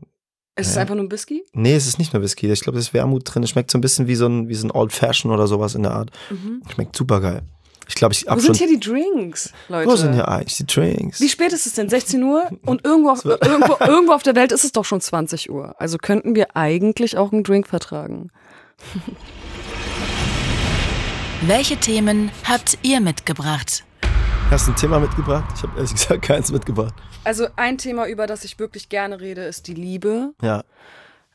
Ist 0.58 0.68
es 0.68 0.74
Ja. 0.74 0.80
einfach 0.82 0.94
nur 0.96 1.04
ein 1.04 1.10
Whisky? 1.12 1.42
nee, 1.52 1.74
es 1.74 1.86
ist 1.86 1.98
nicht 1.98 2.12
nur 2.12 2.22
Whisky. 2.22 2.50
Ich 2.50 2.60
glaube, 2.60 2.78
es 2.78 2.86
ist 2.88 2.94
Wermut 2.94 3.22
drin. 3.24 3.42
Es 3.44 3.50
schmeckt 3.50 3.70
so 3.70 3.78
ein 3.78 3.80
bisschen 3.80 4.06
wie 4.08 4.14
so 4.16 4.26
ein, 4.26 4.48
wie 4.48 4.54
so 4.54 4.66
ein 4.66 4.70
Old 4.72 4.92
Fashion 4.92 5.30
oder 5.30 5.46
sowas 5.46 5.74
in 5.74 5.82
der 5.84 5.92
Art. 5.92 6.10
Mhm. 6.30 6.62
Schmeckt 6.74 6.96
super 6.96 7.20
geil. 7.20 7.42
Ich 7.88 7.94
glaube, 7.94 8.12
ich 8.12 8.26
Wo 8.26 8.32
hab 8.32 8.40
sind 8.40 8.56
schon. 8.58 8.68
hier 8.68 8.78
die 8.78 8.84
Drinks, 8.86 9.50
Leute? 9.68 9.90
Wo 9.90 9.96
sind 9.96 10.12
hier 10.12 10.28
eigentlich 10.28 10.56
die 10.58 10.66
Drinks? 10.66 11.20
Wie 11.20 11.28
spät 11.28 11.52
ist 11.54 11.66
es 11.66 11.72
denn? 11.72 11.88
16 11.88 12.22
Uhr? 12.22 12.44
Und 12.66 12.84
irgendwo 12.84 13.10
auf, 13.10 13.24
irgendwo, 13.24 13.76
irgendwo 13.82 14.12
auf 14.12 14.22
der 14.22 14.34
Welt 14.36 14.52
ist 14.52 14.64
es 14.64 14.72
doch 14.72 14.84
schon 14.84 15.00
20 15.00 15.48
Uhr. 15.50 15.74
Also 15.80 15.96
könnten 15.96 16.34
wir 16.34 16.54
eigentlich 16.56 17.16
auch 17.16 17.32
einen 17.32 17.44
Drink 17.44 17.66
vertragen. 17.66 18.30
Welche 21.46 21.76
Themen 21.76 22.30
habt 22.44 22.78
ihr 22.82 23.00
mitgebracht? 23.00 23.84
Hast 24.50 24.66
du 24.66 24.72
ein 24.72 24.76
Thema 24.76 24.98
mitgebracht? 24.98 25.44
Ich 25.56 25.62
habe 25.62 25.72
ehrlich 25.76 25.92
gesagt 25.94 26.22
keins 26.22 26.50
mitgebracht. 26.50 26.94
Also 27.28 27.46
ein 27.56 27.76
Thema, 27.76 28.08
über 28.08 28.26
das 28.26 28.42
ich 28.44 28.58
wirklich 28.58 28.88
gerne 28.88 29.20
rede, 29.20 29.42
ist 29.42 29.66
die 29.66 29.74
Liebe. 29.74 30.32
Ja. 30.40 30.64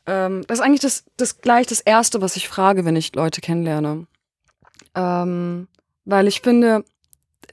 Ähm, 0.06 0.42
das 0.48 0.58
ist 0.58 0.64
eigentlich 0.64 0.80
das, 0.80 1.04
das 1.16 1.40
gleich 1.40 1.68
das 1.68 1.78
Erste, 1.78 2.20
was 2.20 2.34
ich 2.34 2.48
frage, 2.48 2.84
wenn 2.84 2.96
ich 2.96 3.14
Leute 3.14 3.40
kennenlerne. 3.40 4.08
Ähm, 4.96 5.68
weil 6.04 6.26
ich 6.26 6.40
finde, 6.40 6.84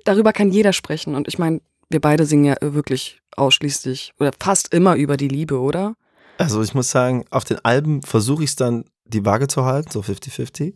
darüber 0.06 0.34
kann 0.34 0.49
jeder 0.49 0.73
sprechen. 0.73 1.13
Und 1.13 1.27
ich 1.27 1.38
meine, 1.38 1.62
wir 1.91 2.01
beide 2.01 2.25
singen 2.25 2.45
ja 2.45 2.56
wirklich 2.62 3.21
ausschließlich 3.38 4.15
oder 4.19 4.32
fast 4.39 4.73
immer 4.73 4.95
über 4.95 5.17
die 5.17 5.27
Liebe, 5.27 5.60
oder? 5.60 5.93
Also 6.39 6.63
ich 6.63 6.73
muss 6.73 6.89
sagen, 6.89 7.25
auf 7.30 7.43
den 7.43 7.63
Alben 7.63 8.01
versuche 8.01 8.43
ich 8.43 8.49
es 8.49 8.56
dann 8.56 8.86
die 9.06 9.23
Waage 9.23 9.49
zu 9.49 9.65
halten, 9.65 9.91
so 9.91 9.99
50-50. 9.99 10.73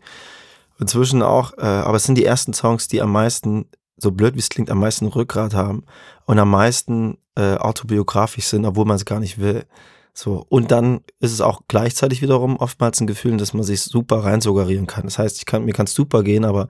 Inzwischen 0.78 1.24
auch, 1.24 1.58
äh, 1.58 1.62
aber 1.62 1.98
es 1.98 2.04
sind 2.04 2.16
die 2.16 2.26
ersten 2.26 2.54
Songs, 2.54 2.88
die 2.88 3.02
am 3.02 3.12
meisten, 3.12 3.66
so 3.98 4.12
blöd 4.12 4.36
wie 4.36 4.40
es 4.40 4.50
klingt, 4.50 4.70
am 4.70 4.80
meisten 4.80 5.06
Rückgrat 5.08 5.54
haben 5.54 5.84
und 6.26 6.40
am 6.40 6.50
meisten 6.50 7.18
äh, 7.36 7.56
autobiografisch 7.56 8.46
sind, 8.46 8.66
obwohl 8.66 8.86
man 8.86 8.96
es 8.96 9.06
gar 9.06 9.20
nicht 9.20 9.40
will. 9.40 9.66
So. 10.14 10.46
Und 10.50 10.72
dann 10.72 11.02
ist 11.20 11.34
es 11.34 11.42
auch 11.42 11.62
gleichzeitig 11.68 12.22
wiederum 12.22 12.58
oftmals 12.58 13.02
ein 13.02 13.08
Gefühl, 13.08 13.38
dass 13.38 13.54
man 13.54 13.64
sich 13.64 13.82
super 13.82 14.24
reinsuggerieren 14.24 14.88
kann. 14.88 15.04
Das 15.04 15.20
heißt, 15.20 15.38
ich 15.38 15.46
kann, 15.46 15.66
mir 15.66 15.74
kann 15.74 15.86
es 15.86 15.94
super 15.94 16.24
gehen, 16.24 16.46
aber 16.46 16.70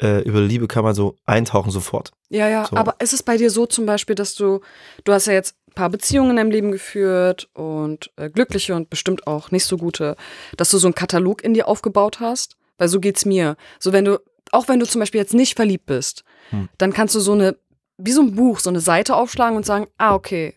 äh, 0.00 0.22
über 0.22 0.40
Liebe 0.40 0.66
kann 0.66 0.84
man 0.84 0.94
so 0.94 1.16
eintauchen 1.26 1.70
sofort. 1.70 2.12
Ja, 2.30 2.48
ja, 2.48 2.64
So. 2.64 2.76
aber 2.76 2.94
ist 3.00 3.12
es 3.12 3.22
bei 3.22 3.36
dir 3.36 3.50
so 3.50 3.66
zum 3.66 3.84
Beispiel, 3.84 4.14
dass 4.14 4.34
du, 4.34 4.60
du 5.04 5.12
hast 5.12 5.26
ja 5.26 5.34
jetzt 5.34 5.56
ein 5.68 5.74
paar 5.74 5.90
Beziehungen 5.90 6.30
in 6.30 6.36
deinem 6.36 6.50
Leben 6.50 6.72
geführt 6.72 7.48
und 7.52 8.10
äh, 8.16 8.30
glückliche 8.30 8.74
und 8.74 8.88
bestimmt 8.88 9.26
auch 9.26 9.50
nicht 9.50 9.66
so 9.66 9.76
gute, 9.76 10.16
dass 10.56 10.70
du 10.70 10.78
so 10.78 10.86
einen 10.86 10.94
Katalog 10.94 11.44
in 11.44 11.52
dir 11.52 11.68
aufgebaut 11.68 12.18
hast? 12.20 12.56
Weil 12.78 12.88
so 12.88 12.98
geht's 12.98 13.26
mir. 13.26 13.56
So 13.78 13.92
wenn 13.92 14.06
du, 14.06 14.20
auch 14.52 14.68
wenn 14.68 14.80
du 14.80 14.86
zum 14.86 15.00
Beispiel 15.00 15.20
jetzt 15.20 15.34
nicht 15.34 15.54
verliebt 15.54 15.84
bist, 15.84 16.24
Hm. 16.50 16.68
dann 16.78 16.92
kannst 16.92 17.14
du 17.14 17.20
so 17.20 17.32
eine, 17.32 17.56
wie 17.98 18.12
so 18.12 18.22
ein 18.22 18.34
Buch, 18.34 18.60
so 18.60 18.70
eine 18.70 18.80
Seite 18.80 19.14
aufschlagen 19.16 19.56
und 19.56 19.64
sagen, 19.66 19.86
ah, 19.98 20.14
okay, 20.14 20.54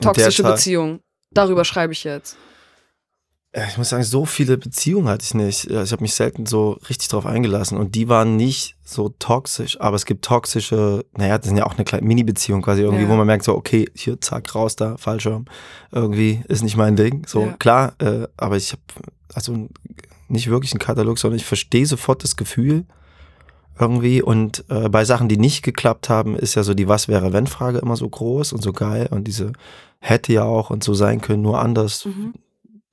toxische 0.00 0.42
Beziehung, 0.42 1.00
darüber 1.30 1.64
schreibe 1.64 1.92
ich 1.92 2.04
jetzt. 2.04 2.36
Ich 3.66 3.78
muss 3.78 3.88
sagen, 3.88 4.04
so 4.04 4.26
viele 4.26 4.58
Beziehungen 4.58 5.08
hatte 5.08 5.24
ich 5.24 5.32
nicht. 5.32 5.70
Ich 5.70 5.92
habe 5.92 6.02
mich 6.02 6.12
selten 6.14 6.44
so 6.44 6.72
richtig 6.88 7.08
drauf 7.08 7.24
eingelassen 7.24 7.78
und 7.78 7.94
die 7.94 8.08
waren 8.08 8.36
nicht 8.36 8.76
so 8.84 9.08
toxisch, 9.08 9.80
aber 9.80 9.96
es 9.96 10.04
gibt 10.04 10.22
toxische, 10.24 11.04
naja, 11.16 11.38
das 11.38 11.46
sind 11.46 11.56
ja 11.56 11.64
auch 11.64 11.74
eine 11.74 11.84
kleine 11.84 12.06
Mini-Beziehung 12.06 12.60
quasi 12.60 12.82
irgendwie, 12.82 13.04
Ja. 13.04 13.08
wo 13.08 13.16
man 13.16 13.26
merkt 13.26 13.44
so, 13.44 13.54
okay, 13.54 13.88
hier, 13.94 14.20
zack, 14.20 14.54
raus 14.54 14.76
da, 14.76 14.98
Fallschirm, 14.98 15.46
irgendwie 15.90 16.42
ist 16.48 16.62
nicht 16.62 16.76
mein 16.76 16.94
Ding. 16.94 17.26
So, 17.26 17.46
Ja. 17.46 17.52
klar, 17.58 17.94
äh, 18.00 18.28
aber 18.36 18.58
ich 18.58 18.72
habe 18.72 18.82
also 19.32 19.68
nicht 20.28 20.50
wirklich 20.50 20.72
einen 20.72 20.80
Katalog, 20.80 21.18
sondern 21.18 21.38
ich 21.38 21.46
verstehe 21.46 21.86
sofort 21.86 22.22
das 22.22 22.36
Gefühl 22.36 22.84
irgendwie 23.80 24.22
und 24.22 24.64
äh, 24.68 24.88
bei 24.88 25.04
Sachen, 25.04 25.28
die 25.28 25.36
nicht 25.38 25.62
geklappt 25.62 26.08
haben, 26.08 26.36
ist 26.36 26.54
ja 26.54 26.62
so 26.62 26.74
die 26.74 26.88
Was-wäre-wenn-Frage 26.88 27.78
immer 27.78 27.96
so 27.96 28.08
groß 28.08 28.52
und 28.52 28.62
so 28.62 28.72
geil 28.72 29.08
und 29.10 29.24
diese 29.24 29.52
hätte 30.00 30.32
ja 30.32 30.44
auch 30.44 30.70
und 30.70 30.84
so 30.84 30.94
sein 30.94 31.20
können, 31.20 31.42
nur 31.42 31.60
anders 31.60 32.04
Mhm. 32.04 32.34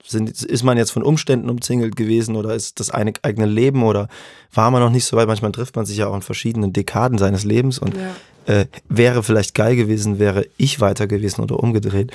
sind, 0.03 0.29
ist 0.29 0.63
man 0.63 0.77
jetzt 0.77 0.91
von 0.91 1.03
Umständen 1.03 1.49
umzingelt 1.49 1.95
gewesen 1.95 2.35
oder 2.35 2.53
ist 2.55 2.79
das 2.79 2.89
eine 2.91 3.13
eigene 3.23 3.45
Leben 3.47 3.83
oder 3.83 4.07
war 4.53 4.69
man 4.71 4.81
noch 4.81 4.89
nicht 4.91 5.05
so 5.05 5.17
weit? 5.17 5.27
Manchmal 5.27 5.51
trifft 5.51 5.75
man 5.75 5.85
sich 5.85 5.97
ja 5.97 6.07
auch 6.07 6.15
in 6.15 6.21
verschiedenen 6.21 6.73
Dekaden 6.73 7.17
seines 7.17 7.43
Lebens 7.43 7.79
und 7.79 7.95
Ja. 7.95 8.53
äh, 8.53 8.65
wäre 8.89 9.23
vielleicht 9.23 9.55
geil 9.55 9.75
gewesen, 9.75 10.19
wäre 10.19 10.45
ich 10.57 10.79
weiter 10.79 11.07
gewesen 11.07 11.41
oder 11.41 11.59
umgedreht. 11.59 12.11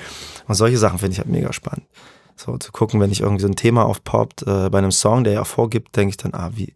Und 0.47 0.55
solche 0.55 0.79
Sachen 0.79 0.99
finde 0.99 1.13
ich 1.15 1.19
halt 1.19 1.29
mega 1.29 1.53
spannend. 1.53 1.85
So 2.37 2.57
zu 2.59 2.71
gucken, 2.73 3.01
wenn 3.01 3.11
ich 3.11 3.21
irgendwie 3.21 3.43
so 3.43 3.49
ein 3.49 3.57
Thema 3.57 3.85
aufpoppt 3.85 4.43
äh, 4.43 4.71
bei 4.71 4.79
einem 4.79 4.93
Song, 4.93 5.25
der 5.25 5.33
ja 5.35 5.45
vorgibt, 5.45 5.97
denke 5.97 6.11
ich 6.11 6.17
dann, 6.17 6.33
ah, 6.33 6.51
wie, 6.55 6.73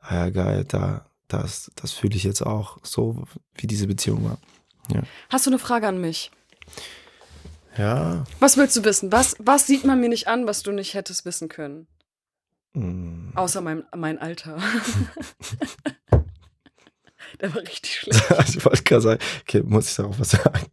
ah 0.00 0.14
ja 0.14 0.30
geil, 0.30 0.64
da, 0.68 1.04
das, 1.28 1.70
das 1.74 1.92
fühle 1.92 2.16
ich 2.16 2.24
jetzt 2.24 2.42
auch 2.42 2.78
so, 2.82 3.24
wie 3.54 3.66
diese 3.66 3.86
Beziehung 3.86 4.24
war. 4.24 4.38
Hast 5.28 5.46
du 5.46 5.50
eine 5.50 5.58
Frage 5.58 5.88
an 5.88 6.00
mich? 6.00 6.30
Ja. 7.76 8.24
Was 8.40 8.56
willst 8.56 8.76
du 8.76 8.84
wissen? 8.84 9.12
Was, 9.12 9.36
was 9.38 9.66
sieht 9.66 9.84
man 9.84 10.00
mir 10.00 10.08
nicht 10.08 10.28
an, 10.28 10.46
was 10.46 10.62
du 10.62 10.72
nicht 10.72 10.94
hättest 10.94 11.24
wissen 11.24 11.48
können? 11.48 11.86
mm. 12.74 13.30
Außer 13.34 13.60
mein, 13.60 13.84
mein 13.94 14.18
Alter. 14.18 14.58
Der 17.40 17.54
war 17.54 17.62
richtig 17.62 17.96
schlecht. 17.96 18.24
ich 18.48 18.64
wollte 18.64 18.82
gerade 18.84 19.02
sagen, 19.02 19.20
okay, 19.42 19.62
muss 19.62 19.90
ich 19.90 19.96
da 19.96 20.04
auch 20.04 20.18
was 20.18 20.30
sagen? 20.30 20.66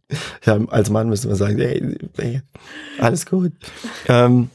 Ja, 0.44 0.58
als 0.68 0.88
Mann 0.88 1.08
müssen 1.08 1.28
wir 1.28 1.36
sagen, 1.36 1.58
ey, 1.58 1.96
ey 2.16 2.42
alles 2.98 3.26
gut. 3.26 3.52
ähm, 4.08 4.50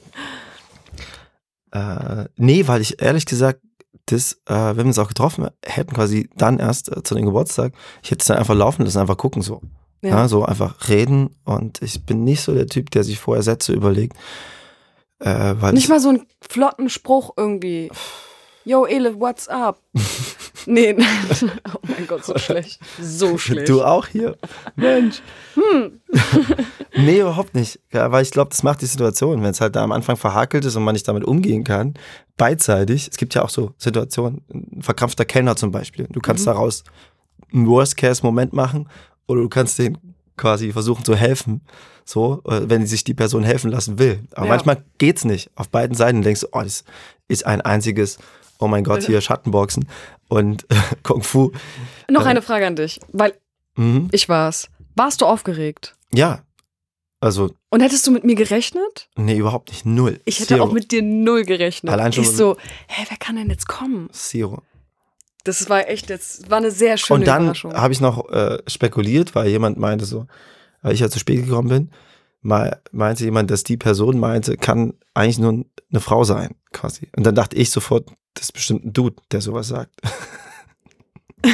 äh, 1.71 2.25
nee, 2.35 2.67
weil 2.67 2.81
ich 2.81 3.01
ehrlich 3.01 3.25
gesagt, 3.25 3.61
das, 4.11 4.33
äh, 4.47 4.53
wenn 4.53 4.77
wir 4.77 4.85
uns 4.85 4.99
auch 4.99 5.07
getroffen 5.07 5.47
hätten, 5.63 5.93
quasi 5.93 6.29
dann 6.35 6.59
erst 6.59 6.95
äh, 6.95 7.03
zu 7.03 7.15
dem 7.15 7.25
Geburtstag, 7.25 7.73
ich 8.03 8.11
hätte 8.11 8.21
es 8.21 8.27
dann 8.27 8.37
einfach 8.37 8.55
laufen 8.55 8.83
lassen, 8.83 8.99
einfach 8.99 9.17
gucken 9.17 9.41
so. 9.41 9.61
Ja. 10.01 10.29
so 10.29 10.45
einfach 10.45 10.87
reden 10.87 11.35
und 11.43 11.81
ich 11.81 12.05
bin 12.05 12.23
nicht 12.23 12.39
so 12.39 12.53
der 12.53 12.67
Typ, 12.67 12.89
der 12.91 13.03
sich 13.03 13.19
vorher 13.19 13.43
Sätze 13.43 13.73
überlegt. 13.73 14.15
Äh, 15.19 15.55
weil 15.59 15.73
Nicht 15.73 15.83
ich, 15.83 15.89
mal 15.89 15.99
so 15.99 16.07
einen 16.07 16.25
flotten 16.39 16.89
Spruch 16.89 17.33
irgendwie. 17.35 17.91
Yo, 18.63 18.85
Ele, 18.85 19.19
what's 19.19 19.49
up? 19.49 19.81
nee, 20.69 20.95
oh 21.73 21.79
mein 21.87 22.07
Gott, 22.07 22.23
so 22.25 22.37
schlecht. 22.37 22.79
So 23.01 23.37
schlecht. 23.39 23.69
Du 23.69 23.83
auch 23.83 24.07
hier? 24.07 24.37
Mensch. 24.75 25.21
Hm. 25.55 25.99
nee, 26.97 27.19
überhaupt 27.21 27.55
nicht. 27.55 27.79
Ja, 27.91 28.11
weil 28.11 28.23
ich 28.23 28.31
glaube, 28.31 28.49
das 28.51 28.63
macht 28.63 28.81
die 28.81 28.85
Situation, 28.85 29.41
wenn 29.43 29.49
es 29.51 29.61
halt 29.61 29.75
da 29.75 29.83
am 29.83 29.91
Anfang 29.91 30.15
verhakelt 30.17 30.65
ist 30.65 30.75
und 30.75 30.83
man 30.83 30.93
nicht 30.93 31.07
damit 31.07 31.23
umgehen 31.23 31.63
kann, 31.63 31.93
beidseitig. 32.37 33.07
Es 33.11 33.17
gibt 33.17 33.35
ja 33.35 33.43
auch 33.43 33.49
so 33.49 33.73
Situationen, 33.77 34.41
ein 34.53 34.81
verkrampfter 34.81 35.25
Kellner 35.25 35.55
zum 35.55 35.71
Beispiel. 35.71 36.07
Du 36.11 36.19
kannst 36.19 36.43
Mhm. 36.43 36.51
daraus 36.51 36.83
einen 37.53 37.67
Worst-Case-Moment 37.67 38.53
machen 38.53 38.87
oder 39.27 39.41
du 39.41 39.49
kannst 39.49 39.79
den 39.79 39.97
quasi 40.37 40.71
versuchen 40.71 41.03
zu 41.03 41.15
helfen, 41.15 41.61
so, 42.05 42.41
äh, 42.47 42.61
wenn 42.65 42.87
sich 42.87 43.03
die 43.03 43.13
Person 43.13 43.43
helfen 43.43 43.71
lassen 43.71 43.99
will. 43.99 44.21
Aber 44.31 44.45
Ja. 44.47 44.53
manchmal 44.53 44.83
geht's 44.97 45.25
nicht. 45.25 45.51
Auf 45.55 45.69
beiden 45.69 45.95
Seiten 45.97 46.21
denkst 46.21 46.41
du, 46.41 46.47
oh, 46.53 46.61
das 46.61 46.83
ist 47.27 47.45
ein 47.45 47.61
einziges, 47.61 48.17
oh 48.59 48.67
mein 48.67 48.83
Gott, 48.83 49.03
hier 49.03 49.21
Schattenboxen 49.21 49.87
und 50.27 50.65
Kung 51.03 51.23
Fu. 51.23 51.51
Noch 52.09 52.25
äh, 52.25 52.29
eine 52.29 52.41
Frage 52.41 52.67
an 52.67 52.75
dich, 52.75 52.99
weil 53.11 53.33
Mhm. 53.75 54.09
ich 54.11 54.27
war's. 54.29 54.67
Warst 54.95 55.21
du 55.21 55.25
aufgeregt? 55.25 55.95
Ja, 56.13 56.41
also 57.21 57.51
Und 57.69 57.81
hättest 57.81 58.05
du 58.07 58.11
mit 58.11 58.23
mir 58.23 58.35
gerechnet? 58.35 59.09
Nee, 59.15 59.37
überhaupt 59.37 59.69
nicht. 59.69 59.85
Null. 59.85 60.19
Ich 60.25 60.39
hätte 60.39 60.55
Zero. 60.55 60.63
auch 60.65 60.71
mit 60.73 60.91
dir 60.91 61.01
null 61.01 61.43
gerechnet. 61.45 61.91
Allein 61.93 62.11
schon 62.13 62.23
ich 62.23 62.31
so, 62.31 62.57
hä, 62.87 63.05
wer 63.09 63.17
kann 63.17 63.35
denn 63.37 63.49
jetzt 63.49 63.67
kommen? 63.67 64.09
Zero. 64.11 64.61
Das 65.45 65.69
war 65.69 65.87
echt 65.87 66.09
jetzt, 66.09 66.49
war 66.49 66.57
eine 66.57 66.71
sehr 66.71 66.97
schöne 66.97 67.19
Und 67.21 67.27
dann 67.27 67.43
Überraschung. 67.43 67.73
habe 67.73 67.93
ich 67.93 68.01
noch 68.01 68.29
äh, 68.29 68.57
spekuliert, 68.67 69.35
weil 69.35 69.47
jemand 69.49 69.77
meinte 69.77 70.05
so, 70.05 70.27
weil 70.81 70.93
ich 70.93 70.99
ja 70.99 71.09
zu 71.09 71.19
spät 71.19 71.45
gekommen 71.45 71.69
bin, 71.69 71.91
mal, 72.41 72.81
meinte 72.91 73.23
jemand, 73.23 73.49
dass 73.51 73.63
die 73.63 73.77
Person 73.77 74.19
meinte, 74.19 74.57
kann 74.57 74.93
eigentlich 75.13 75.39
nur 75.39 75.65
eine 75.91 75.99
Frau 76.01 76.23
sein, 76.25 76.55
quasi. 76.73 77.09
Und 77.15 77.25
dann 77.25 77.35
dachte 77.35 77.55
ich 77.55 77.71
sofort, 77.71 78.09
das 78.33 78.45
ist 78.45 78.51
bestimmt 78.51 78.85
ein 78.85 78.93
Dude, 78.93 79.15
der 79.31 79.41
sowas 79.41 79.67
sagt. 79.67 79.93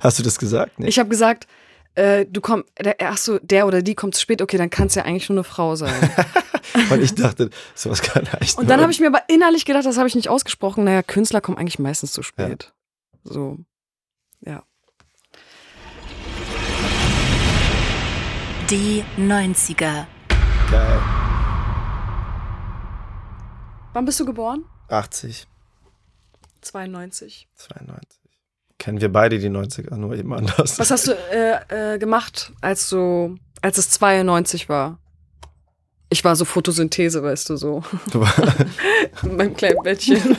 Hast 0.00 0.18
du 0.18 0.22
das 0.22 0.38
gesagt? 0.38 0.78
Nee. 0.78 0.88
Ich 0.88 0.98
habe 0.98 1.08
gesagt, 1.08 1.46
äh, 1.94 2.26
du 2.26 2.40
kommst, 2.40 2.68
ach 3.00 3.16
so, 3.16 3.38
der 3.38 3.66
oder 3.66 3.82
die 3.82 3.94
kommt 3.94 4.14
zu 4.14 4.20
spät, 4.20 4.42
okay, 4.42 4.58
dann 4.58 4.70
kann 4.70 4.88
es 4.88 4.94
ja 4.94 5.04
eigentlich 5.04 5.28
nur 5.28 5.38
eine 5.38 5.44
Frau 5.44 5.76
sein. 5.76 5.94
Und 6.90 7.02
ich 7.02 7.14
dachte, 7.14 7.50
sowas 7.74 8.02
kann 8.02 8.26
eigentlich 8.28 8.56
Und 8.58 8.68
dann 8.68 8.80
habe 8.80 8.92
ich 8.92 9.00
mir 9.00 9.06
aber 9.06 9.22
innerlich 9.28 9.64
gedacht, 9.64 9.86
das 9.86 9.96
habe 9.96 10.08
ich 10.08 10.14
nicht 10.14 10.28
ausgesprochen, 10.28 10.84
naja, 10.84 11.02
Künstler 11.02 11.40
kommen 11.40 11.56
eigentlich 11.56 11.78
meistens 11.78 12.12
zu 12.12 12.22
spät. 12.22 12.72
So. 13.24 13.58
Ja. 14.40 14.62
Die 18.70 19.04
90er. 19.16 20.06
Geil. 20.70 21.00
Wann 23.92 24.04
bist 24.04 24.20
du 24.20 24.26
geboren? 24.26 24.64
80, 24.88 25.46
92. 26.66 27.48
92. 27.54 28.20
Kennen 28.78 29.00
wir 29.00 29.10
beide 29.10 29.38
die 29.38 29.48
90er, 29.48 29.96
nur 29.96 30.14
eben 30.14 30.32
anders. 30.34 30.78
Was 30.78 30.90
hast 30.90 31.08
du 31.08 31.12
äh, 31.12 31.94
äh, 31.94 31.98
gemacht, 31.98 32.52
als 32.60 32.90
du, 32.90 33.36
als 33.62 33.78
es 33.78 33.90
92 33.90 34.68
war? 34.68 34.98
Ich 36.08 36.22
war 36.24 36.36
so 36.36 36.44
Photosynthese, 36.44 37.22
weißt 37.22 37.50
du, 37.50 37.56
so. 37.56 37.82
In 39.22 39.36
meinem 39.36 39.56
kleinen 39.56 39.82
Bettchen. 39.82 40.18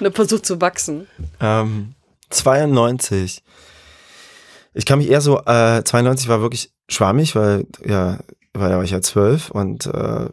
und 0.00 0.06
hab 0.06 0.16
versucht 0.16 0.46
zu 0.46 0.60
wachsen. 0.60 1.06
Ähm, 1.40 1.94
92. 2.30 3.42
Ich 4.72 4.86
kann 4.86 4.98
mich 4.98 5.08
eher 5.08 5.20
so, 5.20 5.40
äh, 5.40 5.84
92 5.84 6.28
war 6.28 6.40
wirklich 6.40 6.72
schwammig, 6.88 7.36
weil, 7.36 7.66
ja, 7.84 8.18
weil 8.52 8.70
da 8.70 8.76
war 8.76 8.84
ich 8.84 8.90
ja 8.90 9.00
zwölf 9.00 9.50
und 9.50 9.86
äh, 9.86 10.28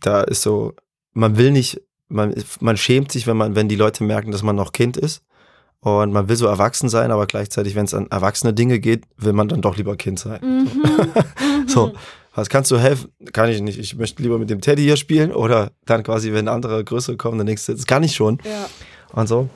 da 0.00 0.22
ist 0.22 0.42
so, 0.42 0.74
man 1.12 1.38
will 1.38 1.50
nicht, 1.50 1.80
man, 2.08 2.34
man 2.60 2.76
schämt 2.76 3.12
sich, 3.12 3.26
wenn 3.26 3.36
man, 3.36 3.54
wenn 3.54 3.68
die 3.68 3.76
Leute 3.76 4.04
merken, 4.04 4.30
dass 4.30 4.42
man 4.42 4.56
noch 4.56 4.72
Kind 4.72 4.96
ist. 4.96 5.22
Und 5.80 6.12
man 6.12 6.28
will 6.28 6.36
so 6.36 6.46
erwachsen 6.46 6.88
sein, 6.88 7.10
aber 7.10 7.26
gleichzeitig, 7.26 7.74
wenn 7.74 7.84
es 7.84 7.94
an 7.94 8.08
erwachsene 8.10 8.52
Dinge 8.52 8.80
geht, 8.80 9.04
will 9.18 9.32
man 9.32 9.48
dann 9.48 9.60
doch 9.60 9.76
lieber 9.76 9.96
Kind 9.96 10.18
sein. 10.18 10.40
Mhm. 10.42 10.70
So. 11.68 11.92
Was 12.36 12.50
kannst 12.50 12.70
du 12.70 12.78
helfen? 12.78 13.10
Kann 13.32 13.48
ich 13.48 13.62
nicht. 13.62 13.78
Ich 13.78 13.96
möchte 13.96 14.22
lieber 14.22 14.38
mit 14.38 14.50
dem 14.50 14.60
Teddy 14.60 14.82
hier 14.82 14.98
spielen 14.98 15.32
oder 15.32 15.72
dann 15.86 16.02
quasi, 16.02 16.34
wenn 16.34 16.48
andere 16.48 16.84
größere 16.84 17.16
kommen, 17.16 17.38
dann 17.38 17.46
nächste. 17.46 17.74
Das 17.74 17.86
kann 17.86 18.02
ich 18.02 18.14
schon. 18.14 18.38
Ja. 18.44 18.68
Und 19.12 19.26
so. 19.26 19.48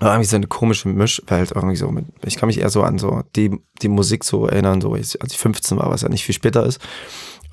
Aber 0.00 0.10
irgendwie 0.10 0.28
so 0.28 0.36
eine 0.36 0.48
komische 0.48 0.88
Mischwelt 0.88 1.52
irgendwie 1.54 1.76
so. 1.76 1.88
Mit, 1.88 2.04
ich 2.24 2.36
kann 2.36 2.48
mich 2.48 2.58
eher 2.58 2.68
so 2.68 2.82
an 2.82 2.98
so 2.98 3.22
die, 3.36 3.56
die 3.80 3.88
Musik 3.88 4.24
so 4.24 4.46
erinnern, 4.46 4.80
so 4.80 4.92
als 4.92 5.16
ich 5.30 5.38
15 5.38 5.78
war, 5.78 5.88
was 5.90 6.02
ja 6.02 6.08
nicht 6.08 6.24
viel 6.24 6.34
später 6.34 6.66
ist. 6.66 6.80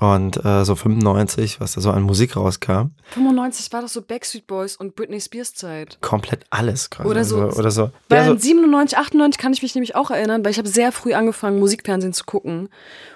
Und 0.03 0.43
äh, 0.43 0.65
so 0.65 0.75
95, 0.75 1.61
was 1.61 1.73
da 1.73 1.81
so 1.81 1.91
an 1.91 2.03
Musik 2.03 2.35
rauskam. 2.35 2.91
95 3.11 3.71
war 3.71 3.81
das 3.81 3.93
so 3.93 4.01
Backstreet 4.01 4.47
Boys 4.47 4.75
und 4.75 4.95
Britney 4.95 5.21
Spears 5.21 5.53
Zeit. 5.53 5.97
Komplett 6.01 6.45
alles 6.49 6.89
quasi. 6.89 7.07
Oder 7.09 7.23
so- 7.23 7.37
Oder 7.43 7.71
so. 7.71 7.91
Weil 8.09 8.19
Ja, 8.19 8.25
so 8.25 8.31
an 8.31 8.39
97, 8.39 8.97
98 8.97 9.39
kann 9.41 9.53
ich 9.53 9.61
mich 9.61 9.75
nämlich 9.75 9.95
auch 9.95 10.11
erinnern, 10.11 10.43
weil 10.43 10.51
ich 10.51 10.57
habe 10.57 10.67
sehr 10.67 10.91
früh 10.91 11.13
angefangen, 11.13 11.59
Musikfernsehen 11.59 12.11
zu 12.13 12.25
gucken. 12.25 12.69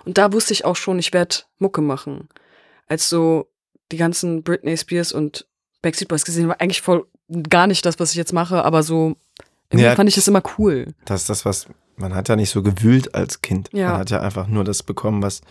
Und 0.06 0.18
da 0.18 0.32
wusste 0.32 0.54
ich 0.54 0.64
auch 0.66 0.76
schon, 0.78 0.98
ich 1.00 1.12
werde 1.14 1.36
Mucke 1.60 1.82
machen. 1.82 2.30
Als 2.88 3.10
so 3.10 3.48
die 3.92 3.98
ganzen 3.98 4.44
Britney 4.44 4.78
Spears 4.78 5.12
und 5.12 5.46
Backstreet 5.82 6.08
Boys 6.08 6.24
gesehen 6.26 6.48
war 6.48 6.62
eigentlich 6.62 6.82
voll 6.82 7.06
gar 7.50 7.68
nicht 7.68 7.86
das, 7.86 8.00
was 8.00 8.12
ich 8.12 8.18
jetzt 8.18 8.32
mache, 8.34 8.64
aber 8.64 8.84
so 8.84 9.16
irgendwie 9.70 9.86
Ja. 9.86 9.96
fand 9.96 10.08
ich 10.08 10.16
das 10.16 10.28
immer 10.30 10.42
cool. 10.58 10.94
das 11.06 11.22
ist 11.22 11.30
das, 11.30 11.44
was, 11.44 11.68
man 11.98 12.16
hat 12.16 12.30
ja 12.30 12.38
nicht 12.38 12.50
so 12.52 12.64
gewühlt 12.64 13.14
als 13.14 13.42
Kind. 13.42 13.70
Ja. 13.74 13.90
Man 13.92 13.98
hat 14.00 14.10
ja 14.10 14.22
einfach 14.22 14.48
nur 14.48 14.64
das 14.64 14.84
bekommen, 14.84 15.22
was 15.22 15.42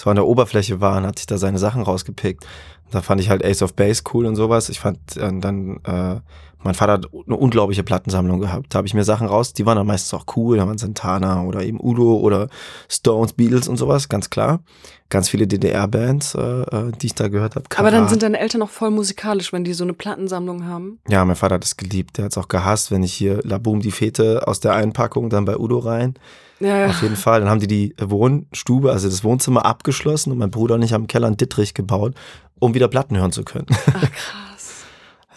so 0.00 0.08
an 0.08 0.16
der 0.16 0.26
Oberfläche 0.26 0.80
war 0.80 0.96
und 0.96 1.06
hat 1.06 1.18
sich 1.18 1.26
da 1.26 1.36
seine 1.36 1.58
Sachen 1.58 1.82
rausgepickt. 1.82 2.46
Da 2.90 3.02
fand 3.02 3.20
ich 3.20 3.28
halt 3.28 3.44
Ace 3.44 3.62
of 3.62 3.74
Base 3.74 4.02
cool 4.14 4.24
und 4.24 4.34
sowas. 4.34 4.70
Ich 4.70 4.80
fand 4.80 4.98
äh, 5.18 5.30
dann, 5.38 5.80
äh, 5.84 6.20
mein 6.62 6.74
Vater 6.74 6.92
hat 6.94 7.06
eine 7.26 7.36
unglaubliche 7.36 7.82
Plattensammlung 7.82 8.40
gehabt. 8.40 8.66
Da 8.74 8.78
habe 8.78 8.86
ich 8.86 8.94
mir 8.94 9.04
Sachen 9.04 9.26
raus, 9.26 9.54
die 9.54 9.64
waren 9.64 9.76
dann 9.76 9.86
meistens 9.86 10.12
auch 10.14 10.26
cool. 10.36 10.58
Da 10.58 10.66
waren 10.66 10.78
Santana 10.78 11.44
oder 11.44 11.62
eben 11.62 11.78
Udo 11.80 12.18
oder 12.18 12.48
Stones, 12.88 13.32
Beatles 13.32 13.66
und 13.66 13.76
sowas, 13.76 14.08
ganz 14.08 14.28
klar. 14.28 14.60
Ganz 15.08 15.28
viele 15.28 15.46
DDR-Bands, 15.46 16.34
äh, 16.34 16.40
äh, 16.40 16.92
die 17.00 17.06
ich 17.06 17.14
da 17.14 17.28
gehört 17.28 17.56
habe. 17.56 17.64
Aber 17.76 17.90
dann 17.90 18.08
sind 18.08 18.22
deine 18.22 18.38
Eltern 18.38 18.62
auch 18.62 18.70
voll 18.70 18.90
musikalisch, 18.90 19.52
wenn 19.52 19.64
die 19.64 19.72
so 19.72 19.84
eine 19.84 19.94
Plattensammlung 19.94 20.66
haben. 20.66 21.00
Ja, 21.08 21.24
mein 21.24 21.34
Vater 21.34 21.56
hat 21.56 21.64
es 21.64 21.76
geliebt. 21.76 22.18
Der 22.18 22.26
hat 22.26 22.32
es 22.32 22.38
auch 22.38 22.48
gehasst, 22.48 22.90
wenn 22.90 23.02
ich 23.02 23.14
hier 23.14 23.40
La 23.42 23.58
Boom 23.58 23.80
die 23.80 23.90
Fete 23.90 24.46
aus 24.46 24.60
der 24.60 24.74
Einpackung 24.74 25.30
dann 25.30 25.46
bei 25.46 25.58
Udo 25.58 25.78
rein. 25.78 26.14
Ja, 26.60 26.76
ja. 26.76 26.86
Auf 26.88 27.02
jeden 27.02 27.16
Fall. 27.16 27.40
Dann 27.40 27.48
haben 27.48 27.60
die 27.60 27.66
die 27.66 27.94
Wohnstube, 27.98 28.92
also 28.92 29.08
das 29.08 29.24
Wohnzimmer 29.24 29.64
abgeschlossen 29.64 30.30
und 30.30 30.38
mein 30.38 30.50
Bruder 30.50 30.74
und 30.74 30.82
ich 30.82 30.92
haben 30.92 31.04
im 31.04 31.08
Keller 31.08 31.26
einen 31.26 31.38
Dittrich 31.38 31.72
gebaut, 31.74 32.14
um 32.58 32.74
wieder 32.74 32.86
Platten 32.86 33.16
hören 33.16 33.32
zu 33.32 33.44
können. 33.44 33.66
Ach, 33.70 34.00
krass. 34.00 34.49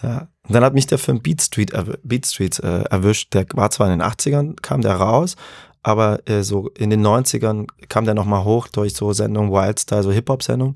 Ja. 0.04 0.28
Und 0.48 0.54
dann 0.54 0.64
hat 0.64 0.74
mich 0.74 0.88
der 0.88 0.98
Film 0.98 1.22
Beat 1.22 1.42
Street, 1.42 1.72
Beat 2.04 2.28
Street 2.28 2.60
äh, 2.60 2.84
erwischt. 2.84 3.34
Der 3.34 3.46
war 3.54 3.72
zwar 3.72 3.92
in 3.92 4.00
den 4.00 4.08
80ern, 4.08 4.62
kam 4.62 4.82
der 4.82 4.96
raus, 4.96 5.36
aber 5.82 6.28
äh, 6.30 6.44
so 6.44 6.70
in 6.78 6.90
den 6.90 7.06
90ern 7.06 7.68
kam 7.88 8.06
der 8.06 8.14
nochmal 8.14 8.44
hoch 8.44 8.68
durch 8.68 8.94
so 8.94 9.14
Sendungen 9.14 9.52
Wildstyle, 9.52 10.04
so 10.04 10.12
Hip-Hop-Sendungen. 10.12 10.76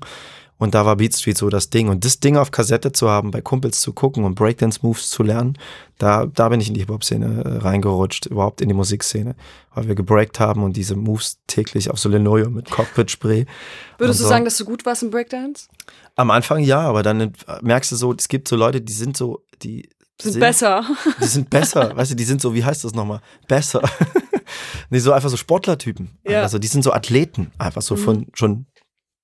Und 0.58 0.74
da 0.74 0.84
war 0.84 0.96
Beat 0.96 1.14
Street 1.14 1.38
so 1.38 1.48
das 1.50 1.70
Ding. 1.70 1.88
Und 1.88 2.04
das 2.04 2.18
Ding 2.18 2.36
auf 2.36 2.50
Kassette 2.50 2.90
zu 2.90 3.08
haben, 3.08 3.30
bei 3.30 3.40
Kumpels 3.40 3.80
zu 3.80 3.92
gucken 3.92 4.24
und 4.24 4.34
Breakdance-Moves 4.34 5.08
zu 5.08 5.22
lernen, 5.22 5.56
da, 5.98 6.26
da 6.26 6.48
bin 6.48 6.60
ich 6.60 6.68
in 6.68 6.74
die 6.74 6.80
Hip-Hop-Szene 6.80 7.44
äh, 7.44 7.58
reingerutscht, 7.58 8.26
überhaupt 8.26 8.60
in 8.60 8.68
die 8.68 8.74
Musikszene. 8.74 9.36
Weil 9.72 9.86
wir 9.86 9.94
gebreakt 9.94 10.40
haben 10.40 10.64
und 10.64 10.76
diese 10.76 10.96
Moves 10.96 11.38
täglich 11.46 11.90
auf 11.90 11.98
so 12.00 12.08
Linoleum 12.08 12.54
mit 12.54 12.70
Cockpit-Spray. 12.70 13.46
Würdest 13.98 14.18
du 14.18 14.24
so. 14.24 14.28
sagen, 14.28 14.44
dass 14.44 14.56
du 14.56 14.64
gut 14.64 14.84
warst 14.84 15.04
im 15.04 15.10
Breakdance? 15.10 15.68
Am 16.18 16.32
Anfang 16.32 16.58
ja, 16.64 16.80
aber 16.80 17.04
dann 17.04 17.20
äh, 17.20 17.30
merkst 17.62 17.92
du 17.92 17.96
so, 17.96 18.12
es 18.12 18.26
gibt 18.26 18.48
so 18.48 18.56
Leute, 18.56 18.80
die 18.80 18.92
sind 18.92 19.16
so, 19.16 19.44
die 19.62 19.88
Sind, 20.20 20.40
besser. 20.40 20.84
Die 21.22 21.26
sind 21.26 21.48
besser, 21.48 21.96
weißt 21.96 22.10
du, 22.10 22.16
die 22.16 22.24
sind 22.24 22.40
so, 22.40 22.52
wie 22.54 22.64
heißt 22.64 22.82
das 22.82 22.92
nochmal? 22.92 23.20
Besser. 23.46 23.80
nee, 24.90 24.98
so 24.98 25.12
einfach 25.12 25.28
so 25.28 25.36
Sportlertypen. 25.36 26.18
Ja. 26.28 26.42
Also 26.42 26.58
die 26.58 26.66
sind 26.66 26.82
so 26.82 26.92
Athleten, 26.92 27.52
einfach 27.56 27.82
so 27.82 27.94
von 27.94 28.26
schon 28.34 28.66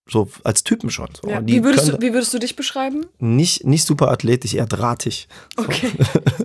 so 0.09 0.28
als 0.45 0.62
Typen 0.62 0.88
schon. 0.90 1.09
So. 1.20 1.28
Ja. 1.28 1.45
Wie, 1.45 1.64
würdest 1.64 1.88
du, 1.88 2.01
wie 2.01 2.12
würdest 2.12 2.32
du 2.32 2.38
dich 2.38 2.55
beschreiben? 2.55 3.07
nicht, 3.18 3.64
nicht 3.64 3.84
super 3.84 4.12
athletisch, 4.12 4.55
eher 4.55 4.66
drahtig. 4.66 5.26
Okay. 5.57 5.90
So, 5.99 6.45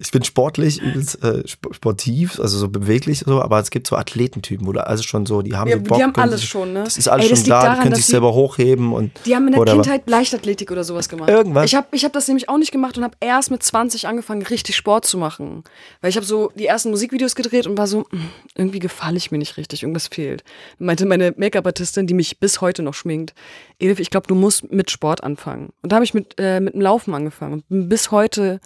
ich 0.00 0.10
bin 0.10 0.24
sportlich, 0.24 0.80
übelst 0.82 1.22
äh, 1.22 1.42
sp- 1.46 1.70
sportiv, 1.72 2.40
also 2.40 2.58
so 2.58 2.68
beweglich, 2.68 3.20
so, 3.20 3.40
aber 3.40 3.60
es 3.60 3.70
gibt 3.70 3.86
so 3.86 3.96
Athletentypen, 3.96 4.66
wo 4.66 4.72
du 4.72 4.84
also 4.86 5.02
schon 5.04 5.24
so, 5.24 5.40
die 5.40 5.54
haben 5.54 5.70
Ja, 5.70 5.76
so 5.76 5.82
Bock. 5.84 5.98
die 5.98 6.02
haben 6.02 6.14
alles 6.16 6.40
sich- 6.40 6.50
schon, 6.50 6.72
ne? 6.72 6.82
Das 6.84 6.96
ist 6.98 7.06
alles 7.08 7.26
Ey, 7.26 7.30
das 7.30 7.38
schon 7.40 7.48
da, 7.50 7.60
daran, 7.62 7.76
die 7.76 7.82
können 7.82 7.94
sich 7.94 8.06
die- 8.06 8.10
selber 8.10 8.34
hochheben 8.34 8.92
und 8.92 9.12
Die 9.24 9.34
haben 9.36 9.46
in 9.48 9.54
der. 9.54 9.64
Kindheit 9.64 10.02
Leichtathletik 10.10 10.70
oder 10.72 10.82
sowas 10.84 11.08
gemacht. 11.08 11.30
Irgendwas. 11.30 11.64
Ich 11.66 11.74
habe 11.76 11.86
ich 11.92 12.04
hab 12.04 12.12
das 12.12 12.26
nämlich 12.28 12.48
auch 12.48 12.58
nicht 12.58 12.72
gemacht 12.72 12.98
und 12.98 13.04
habe 13.04 13.14
erst 13.20 13.50
mit 13.52 13.62
20 13.62 14.08
angefangen, 14.08 14.42
richtig 14.42 14.74
Sport 14.76 15.06
zu 15.06 15.16
machen. 15.16 15.62
Weil 16.00 16.10
ich 16.10 16.16
habe 16.16 16.26
so 16.26 16.50
die 16.56 16.66
ersten 16.66 16.90
Musikvideos 16.90 17.34
gedreht 17.36 17.66
und 17.68 17.78
war 17.78 17.86
so, 17.86 18.00
"Mm, 18.10 18.16
irgendwie 18.56 18.80
gefalle 18.80 19.16
ich 19.16 19.30
mir 19.30 19.38
nicht 19.38 19.56
richtig, 19.56 19.82
irgendwas 19.84 20.08
fehlt. 20.08 20.42
Meinte 20.78 21.06
meine 21.06 21.32
Make-up-Artistin, 21.36 22.06
die 22.08 22.14
mich 22.14 22.38
bis 22.40 22.60
heute 22.60 22.82
noch 22.82 22.94
schminkt, 22.94 23.32
Edith, 23.78 24.00
ich 24.00 24.10
glaube, 24.10 24.26
du 24.26 24.34
musst 24.34 24.70
mit 24.72 24.90
Sport 24.90 25.22
anfangen. 25.22 25.70
Und 25.82 25.92
da 25.92 25.96
habe 25.96 26.04
ich 26.04 26.14
mit, 26.14 26.34
äh, 26.38 26.58
mit 26.60 26.74
dem 26.74 26.80
Laufen 26.80 27.14
angefangen 27.14 27.52
und 27.54 27.68
bin 27.68 27.88
bis 27.88 28.10
heute 28.10 28.60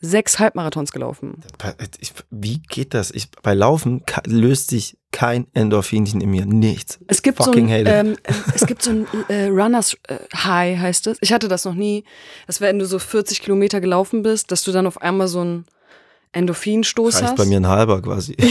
sechs 0.00 0.38
Halbmarathons 0.38 0.92
gelaufen. 0.92 1.42
Ich, 1.98 2.12
wie 2.30 2.58
geht 2.58 2.94
das? 2.94 3.10
Ich, 3.10 3.30
bei 3.42 3.54
Laufen 3.54 4.04
löst 4.26 4.70
sich 4.70 4.96
kein 5.10 5.46
Endorphinchen 5.54 6.20
in 6.20 6.30
mir. 6.30 6.46
Nichts. 6.46 6.98
Es 7.08 7.22
gibt 7.22 7.38
so 7.38 7.44
Fucking 7.44 7.72
ein, 7.72 7.86
hate 7.86 7.90
it. 7.90 8.06
ähm, 8.06 8.16
äh, 8.22 8.32
es 8.54 8.66
gibt 8.66 8.82
so 8.82 8.90
ein 8.90 9.06
äh, 9.28 9.46
Runners 9.46 9.96
äh, 10.06 10.18
High 10.34 10.78
heißt 10.78 11.08
es. 11.08 11.18
Ich 11.20 11.32
hatte 11.32 11.48
das 11.48 11.64
noch 11.64 11.74
nie. 11.74 12.04
Das 12.46 12.60
wäre, 12.60 12.70
wenn 12.70 12.78
du 12.78 12.86
so 12.86 12.98
40 12.98 13.42
Kilometer 13.42 13.80
gelaufen 13.80 14.22
bist, 14.22 14.52
dass 14.52 14.62
du 14.62 14.70
dann 14.72 14.86
auf 14.86 15.00
einmal 15.02 15.28
so 15.28 15.40
einen 15.40 15.64
Endorphinstoß 16.32 17.16
Reicht 17.16 17.24
hast. 17.24 17.36
bei 17.36 17.46
mir 17.46 17.58
ein 17.58 17.66
halber 17.68 18.02
quasi. 18.02 18.36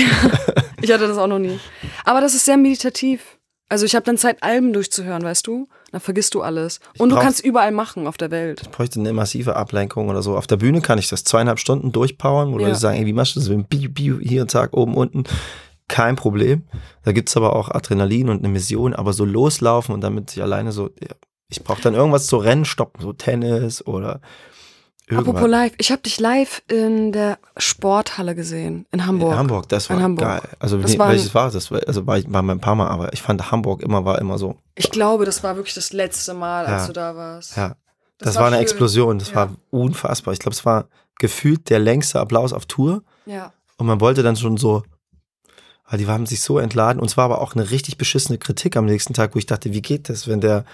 Ich 0.80 0.92
hatte 0.92 1.08
das 1.08 1.18
auch 1.18 1.28
noch 1.28 1.40
nie. 1.40 1.60
Aber 2.06 2.22
das 2.22 2.36
ist 2.36 2.46
sehr 2.46 2.56
meditativ. 2.56 3.37
Also 3.70 3.86
ich 3.86 3.96
habe 3.96 4.06
dann 4.06 4.18
Zeit, 4.18 4.42
Alben 4.44 4.72
durchzuhören, 4.72 5.24
weißt 5.24 5.46
du? 5.46 5.68
Dann 5.92 6.00
vergisst 6.02 6.34
du 6.34 6.42
alles. 6.42 6.80
Und 6.98 7.10
du 7.10 7.16
brauch- 7.16 7.24
kannst 7.24 7.44
überall 7.44 7.72
machen 7.72 8.08
auf 8.08 8.16
der 8.18 8.32
Welt. 8.32 8.62
Ich 8.62 8.70
bräuchte 8.70 9.00
eine 9.00 9.12
massive 9.14 9.56
Ablenkung 9.56 10.08
oder 10.10 10.22
so. 10.22 10.38
Auf 10.38 10.48
der 10.48 10.56
Bühne 10.58 10.82
kann 10.82 11.00
ich 11.00 11.10
das 11.10 11.24
zweieinhalb 11.26 11.60
Stunden 11.60 11.92
durchpowern, 11.92 12.54
wo 12.54 12.60
Ja. 12.60 12.68
Leute 12.68 12.80
sagen, 12.80 12.98
ey, 13.00 13.06
wie 13.06 13.14
machst 13.14 13.36
du 13.36 13.40
das? 13.42 13.50
Biu, 13.50 13.90
biu, 13.90 14.20
hier, 14.20 14.48
zack, 14.48 14.74
oben, 14.76 14.96
unten. 14.96 15.24
Kein 15.90 16.16
Problem. 16.18 16.64
Da 17.04 17.12
gibt's 17.14 17.36
aber 17.38 17.56
auch 17.56 17.70
Adrenalin 17.70 18.30
und 18.30 18.40
eine 18.40 18.50
Mission, 18.50 18.94
aber 18.94 19.14
so 19.14 19.24
loslaufen 19.26 19.94
und 19.96 20.02
damit 20.02 20.32
ich 20.34 20.42
alleine 20.42 20.72
so, 20.72 20.90
ja, 21.02 21.16
ich 21.50 21.64
brauche 21.64 21.82
dann 21.82 21.94
irgendwas 21.94 22.28
zu 22.28 22.38
Rennen 22.38 22.66
stoppen, 22.66 23.02
so 23.02 23.14
Tennis 23.14 23.86
oder 23.86 24.20
irgendwas. 25.08 25.28
Apropos 25.36 25.50
live. 25.50 25.74
Ich 25.78 25.92
habe 25.92 26.02
dich 26.02 26.20
live 26.20 26.62
in 26.70 27.12
der 27.12 27.38
Sporthalle 27.58 28.36
gesehen. 28.36 28.86
In 28.92 29.06
Hamburg. 29.06 29.32
In 29.34 29.38
Hamburg, 29.40 29.70
das 29.70 29.90
war 29.90 29.98
In 29.98 30.04
Hamburg. 30.04 30.28
geil. 30.28 30.42
Also 30.60 30.78
Das 30.78 30.92
nee, 30.92 31.00
war- 31.00 31.10
welches 31.10 31.34
war 31.34 31.50
das? 31.52 31.72
Also 31.72 32.06
war 32.08 32.18
ich 32.18 32.32
war 32.32 32.44
ein 32.44 32.60
paar 32.60 32.76
Mal, 32.76 32.88
aber 32.88 33.14
ich 33.14 33.22
fand 33.22 33.52
Hamburg 33.52 33.82
immer 33.82 34.06
war 34.06 34.20
immer 34.20 34.38
so. 34.38 34.58
Ich 34.76 34.92
glaube, 34.92 35.26
das 35.26 35.44
war 35.44 35.56
wirklich 35.56 35.74
das 35.76 35.94
letzte 35.94 36.34
Mal, 36.34 36.66
als 36.66 36.84
Ja. 36.84 36.88
du 36.88 36.94
da 36.94 37.16
warst. 37.16 37.56
Ja, 37.58 37.70
Das 37.70 37.78
das, 38.20 38.36
war 38.36 38.42
war, 38.42 38.48
eine 38.48 38.56
schön. 38.58 38.64
Explosion. 38.64 39.20
Das 39.20 39.30
Ja. 39.30 39.36
war 39.36 39.50
unfassbar. 39.72 40.34
Ich 40.34 40.40
glaube, 40.40 40.54
es 40.56 40.66
war 40.66 40.86
gefühlt 41.20 41.70
der 41.70 41.80
längste 41.80 42.20
Applaus 42.20 42.54
auf 42.54 42.66
Tour. 42.66 43.04
Ja. 43.26 43.54
Und 43.78 43.88
man 43.88 44.00
wollte 44.02 44.24
dann 44.24 44.36
schon 44.36 44.58
so, 44.58 44.84
weil 45.90 46.00
die 46.00 46.08
haben 46.08 46.26
sich 46.26 46.42
so 46.42 46.60
entladen. 46.60 47.00
Und 47.02 47.08
es 47.10 47.18
war 47.18 47.26
aber 47.26 47.42
auch 47.42 47.56
eine 47.56 47.70
richtig 47.72 47.98
beschissene 47.98 48.38
Kritik 48.38 48.76
am 48.76 48.86
nächsten 48.86 49.14
Tag, 49.14 49.36
wo 49.36 49.40
ich 49.40 49.46
dachte, 49.46 49.72
wie 49.74 49.82
geht 49.82 50.10
das, 50.10 50.28
wenn 50.28 50.42
der, 50.42 50.66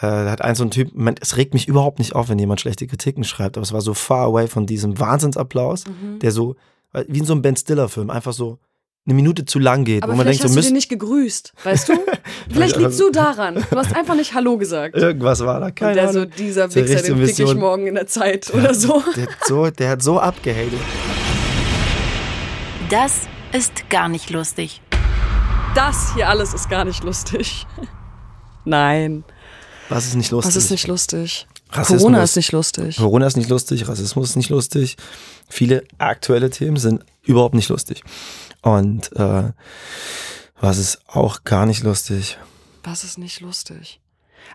äh, 0.00 0.06
da 0.24 0.30
hat 0.30 0.42
ein 0.42 0.54
so 0.54 0.64
ein 0.64 0.70
Typ, 0.70 0.90
man, 0.94 1.14
es 1.20 1.36
regt 1.36 1.54
mich 1.54 1.68
überhaupt 1.68 1.98
nicht 1.98 2.14
auf, 2.14 2.28
wenn 2.28 2.38
jemand 2.38 2.60
schlechte 2.60 2.86
Kritiken 2.86 3.24
schreibt, 3.24 3.56
aber 3.56 3.62
es 3.64 3.72
war 3.72 3.80
so 3.80 3.94
far 3.94 4.26
away 4.26 4.46
von 4.48 4.66
diesem 4.66 4.98
Wahnsinnsapplaus, 4.98 5.84
Mhm. 5.86 6.18
der 6.20 6.32
so, 6.32 6.56
äh, 6.92 7.04
wie 7.08 7.18
in 7.18 7.24
so 7.24 7.32
einem 7.34 7.42
Ben 7.42 7.56
Stiller-Film, 7.56 8.10
einfach 8.10 8.32
so 8.32 8.58
eine 9.06 9.14
Minute 9.14 9.44
zu 9.46 9.58
lang 9.58 9.84
geht, 9.84 10.02
Aber 10.02 10.12
wo 10.12 10.16
man 10.16 10.26
vielleicht 10.26 10.42
denkt, 10.42 10.52
so 10.52 10.58
hast 10.58 10.66
du 10.66 10.70
den 10.70 10.74
nicht 10.76 10.88
gegrüßt, 10.90 11.52
weißt 11.64 11.88
du? 11.88 11.92
vielleicht 12.50 12.76
liegst 12.76 13.00
du 13.00 13.10
daran. 13.10 13.54
Du 13.70 13.76
hast 13.76 13.96
einfach 13.96 14.14
nicht 14.14 14.34
Hallo 14.34 14.58
gesagt. 14.58 14.94
irgendwas 14.94 15.40
war 15.40 15.58
da, 15.58 15.66
Und 15.66 15.76
keine 15.76 15.94
der 15.94 16.12
so, 16.12 16.20
Ahnung. 16.20 16.32
dieser 16.38 16.68
So 16.70 16.76
Wichser, 16.76 16.94
richtige 16.96 17.14
den 17.16 17.26
fick 17.26 17.38
ich 17.38 17.54
morgen 17.54 17.86
in 17.86 17.94
der 17.94 18.06
Zeit 18.06 18.52
oder 18.54 18.74
so. 18.74 19.02
Der 19.16 19.22
hat 19.24 19.30
so, 19.46 19.70
der 19.70 19.88
hat 19.90 20.02
so 20.02 20.20
abgehatet. 20.20 20.78
Das 22.90 23.22
ist 23.52 23.88
gar 23.88 24.08
nicht 24.08 24.30
lustig. 24.30 24.82
Das 25.74 26.14
hier 26.14 26.28
alles 26.28 26.52
ist 26.54 26.68
gar 26.68 26.84
nicht 26.84 27.02
lustig. 27.04 27.66
Nein, 28.64 29.24
Was 29.90 30.06
ist 30.06 30.14
nicht 30.14 30.30
lustig? 30.30 30.54
was 30.54 30.64
ist 30.64 30.70
nicht 30.70 30.86
lustig? 30.86 31.46
Rassismus. 31.72 32.00
Corona 32.02 32.22
ist 32.22 32.36
nicht 32.36 32.52
lustig. 32.52 32.96
Corona 32.96 33.26
ist 33.26 33.36
nicht 33.36 33.48
lustig, 33.48 33.86
Rassismus 33.88 34.30
ist 34.30 34.36
nicht 34.36 34.50
lustig. 34.50 34.96
Viele 35.48 35.84
aktuelle 35.98 36.50
Themen 36.50 36.76
sind 36.76 37.04
überhaupt 37.22 37.54
nicht 37.54 37.68
lustig. 37.68 38.02
Und 38.62 39.12
äh, 39.16 39.52
was 40.60 40.78
ist 40.78 41.00
auch 41.06 41.44
gar 41.44 41.66
nicht 41.66 41.82
lustig? 41.82 42.38
Was 42.82 43.04
ist 43.04 43.18
nicht 43.18 43.40
lustig? 43.40 44.00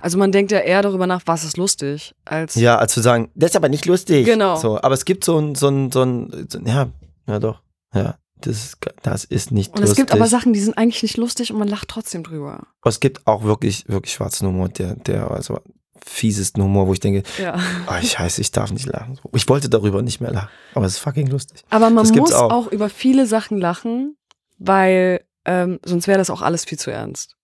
Also 0.01 0.17
man 0.17 0.31
denkt 0.31 0.51
ja 0.51 0.59
eher 0.59 0.81
darüber 0.81 1.07
nach, 1.07 1.21
was 1.25 1.43
ist 1.43 1.57
lustig, 1.57 2.13
als 2.25 2.55
Ja, 2.55 2.77
als 2.77 2.93
zu 2.93 3.01
sagen, 3.01 3.31
das 3.36 3.51
ist 3.51 3.55
aber 3.55 3.69
nicht 3.69 3.86
lustig. 3.86 4.25
Genau. 4.25 4.55
So, 4.57 4.81
aber 4.81 4.93
es 4.93 5.05
gibt 5.05 5.23
so 5.23 5.38
ein, 5.39 5.55
so 5.55 5.69
ein, 5.69 5.91
so 5.91 6.03
ein, 6.03 6.47
so, 6.49 6.59
ja, 6.59 6.89
ja 7.27 7.39
doch, 7.39 7.61
ja, 7.93 8.17
das 8.41 8.57
ist, 8.57 8.77
das 9.01 9.23
ist 9.23 9.51
nicht 9.51 9.73
und 9.73 9.79
lustig. 9.79 9.91
es 9.91 9.97
gibt 9.97 10.11
aber 10.11 10.27
Sachen, 10.27 10.53
die 10.53 10.59
sind 10.59 10.77
eigentlich 10.77 11.03
nicht 11.03 11.17
lustig 11.17 11.51
und 11.51 11.59
man 11.59 11.67
lacht 11.67 11.88
trotzdem 11.88 12.23
drüber. 12.23 12.67
Aber 12.81 12.89
es 12.89 12.99
gibt 12.99 13.25
auch 13.27 13.43
wirklich, 13.43 13.88
wirklich 13.88 14.13
schwarzen 14.13 14.47
Humor, 14.47 14.69
der, 14.69 14.95
der, 14.95 15.31
also 15.31 15.59
fiesesten 16.05 16.61
Humor, 16.61 16.88
wo 16.88 16.93
ich 16.93 16.99
denke, 16.99 17.23
Ja. 17.41 17.59
oh, 17.88 18.05
scheiße, 18.05 18.41
ich 18.41 18.51
darf 18.51 18.71
nicht 18.71 18.86
lachen. 18.86 19.19
Ich 19.33 19.47
wollte 19.49 19.69
darüber 19.69 20.01
nicht 20.01 20.21
mehr 20.21 20.31
lachen, 20.31 20.49
aber 20.73 20.86
es 20.86 20.93
ist 20.93 20.99
fucking 20.99 21.27
lustig. 21.27 21.63
Aber 21.69 21.89
man 21.89 22.07
muss 22.07 22.33
auch. 22.33 22.51
auch. 22.51 22.67
über 22.71 22.89
viele 22.89 23.25
Sachen 23.25 23.57
lachen, 23.57 24.15
weil 24.59 25.23
ähm, 25.45 25.79
sonst 25.83 26.07
wäre 26.07 26.17
das 26.17 26.29
auch 26.29 26.41
alles 26.41 26.65
viel 26.65 26.77
zu 26.77 26.91
ernst. 26.91 27.36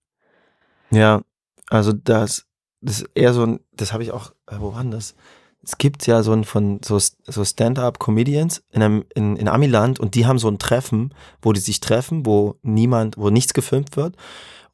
Ja, 0.92 1.22
also 1.70 1.94
das, 1.94 2.46
das 2.82 3.02
ist 3.02 3.10
eher 3.16 3.34
so 3.34 3.44
ein, 3.44 3.60
das 3.72 3.94
habe 3.94 4.04
ich 4.04 4.12
auch, 4.12 4.32
äh, 4.48 4.56
wo 4.60 4.74
war 4.74 4.82
denn 4.82 4.92
das? 4.92 5.16
Es 5.64 5.78
gibt 5.78 6.08
ja 6.08 6.24
so 6.24 6.32
ein 6.32 6.44
von 6.44 6.80
so, 6.84 6.98
so 6.98 7.46
Stand-up-Comedians 7.46 8.64
in, 8.72 8.82
einem, 8.82 9.06
in, 9.14 9.36
in 9.36 9.48
Amiland 9.48 10.00
und 10.00 10.16
die 10.16 10.26
haben 10.26 10.40
so 10.40 10.48
ein 10.48 10.60
Treffen, 10.60 11.14
wo 11.42 11.54
die 11.54 11.60
sich 11.60 11.80
treffen, 11.80 12.26
wo 12.26 12.56
niemand, 12.64 13.18
wo 13.18 13.30
nichts 13.30 13.54
gefilmt 13.54 13.96
wird 13.96 14.16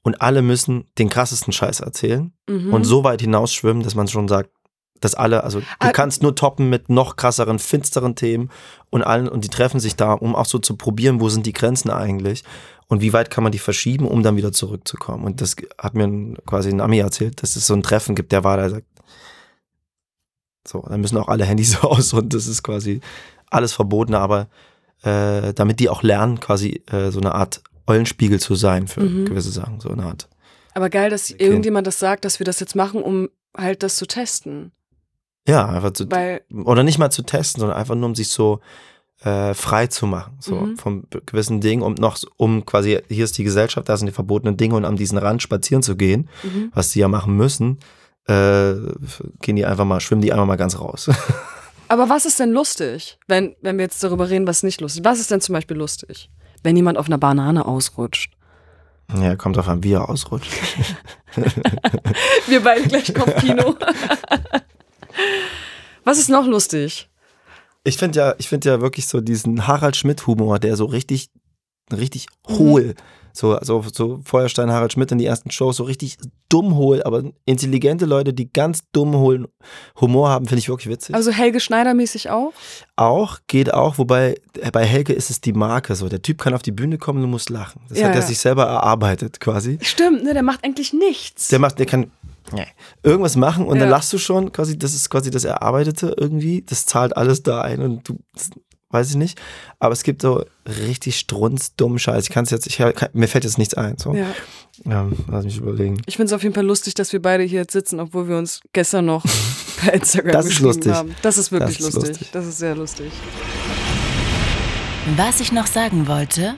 und 0.03 0.21
alle 0.21 0.41
müssen 0.41 0.85
den 0.97 1.09
krassesten 1.09 1.51
Scheiß 1.53 1.81
erzählen 1.81 2.31
Mhm. 2.49 2.73
und 2.73 2.85
so 2.85 3.03
weit 3.03 3.19
hinausschwimmen, 3.21 3.83
dass 3.83 3.95
man 3.95 4.07
schon 4.07 4.29
sagt, 4.29 4.49
dass 5.01 5.13
alle, 5.13 5.43
also 5.43 5.59
du 5.59 5.65
Ah, 5.79 5.91
kannst 5.91 6.23
nur 6.23 6.33
toppen 6.35 6.69
mit 6.69 6.89
noch 6.89 7.17
krasseren, 7.17 7.59
finsteren 7.59 8.15
Themen 8.15 8.49
und 8.89 9.03
allen 9.03 9.27
und 9.27 9.43
die 9.43 9.49
treffen 9.49 9.79
sich 9.81 9.95
da, 9.97 10.13
um 10.13 10.35
auch 10.35 10.45
so 10.45 10.57
zu 10.59 10.75
probieren, 10.77 11.19
wo 11.19 11.29
sind 11.29 11.45
die 11.45 11.53
Grenzen 11.53 11.91
eigentlich 11.91 12.43
und 12.87 13.01
wie 13.01 13.11
weit 13.13 13.29
kann 13.29 13.43
man 13.43 13.51
die 13.51 13.59
verschieben, 13.59 14.07
um 14.07 14.23
dann 14.23 14.37
wieder 14.37 14.53
zurückzukommen. 14.53 15.25
Und 15.25 15.41
das 15.41 15.55
hat 15.77 15.93
mir 15.93 16.33
quasi 16.47 16.69
ein 16.69 16.79
Ami 16.81 16.97
erzählt, 16.99 17.43
dass 17.43 17.55
es 17.57 17.67
so 17.67 17.73
ein 17.75 17.83
Treffen 17.83 18.15
gibt, 18.15 18.31
der 18.31 18.43
war 18.45 18.55
da, 18.57 18.63
der 18.63 18.71
sagt, 18.71 18.87
so, 20.67 20.83
dann 20.87 21.01
müssen 21.01 21.17
auch 21.17 21.27
alle 21.27 21.45
Handys 21.45 21.77
aus 21.83 22.13
und 22.13 22.33
das 22.33 22.47
ist 22.47 22.63
quasi 22.63 23.01
alles 23.49 23.73
verboten, 23.73 24.13
aber 24.13 24.47
äh, 25.03 25.53
damit 25.53 25.79
die 25.79 25.89
auch 25.89 26.03
lernen, 26.03 26.39
quasi 26.39 26.81
äh, 26.91 27.11
so 27.11 27.19
eine 27.19 27.33
Art 27.35 27.61
Eulenspiegel 27.85 28.39
zu 28.39 28.55
sein 28.55 28.87
für 28.87 29.01
Mhm. 29.01 29.25
gewisse 29.25 29.51
Sachen, 29.51 29.79
so 29.79 29.89
eine 29.89 30.03
Art. 30.03 30.27
Aber 30.73 30.89
geil, 30.89 31.09
dass 31.09 31.31
Okay. 31.31 31.43
irgendjemand 31.43 31.87
das 31.87 31.99
sagt, 31.99 32.25
dass 32.25 32.39
wir 32.39 32.45
das 32.45 32.59
jetzt 32.59 32.75
machen, 32.75 33.01
um 33.01 33.29
halt 33.55 33.81
das 33.83 33.95
zu 33.95 34.05
testen. 34.05 34.71
Ja, 35.47 35.65
einfach 35.67 35.91
zu, 35.91 36.09
Weil, 36.11 36.41
oder 36.65 36.83
nicht 36.83 36.97
mal 36.99 37.09
zu 37.09 37.21
testen, 37.23 37.61
sondern 37.61 37.77
einfach 37.77 37.95
nur 37.95 38.05
um 38.07 38.15
sich 38.15 38.27
so 38.27 38.59
äh, 39.23 39.53
frei 39.55 39.87
zu 39.87 40.05
machen, 40.05 40.37
so 40.39 40.55
Mhm. 40.55 40.77
vom 40.77 41.03
gewissen 41.25 41.61
Ding, 41.61 41.81
um 41.81 41.93
noch, 41.95 42.19
um 42.35 42.65
quasi, 42.65 42.99
hier 43.07 43.23
ist 43.23 43.37
die 43.37 43.43
Gesellschaft, 43.43 43.87
da 43.89 43.97
sind 43.97 44.05
die 44.07 44.13
verbotenen 44.13 44.57
Dinge 44.57 44.75
und 44.75 44.85
an 44.85 44.95
diesen 44.97 45.17
Rand 45.17 45.41
spazieren 45.41 45.81
zu 45.81 45.95
gehen, 45.95 46.29
mhm. 46.43 46.71
was 46.73 46.91
die 46.91 46.99
ja 46.99 47.07
machen 47.07 47.35
müssen, 47.35 47.79
äh, 48.27 48.73
gehen 49.41 49.55
die 49.55 49.65
einfach 49.65 49.85
mal, 49.85 49.99
schwimmen 49.99 50.21
die 50.21 50.31
einfach 50.31 50.45
mal 50.45 50.57
ganz 50.57 50.79
raus. 50.79 51.09
aber 51.87 52.09
was 52.09 52.25
ist 52.25 52.39
denn 52.39 52.51
lustig, 52.51 53.17
wenn, 53.27 53.55
wenn 53.61 53.77
wir 53.77 53.83
jetzt 53.83 54.03
darüber 54.03 54.29
reden, 54.29 54.47
was 54.47 54.63
nicht 54.63 54.81
lustig 54.81 55.01
ist? 55.01 55.05
Was 55.05 55.19
ist 55.19 55.31
denn 55.31 55.41
zum 55.41 55.53
Beispiel 55.53 55.77
lustig? 55.77 56.29
Wenn 56.63 56.75
jemand 56.75 56.97
auf 56.97 57.07
einer 57.07 57.17
Banane 57.17 57.65
ausrutscht. 57.65 58.33
ja, 59.15 59.35
kommt 59.35 59.55
drauf 59.55 59.69
an, 59.69 59.83
wie 59.83 59.93
er 59.93 60.09
ausrutscht. 60.09 60.51
Wir 62.47 62.61
beide 62.61 62.87
gleich 62.87 63.13
Kopfkino. 63.13 63.75
was 66.03 66.17
ist 66.17 66.29
noch 66.29 66.47
lustig? 66.47 67.09
Ich 67.83 67.97
finde 67.97 68.19
ja, 68.19 68.35
ich 68.37 68.49
finde 68.49 68.69
ja 68.69 68.81
wirklich 68.81 69.07
so 69.07 69.21
diesen 69.21 69.67
Harald 69.67 69.95
Schmidt-Humor, 69.95 70.59
der 70.59 70.75
so 70.75 70.85
richtig, 70.85 71.29
richtig 71.91 72.27
hohl, 72.47 72.95
so, 73.37 73.57
so, 73.61 73.83
so 73.93 74.19
Feuerstein 74.23 74.71
Harald 74.71 74.93
Schmidt 74.93 75.11
in 75.11 75.19
die 75.19 75.25
ersten 75.25 75.51
Shows, 75.51 75.77
so 75.77 75.83
richtig 75.83 76.17
dumm 76.49 76.75
hohl, 76.75 77.03
aber 77.03 77.23
intelligente 77.45 78.05
Leute, 78.05 78.33
die 78.33 78.51
ganz 78.51 78.79
dumm 78.91 79.15
hohlen 79.15 79.47
Humor 80.01 80.29
haben, 80.29 80.45
finde 80.47 80.59
ich 80.59 80.69
wirklich 80.69 80.89
witzig. 80.89 81.13
Also 81.13 81.31
Helge 81.31 81.59
Schneider 81.59 81.93
mäßig 81.93 82.29
auch? 82.29 82.51
auch, 82.95 83.39
geht 83.47 83.73
auch, 83.73 83.97
wobei 83.99 84.35
bei 84.73 84.85
Helge 84.85 85.13
ist 85.13 85.29
es 85.29 85.39
die 85.39 85.53
Marke 85.53 85.93
so. 85.95 86.09
Der 86.09 86.21
Typ 86.21 86.39
kann 86.39 86.53
auf 86.55 86.63
die 86.63 86.71
Bühne 86.71 86.97
kommen, 86.97 87.21
du 87.21 87.27
musst 87.27 87.49
lachen. 87.49 87.81
Das 87.89 87.99
Ja, 87.99 88.05
hat 88.07 88.15
er 88.15 88.21
ja. 88.21 88.25
sich 88.27 88.39
selber 88.39 88.65
erarbeitet 88.65 89.39
quasi. 89.39 89.77
Stimmt, 89.81 90.23
ne, 90.23 90.33
der 90.33 90.43
macht 90.43 90.63
eigentlich 90.63 90.93
nichts. 90.93 91.49
Der 91.49 91.59
macht, 91.59 91.77
der 91.77 91.85
kann 91.85 92.11
nee, 92.51 92.65
irgendwas 93.03 93.35
machen 93.35 93.65
und 93.67 93.77
dann 93.79 93.89
Ja. 93.89 93.95
lachst 93.95 94.11
du 94.13 94.17
schon, 94.17 94.51
quasi, 94.51 94.79
das 94.79 94.93
ist 94.95 95.09
quasi 95.09 95.29
das 95.29 95.43
Erarbeitete 95.43 96.15
irgendwie. 96.17 96.63
Das 96.63 96.85
zahlt 96.87 97.15
alles 97.15 97.43
da 97.43 97.61
ein 97.61 97.81
und 97.81 98.09
du, 98.09 98.17
weiß 98.89 99.09
ich 99.11 99.15
nicht. 99.15 99.39
Aber 99.79 99.93
es 99.93 100.03
gibt 100.03 100.21
so 100.21 100.43
richtig 100.65 101.17
strunzdummen 101.19 101.99
Scheiß. 101.99 102.23
Ich 102.25 102.29
kann 102.29 102.43
es 102.45 102.51
jetzt, 102.51 102.67
ich, 102.67 102.77
kann, 102.77 103.09
mir 103.13 103.27
fällt 103.27 103.43
jetzt 103.43 103.57
nichts 103.57 103.73
ein. 103.73 103.97
So. 103.97 104.13
ja. 104.13 104.27
Ja, 104.85 105.07
lass 105.27 105.43
mich 105.43 105.57
überlegen. 105.57 105.99
Ich 106.05 106.17
finde 106.17 106.27
es 106.27 106.33
auf 106.33 106.43
jeden 106.43 106.53
Fall 106.53 106.65
lustig, 106.65 106.93
dass 106.93 107.11
wir 107.11 107.19
beide 107.19 107.43
hier 107.43 107.61
jetzt 107.61 107.73
sitzen, 107.73 107.99
obwohl 107.99 108.27
wir 108.29 108.37
uns 108.37 108.61
gestern 108.73 109.05
noch 109.07 109.23
per 109.77 109.91
Instagram 109.93 110.31
Das 110.33 110.45
ist 110.45 110.59
lustig. 110.59 110.93
haben. 110.93 111.15
Das 111.23 111.37
ist 111.39 111.51
wirklich 111.51 111.77
Das 111.79 111.87
ist 111.87 111.93
lustig. 111.95 112.09
lustig. 112.11 112.29
Das 112.31 112.45
ist 112.45 112.57
sehr 112.59 112.75
lustig. 112.75 113.11
Was 115.15 115.39
ich 115.39 115.51
noch 115.51 115.65
sagen 115.65 116.07
wollte, 116.07 116.55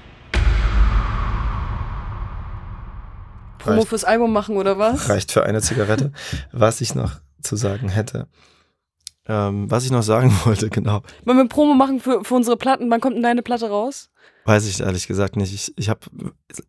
Promo 3.59 3.77
Reicht, 3.77 3.87
fürs 3.89 4.03
Album 4.03 4.33
machen 4.33 4.57
oder 4.57 4.77
was? 4.77 5.07
reicht 5.09 5.31
für 5.31 5.43
eine 5.43 5.61
Zigarette. 5.61 6.11
Was 6.51 6.81
ich 6.81 6.95
noch 6.95 7.13
zu 7.41 7.55
sagen 7.55 7.89
hätte. 7.89 8.27
Ähm, 9.29 9.69
was 9.69 9.85
ich 9.85 9.91
noch 9.91 10.01
sagen 10.03 10.33
wollte, 10.45 10.69
genau. 10.69 11.01
Wollen 11.23 11.37
wir 11.37 11.47
Promo 11.47 11.73
machen 11.75 11.99
für, 11.99 12.23
für 12.23 12.33
unsere 12.33 12.57
Platten? 12.57 12.89
Wann 12.89 12.99
kommt 12.99 13.15
denn 13.15 13.23
deine 13.23 13.41
Platte 13.43 13.69
raus? 13.69 14.09
Weiß 14.45 14.67
ich 14.67 14.79
ehrlich 14.81 15.07
gesagt 15.07 15.35
nicht. 15.35 15.53
Ich, 15.53 15.71
ich 15.77 15.87
habe 15.89 15.99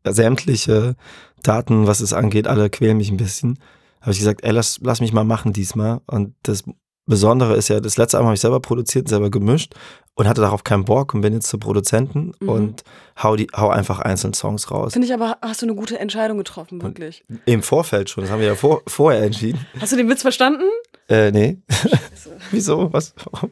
sämtliche 0.04 0.96
Daten, 1.42 1.86
was 1.86 2.00
es 2.00 2.12
angeht, 2.12 2.46
alle 2.46 2.70
quälen 2.70 2.96
mich 2.98 3.10
ein 3.10 3.16
bisschen. 3.16 3.58
Habe 4.00 4.12
ich 4.12 4.18
gesagt, 4.18 4.44
ey, 4.44 4.50
lass, 4.52 4.78
lass 4.82 5.00
mich 5.00 5.12
mal 5.12 5.24
machen 5.24 5.52
diesmal. 5.52 6.00
Und 6.06 6.34
das 6.42 6.64
Besondere 7.06 7.56
ist 7.56 7.68
ja, 7.68 7.80
das 7.80 7.96
letzte 7.96 8.16
Album 8.18 8.28
habe 8.28 8.34
ich 8.34 8.40
selber 8.40 8.60
produziert, 8.60 9.08
selber 9.08 9.30
gemischt 9.30 9.74
und 10.14 10.28
hatte 10.28 10.40
darauf 10.42 10.64
keinen 10.64 10.84
Bock 10.84 11.12
und 11.14 11.22
bin 11.22 11.32
jetzt 11.32 11.48
zur 11.48 11.58
Produzenten 11.60 12.32
Mhm. 12.40 12.48
und 12.48 12.84
hau, 13.22 13.36
die, 13.36 13.48
hau 13.56 13.68
einfach 13.68 13.98
einzelne 14.00 14.34
Songs 14.34 14.70
raus. 14.70 14.92
Finde 14.92 15.06
ich 15.08 15.14
aber, 15.14 15.38
hast 15.42 15.62
du 15.62 15.66
eine 15.66 15.74
gute 15.74 15.98
Entscheidung 15.98 16.38
getroffen, 16.38 16.80
wirklich. 16.82 17.24
Im 17.46 17.62
Vorfeld 17.62 18.10
schon, 18.10 18.24
das 18.24 18.30
haben 18.30 18.40
wir 18.40 18.46
ja 18.48 18.54
vor, 18.54 18.82
vorher 18.86 19.22
entschieden. 19.22 19.66
Hast 19.80 19.92
du 19.92 19.96
den 19.96 20.08
Witz 20.08 20.22
verstanden? 20.22 20.64
Äh, 21.10 21.30
nee. 21.32 21.58
Wieso? 22.50 22.92
Was? 22.92 23.14
Warum? 23.30 23.50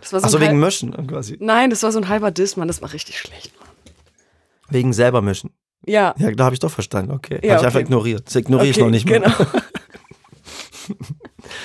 Das 0.00 0.12
war 0.12 0.20
so 0.20 0.26
Achso, 0.26 0.36
ein 0.38 0.42
wegen 0.42 0.60
Mischen 0.60 1.06
quasi. 1.06 1.36
Nein, 1.40 1.70
das 1.70 1.82
war 1.82 1.92
so 1.92 1.98
ein 1.98 2.08
halber 2.08 2.30
Diss, 2.30 2.56
Mann. 2.56 2.68
Das 2.68 2.82
war 2.82 2.92
richtig 2.92 3.18
schlecht, 3.18 3.52
Mann. 3.58 3.68
Wegen 4.68 4.92
selber 4.92 5.22
mischen. 5.22 5.50
Ja. 5.84 6.14
Ja, 6.18 6.30
da 6.32 6.44
habe 6.44 6.54
ich 6.54 6.60
doch 6.60 6.70
verstanden. 6.70 7.12
Okay. 7.12 7.40
Ja, 7.42 7.52
habe 7.54 7.60
ich 7.60 7.66
einfach 7.66 7.80
okay. 7.80 7.84
ignoriert. 7.86 8.26
Das 8.26 8.36
ignoriere 8.36 8.68
ich 8.68 8.76
Okay, 8.76 8.84
noch 8.84 8.90
nicht 8.90 9.06
mehr. 9.06 9.20
Genau. 9.20 9.34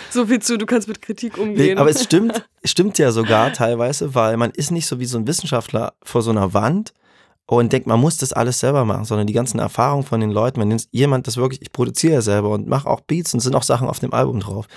so 0.10 0.26
viel 0.26 0.42
zu, 0.42 0.58
du 0.58 0.66
kannst 0.66 0.88
mit 0.88 1.02
Kritik 1.02 1.38
Nee, 1.38 1.44
umgehen. 1.44 1.78
aber 1.78 1.90
es 1.90 2.04
stimmt, 2.04 2.48
stimmt 2.64 2.98
ja 2.98 3.12
sogar 3.12 3.54
teilweise, 3.54 4.14
weil 4.16 4.38
man 4.38 4.52
ist 4.52 4.72
nicht 4.72 4.88
so 4.88 5.00
wie 5.00 5.06
so 5.06 5.18
ein 5.18 5.28
Wissenschaftler 5.28 5.94
vor 6.04 6.22
so 6.22 6.32
einer 6.32 6.54
Wand 6.54 6.94
und 7.46 7.72
denkt, 7.72 7.88
man 7.88 8.00
muss 8.00 8.18
das 8.18 8.34
alles 8.34 8.60
selber 8.60 8.84
machen, 8.86 9.06
sondern 9.06 9.28
die 9.28 9.34
ganzen 9.34 9.60
Erfahrungen 9.60 10.04
von 10.04 10.20
den 10.20 10.32
Leuten, 10.32 10.60
wenn 10.60 10.78
jemand 10.92 11.28
das 11.28 11.38
wirklich, 11.38 11.62
ich 11.62 11.72
produziere 11.72 12.14
ja 12.16 12.22
selber 12.22 12.50
und 12.50 12.68
mache 12.68 12.90
auch 12.90 13.02
Beats 13.02 13.34
und 13.34 13.40
sind 13.40 13.56
auch 13.56 13.64
Sachen 13.64 13.88
auf 13.88 14.00
dem 14.00 14.14
Album 14.14 14.40
drauf. 14.40 14.68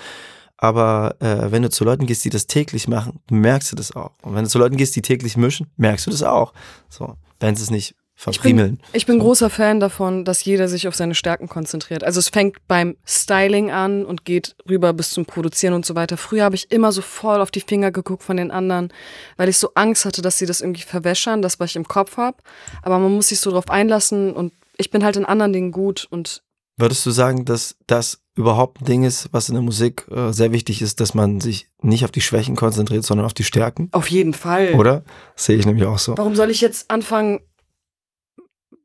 Aber 0.61 1.15
äh, 1.19 1.51
wenn 1.51 1.63
du 1.63 1.69
zu 1.69 1.83
Leuten 1.83 2.05
gehst, 2.05 2.23
die 2.23 2.29
das 2.29 2.45
täglich 2.47 2.87
machen, 2.87 3.19
merkst 3.29 3.71
du 3.71 3.75
das 3.75 3.95
auch. 3.95 4.11
Und 4.21 4.35
wenn 4.35 4.43
du 4.43 4.49
zu 4.49 4.59
Leuten 4.59 4.77
gehst, 4.77 4.95
die 4.95 5.01
täglich 5.01 5.35
mischen, 5.35 5.67
merkst 5.75 6.05
du 6.05 6.11
das 6.11 6.21
auch. 6.21 6.53
So, 6.87 7.15
wenn 7.39 7.55
sie 7.55 7.63
es 7.63 7.71
nicht 7.71 7.95
verfriemeln. 8.15 8.79
Ich 8.93 9.07
bin 9.07 9.17
So. 9.17 9.23
großer 9.23 9.49
Fan 9.49 9.79
davon, 9.79 10.23
dass 10.23 10.45
jeder 10.45 10.67
sich 10.67 10.87
auf 10.87 10.95
seine 10.95 11.15
Stärken 11.15 11.49
konzentriert. 11.49 12.03
Also 12.03 12.19
es 12.19 12.29
fängt 12.29 12.57
beim 12.67 12.95
Styling 13.03 13.71
an 13.71 14.05
und 14.05 14.23
geht 14.23 14.55
rüber 14.69 14.93
bis 14.93 15.09
zum 15.09 15.25
Produzieren 15.25 15.73
und 15.73 15.87
so 15.87 15.95
weiter. 15.95 16.17
Früher 16.17 16.43
habe 16.43 16.55
ich 16.55 16.71
immer 16.71 16.91
so 16.91 17.01
voll 17.01 17.41
auf 17.41 17.49
die 17.49 17.61
Finger 17.61 17.89
geguckt 17.91 18.21
von 18.21 18.37
den 18.37 18.51
anderen, 18.51 18.93
weil 19.37 19.49
ich 19.49 19.57
so 19.57 19.71
Angst 19.73 20.05
hatte, 20.05 20.21
dass 20.21 20.37
sie 20.37 20.45
das 20.45 20.61
irgendwie 20.61 20.83
verwäschern, 20.83 21.41
das, 21.41 21.59
was 21.59 21.71
ich 21.71 21.75
im 21.75 21.87
Kopf 21.87 22.17
habe. 22.17 22.37
Aber 22.83 22.99
man 22.99 23.11
muss 23.11 23.29
sich 23.29 23.39
so 23.39 23.49
drauf 23.49 23.71
einlassen 23.71 24.33
und 24.33 24.53
ich 24.77 24.91
bin 24.91 25.03
halt 25.03 25.17
in 25.17 25.25
anderen 25.25 25.53
Dingen 25.53 25.71
gut 25.71 26.05
und 26.11 26.43
Würdest 26.81 27.05
du 27.05 27.11
sagen, 27.11 27.45
dass 27.45 27.75
das 27.85 28.23
überhaupt 28.33 28.81
ein 28.81 28.85
Ding 28.85 29.03
ist, 29.03 29.29
was 29.31 29.49
in 29.49 29.53
der 29.53 29.61
Musik 29.61 30.07
äh, 30.09 30.31
sehr 30.31 30.51
wichtig 30.51 30.81
ist, 30.81 30.99
dass 30.99 31.13
man 31.13 31.39
sich 31.39 31.67
nicht 31.83 32.03
auf 32.03 32.09
die 32.09 32.21
Schwächen 32.21 32.55
konzentriert, 32.55 33.05
sondern 33.05 33.27
auf 33.27 33.35
die 33.35 33.43
Stärken? 33.43 33.89
auf 33.91 34.09
jeden 34.09 34.33
Fall. 34.33 34.73
Oder? 34.73 35.03
Sehe 35.35 35.57
ich 35.57 35.67
nämlich 35.67 35.85
auch 35.85 35.99
so. 35.99 36.17
Warum 36.17 36.35
soll 36.35 36.49
ich 36.49 36.59
jetzt 36.59 36.89
anfangen? 36.89 37.41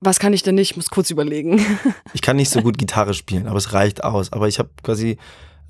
Was 0.00 0.18
kann 0.18 0.34
ich 0.34 0.42
denn 0.42 0.56
nicht? 0.56 0.72
Ich 0.72 0.76
muss 0.76 0.90
kurz 0.90 1.10
überlegen. 1.10 1.64
Ich 2.12 2.20
kann 2.20 2.36
nicht 2.36 2.50
so 2.50 2.60
gut 2.60 2.76
Gitarre 2.76 3.14
spielen, 3.14 3.46
aber 3.46 3.56
es 3.56 3.72
reicht 3.72 4.04
aus. 4.04 4.30
Aber 4.32 4.46
ich 4.46 4.58
habe 4.58 4.68
quasi, 4.82 5.16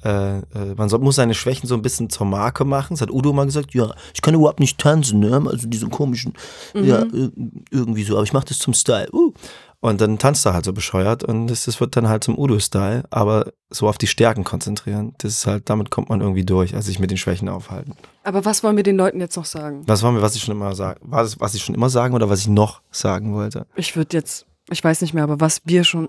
äh, 0.05 0.39
äh, 0.39 0.43
man 0.77 0.89
soll, 0.89 0.99
muss 0.99 1.16
seine 1.16 1.35
Schwächen 1.35 1.68
so 1.68 1.74
ein 1.74 1.83
bisschen 1.83 2.11
zur 2.11 2.27
Marke 2.27 2.64
machen. 2.64 2.95
Das 2.95 3.03
hat 3.03 3.11
Udo 3.11 3.33
mal 3.33 3.47
gesagt, 3.47 3.72
ja, 3.72 3.95
ich 4.14 4.22
kann 4.22 4.35
überhaupt 4.35 4.61
nicht 4.61 4.79
tanzen, 4.79 5.20
ne? 5.20 5.43
Also 5.47 5.68
diesen 5.68 5.91
komischen, 5.91 6.35
ja, 6.74 7.03
äh, 7.03 7.31
irgendwie 7.70 8.03
so, 8.03 8.14
aber 8.14 8.24
ich 8.24 8.33
mache 8.33 8.47
das 8.47 8.59
zum 8.59 8.74
Style. 8.74 9.09
Uh. 9.12 9.33
Und 9.81 10.01
dann 10.01 10.18
tanzt 10.18 10.47
er 10.47 10.55
halt 10.55 10.64
so 10.64 10.72
bescheuert 10.72 11.22
und 11.22 11.49
das, 11.49 11.66
das 11.66 11.81
wird 11.81 11.97
dann 11.97 12.09
halt 12.09 12.24
zum 12.24 12.39
Udo-Style, 12.39 13.05
aber 13.11 13.53
so 13.70 13.89
auf 13.89 13.99
die 13.99 14.07
Stärken 14.07 14.43
konzentrieren. 14.43 15.14
Das 15.18 15.33
ist 15.33 15.47
halt, 15.47 15.68
damit 15.68 15.91
kommt 15.91 16.09
man 16.09 16.20
irgendwie 16.20 16.45
durch, 16.45 16.74
also 16.74 16.87
sich 16.87 16.99
mit 16.99 17.11
den 17.11 17.18
Schwächen 17.18 17.49
aufhalten. 17.49 17.95
Aber 18.24 18.45
was 18.45 18.62
wollen 18.64 18.77
wir 18.77 18.83
den 18.83 18.97
Leuten 18.97 19.20
jetzt 19.20 19.37
noch 19.37 19.45
sagen? 19.45 19.83
Was 19.87 20.03
wollen 20.03 20.14
wir, 20.14 20.22
was 20.22 20.35
ich 20.35 20.43
schon 20.43 20.55
immer 20.55 20.74
sagen? 20.74 21.01
War 21.03 21.22
das, 21.22 21.39
was 21.41 21.55
ich 21.55 21.62
schon 21.62 21.74
immer 21.74 21.91
sagen 21.91 22.14
oder 22.14 22.29
was 22.31 22.41
ich 22.41 22.49
noch 22.49 22.81
sagen 22.91 23.35
wollte? 23.35 23.66
Ich 23.77 23.97
würde 23.97 24.16
jetzt, 24.16 24.47
ich 24.70 24.83
weiß 24.83 25.03
nicht 25.03 25.14
mehr, 25.14 25.24
aber 25.24 25.41
was 25.41 25.61
wir 25.64 25.85
schon, 25.85 26.09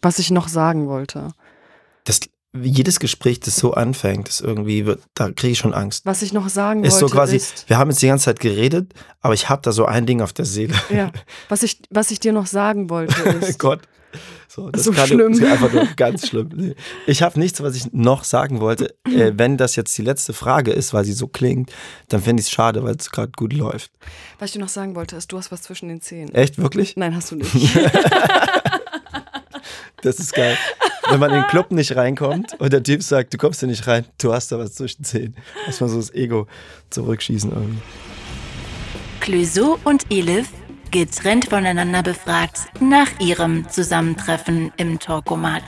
was 0.00 0.18
ich 0.18 0.30
noch 0.30 0.48
sagen 0.48 0.86
wollte. 0.86 1.28
Das, 2.04 2.20
jedes 2.54 3.00
Gespräch, 3.00 3.40
das 3.40 3.56
so 3.56 3.72
anfängt, 3.74 4.28
das 4.28 4.40
irgendwie 4.40 4.84
wird, 4.84 5.00
da 5.14 5.30
kriege 5.30 5.52
ich 5.52 5.58
schon 5.58 5.72
Angst. 5.74 6.04
Was 6.04 6.20
ich 6.22 6.32
noch 6.32 6.48
sagen 6.48 6.84
Ist 6.84 6.94
wollte, 6.94 7.06
so 7.08 7.14
quasi, 7.14 7.36
ist, 7.36 7.68
wir 7.68 7.78
haben 7.78 7.90
jetzt 7.90 8.02
die 8.02 8.08
ganze 8.08 8.26
Zeit 8.26 8.40
geredet, 8.40 8.92
aber 9.20 9.34
ich 9.34 9.48
habe 9.48 9.62
da 9.62 9.72
so 9.72 9.86
ein 9.86 10.04
Ding 10.06 10.20
auf 10.20 10.32
der 10.32 10.44
Seele. 10.44 10.74
ja, 10.90 11.10
was 11.48 11.62
ich, 11.62 11.80
was 11.90 12.10
ich 12.10 12.20
dir 12.20 12.32
noch 12.32 12.46
sagen 12.46 12.90
wollte, 12.90 13.20
ist, 13.40 13.58
Gott. 13.58 13.80
So, 14.46 14.70
das 14.70 14.84
So 14.84 14.92
kann 14.92 15.06
schlimm. 15.06 15.32
ist 15.32 15.42
einfach 15.42 15.72
nur 15.72 15.86
ganz 15.96 16.28
schlimm. 16.28 16.74
Ich 17.06 17.22
habe 17.22 17.40
nichts, 17.40 17.62
was 17.62 17.74
ich 17.74 17.90
noch 17.94 18.24
sagen 18.24 18.60
wollte. 18.60 18.94
Äh, 19.12 19.32
wenn 19.36 19.58
das 19.58 19.76
jetzt 19.76 19.96
die 19.98 20.02
letzte 20.02 20.32
Frage 20.32 20.72
ist, 20.72 20.94
weil 20.94 21.04
sie 21.04 21.12
so 21.12 21.26
klingt, 21.28 21.70
dann 22.08 22.22
fände 22.22 22.40
ich 22.40 22.46
es 22.46 22.50
schade, 22.52 22.82
weil 22.82 22.96
es 22.96 23.10
gerade 23.10 23.30
gut 23.36 23.52
läuft. 23.52 23.90
was 24.38 24.48
ich 24.48 24.52
dir 24.54 24.60
noch 24.60 24.70
sagen 24.70 24.94
wollte, 24.94 25.16
ist, 25.16 25.30
du 25.32 25.36
hast 25.38 25.52
was 25.52 25.60
zwischen 25.62 25.88
den 25.88 26.00
Zähnen. 26.00 26.34
Echt, 26.34 26.56
wirklich? 26.58 26.96
Nein, 26.96 27.14
hast 27.14 27.30
du 27.30 27.36
nicht. 27.36 27.50
Das 30.02 30.18
ist 30.18 30.34
geil. 30.34 30.56
Wenn 31.10 31.20
man 31.20 31.30
in 31.30 31.36
den 31.36 31.46
Club 31.48 31.70
nicht 31.72 31.96
reinkommt 31.96 32.54
und 32.58 32.72
der 32.72 32.82
Typ 32.82 33.02
sagt, 33.02 33.34
du 33.34 33.38
kommst 33.38 33.60
hier 33.60 33.68
nicht 33.68 33.86
rein, 33.86 34.04
du 34.20 34.32
hast 34.32 34.52
da 34.52 34.58
was 34.58 34.74
zwischen 34.74 35.04
Zähnen. 35.04 35.36
Muss 35.66 35.80
man 35.80 35.90
so 35.90 35.96
das 35.96 36.14
Ego 36.14 36.46
zurückschießen 36.90 37.50
irgendwie. 37.50 37.82
Clouseau 39.20 39.78
und 39.84 40.04
Elif, 40.10 40.48
getrennt 40.90 41.46
voneinander 41.46 42.02
befragt, 42.02 42.60
nach 42.80 43.08
ihrem 43.20 43.68
Zusammentreffen 43.68 44.72
im 44.76 44.98
Talkomat. 44.98 45.62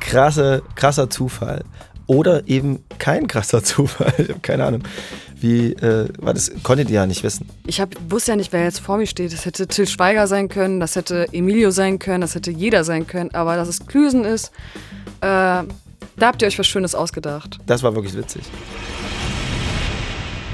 Krasse, 0.00 0.62
krasser 0.74 1.10
Zufall. 1.10 1.64
Oder 2.06 2.48
eben 2.48 2.84
kein 2.98 3.26
krasser 3.26 3.62
Zufall. 3.64 4.14
Ich 4.18 4.28
habe 4.30 4.40
keine 4.40 4.64
Ahnung. 4.64 4.82
Wie, 5.40 5.72
äh, 5.72 6.08
war 6.18 6.34
das 6.34 6.50
konntet 6.62 6.88
ihr 6.90 6.96
ja 6.96 7.06
nicht 7.06 7.22
wissen. 7.22 7.48
Ich 7.66 7.80
hab, 7.80 7.90
wusste 8.08 8.32
ja 8.32 8.36
nicht, 8.36 8.52
wer 8.52 8.64
jetzt 8.64 8.80
vor 8.80 8.96
mir 8.96 9.06
steht. 9.06 9.32
Das 9.32 9.44
hätte 9.44 9.66
Till 9.66 9.86
Schweiger 9.86 10.26
sein 10.26 10.48
können, 10.48 10.80
das 10.80 10.96
hätte 10.96 11.26
Emilio 11.32 11.70
sein 11.70 11.98
können, 11.98 12.22
das 12.22 12.34
hätte 12.34 12.50
jeder 12.50 12.84
sein 12.84 13.06
können. 13.06 13.30
Aber 13.32 13.56
dass 13.56 13.68
es 13.68 13.86
Klüsen 13.86 14.24
ist, 14.24 14.50
äh, 15.20 15.22
da 15.22 15.66
habt 16.20 16.42
ihr 16.42 16.48
euch 16.48 16.58
was 16.58 16.66
Schönes 16.66 16.94
ausgedacht. 16.94 17.58
Das 17.66 17.82
war 17.82 17.94
wirklich 17.94 18.16
witzig. 18.16 18.42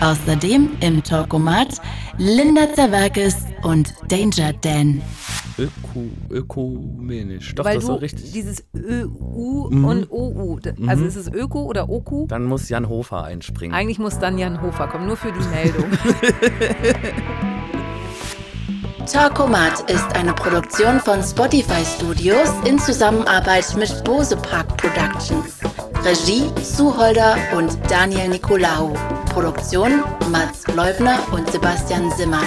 Außerdem 0.01 0.71
im 0.81 1.03
Talkomat 1.03 1.81
Linda 2.19 2.73
Zerwakis 2.73 3.37
und 3.63 3.93
Danger 4.09 4.53
Dan. 4.61 5.03
Öko, 5.59 6.05
ökumenisch. 6.31 7.55
Doch, 7.55 7.65
Weil 7.65 7.75
das 7.77 7.85
ist 7.85 7.89
du 7.89 7.93
so 7.95 7.99
richtig. 8.01 8.33
dieses 8.33 8.65
Ö-U 8.75 9.69
Mhm. 9.71 9.85
und 9.85 10.11
OU. 10.11 10.59
Also 10.87 11.05
ist 11.05 11.17
es 11.17 11.29
Öko 11.33 11.63
oder 11.63 11.89
Oku? 11.89 12.27
Dann 12.27 12.45
muss 12.45 12.69
Jan 12.69 12.89
Hofer 12.89 13.25
einspringen. 13.25 13.75
Eigentlich 13.75 13.99
muss 13.99 14.19
dann 14.19 14.37
Jan 14.39 14.61
Hofer 14.63 14.87
kommen, 14.89 15.07
nur 15.07 15.17
für 15.17 15.33
die 15.33 15.45
Meldung. 15.55 15.85
Talkomat 19.11 19.91
ist 19.91 20.17
eine 20.17 20.33
Produktion 20.33 20.99
von 21.01 21.23
Spotify 21.23 21.85
Studios 21.85 22.49
in 22.65 22.79
Zusammenarbeit 22.79 23.67
mit 23.77 24.03
Bose 24.05 24.37
Park 24.37 24.77
Productions. 24.77 25.59
Regie 26.05 26.53
Suholder 26.63 27.35
und 27.57 27.79
Daniel 27.89 28.29
Nicolaou. 28.29 28.93
Produktion 29.33 30.05
Mats 30.31 30.67
Leubner 30.77 31.19
und 31.33 31.51
Sebastian 31.51 32.11
Simmert. 32.11 32.45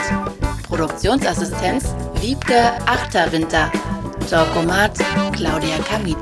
Produktionsassistenz 0.68 1.86
Wiebke 2.22 2.74
Achterwinter. 2.86 3.72
Talkomat 4.30 4.91
Claudia 5.34 5.78
Kamit. 5.89 6.18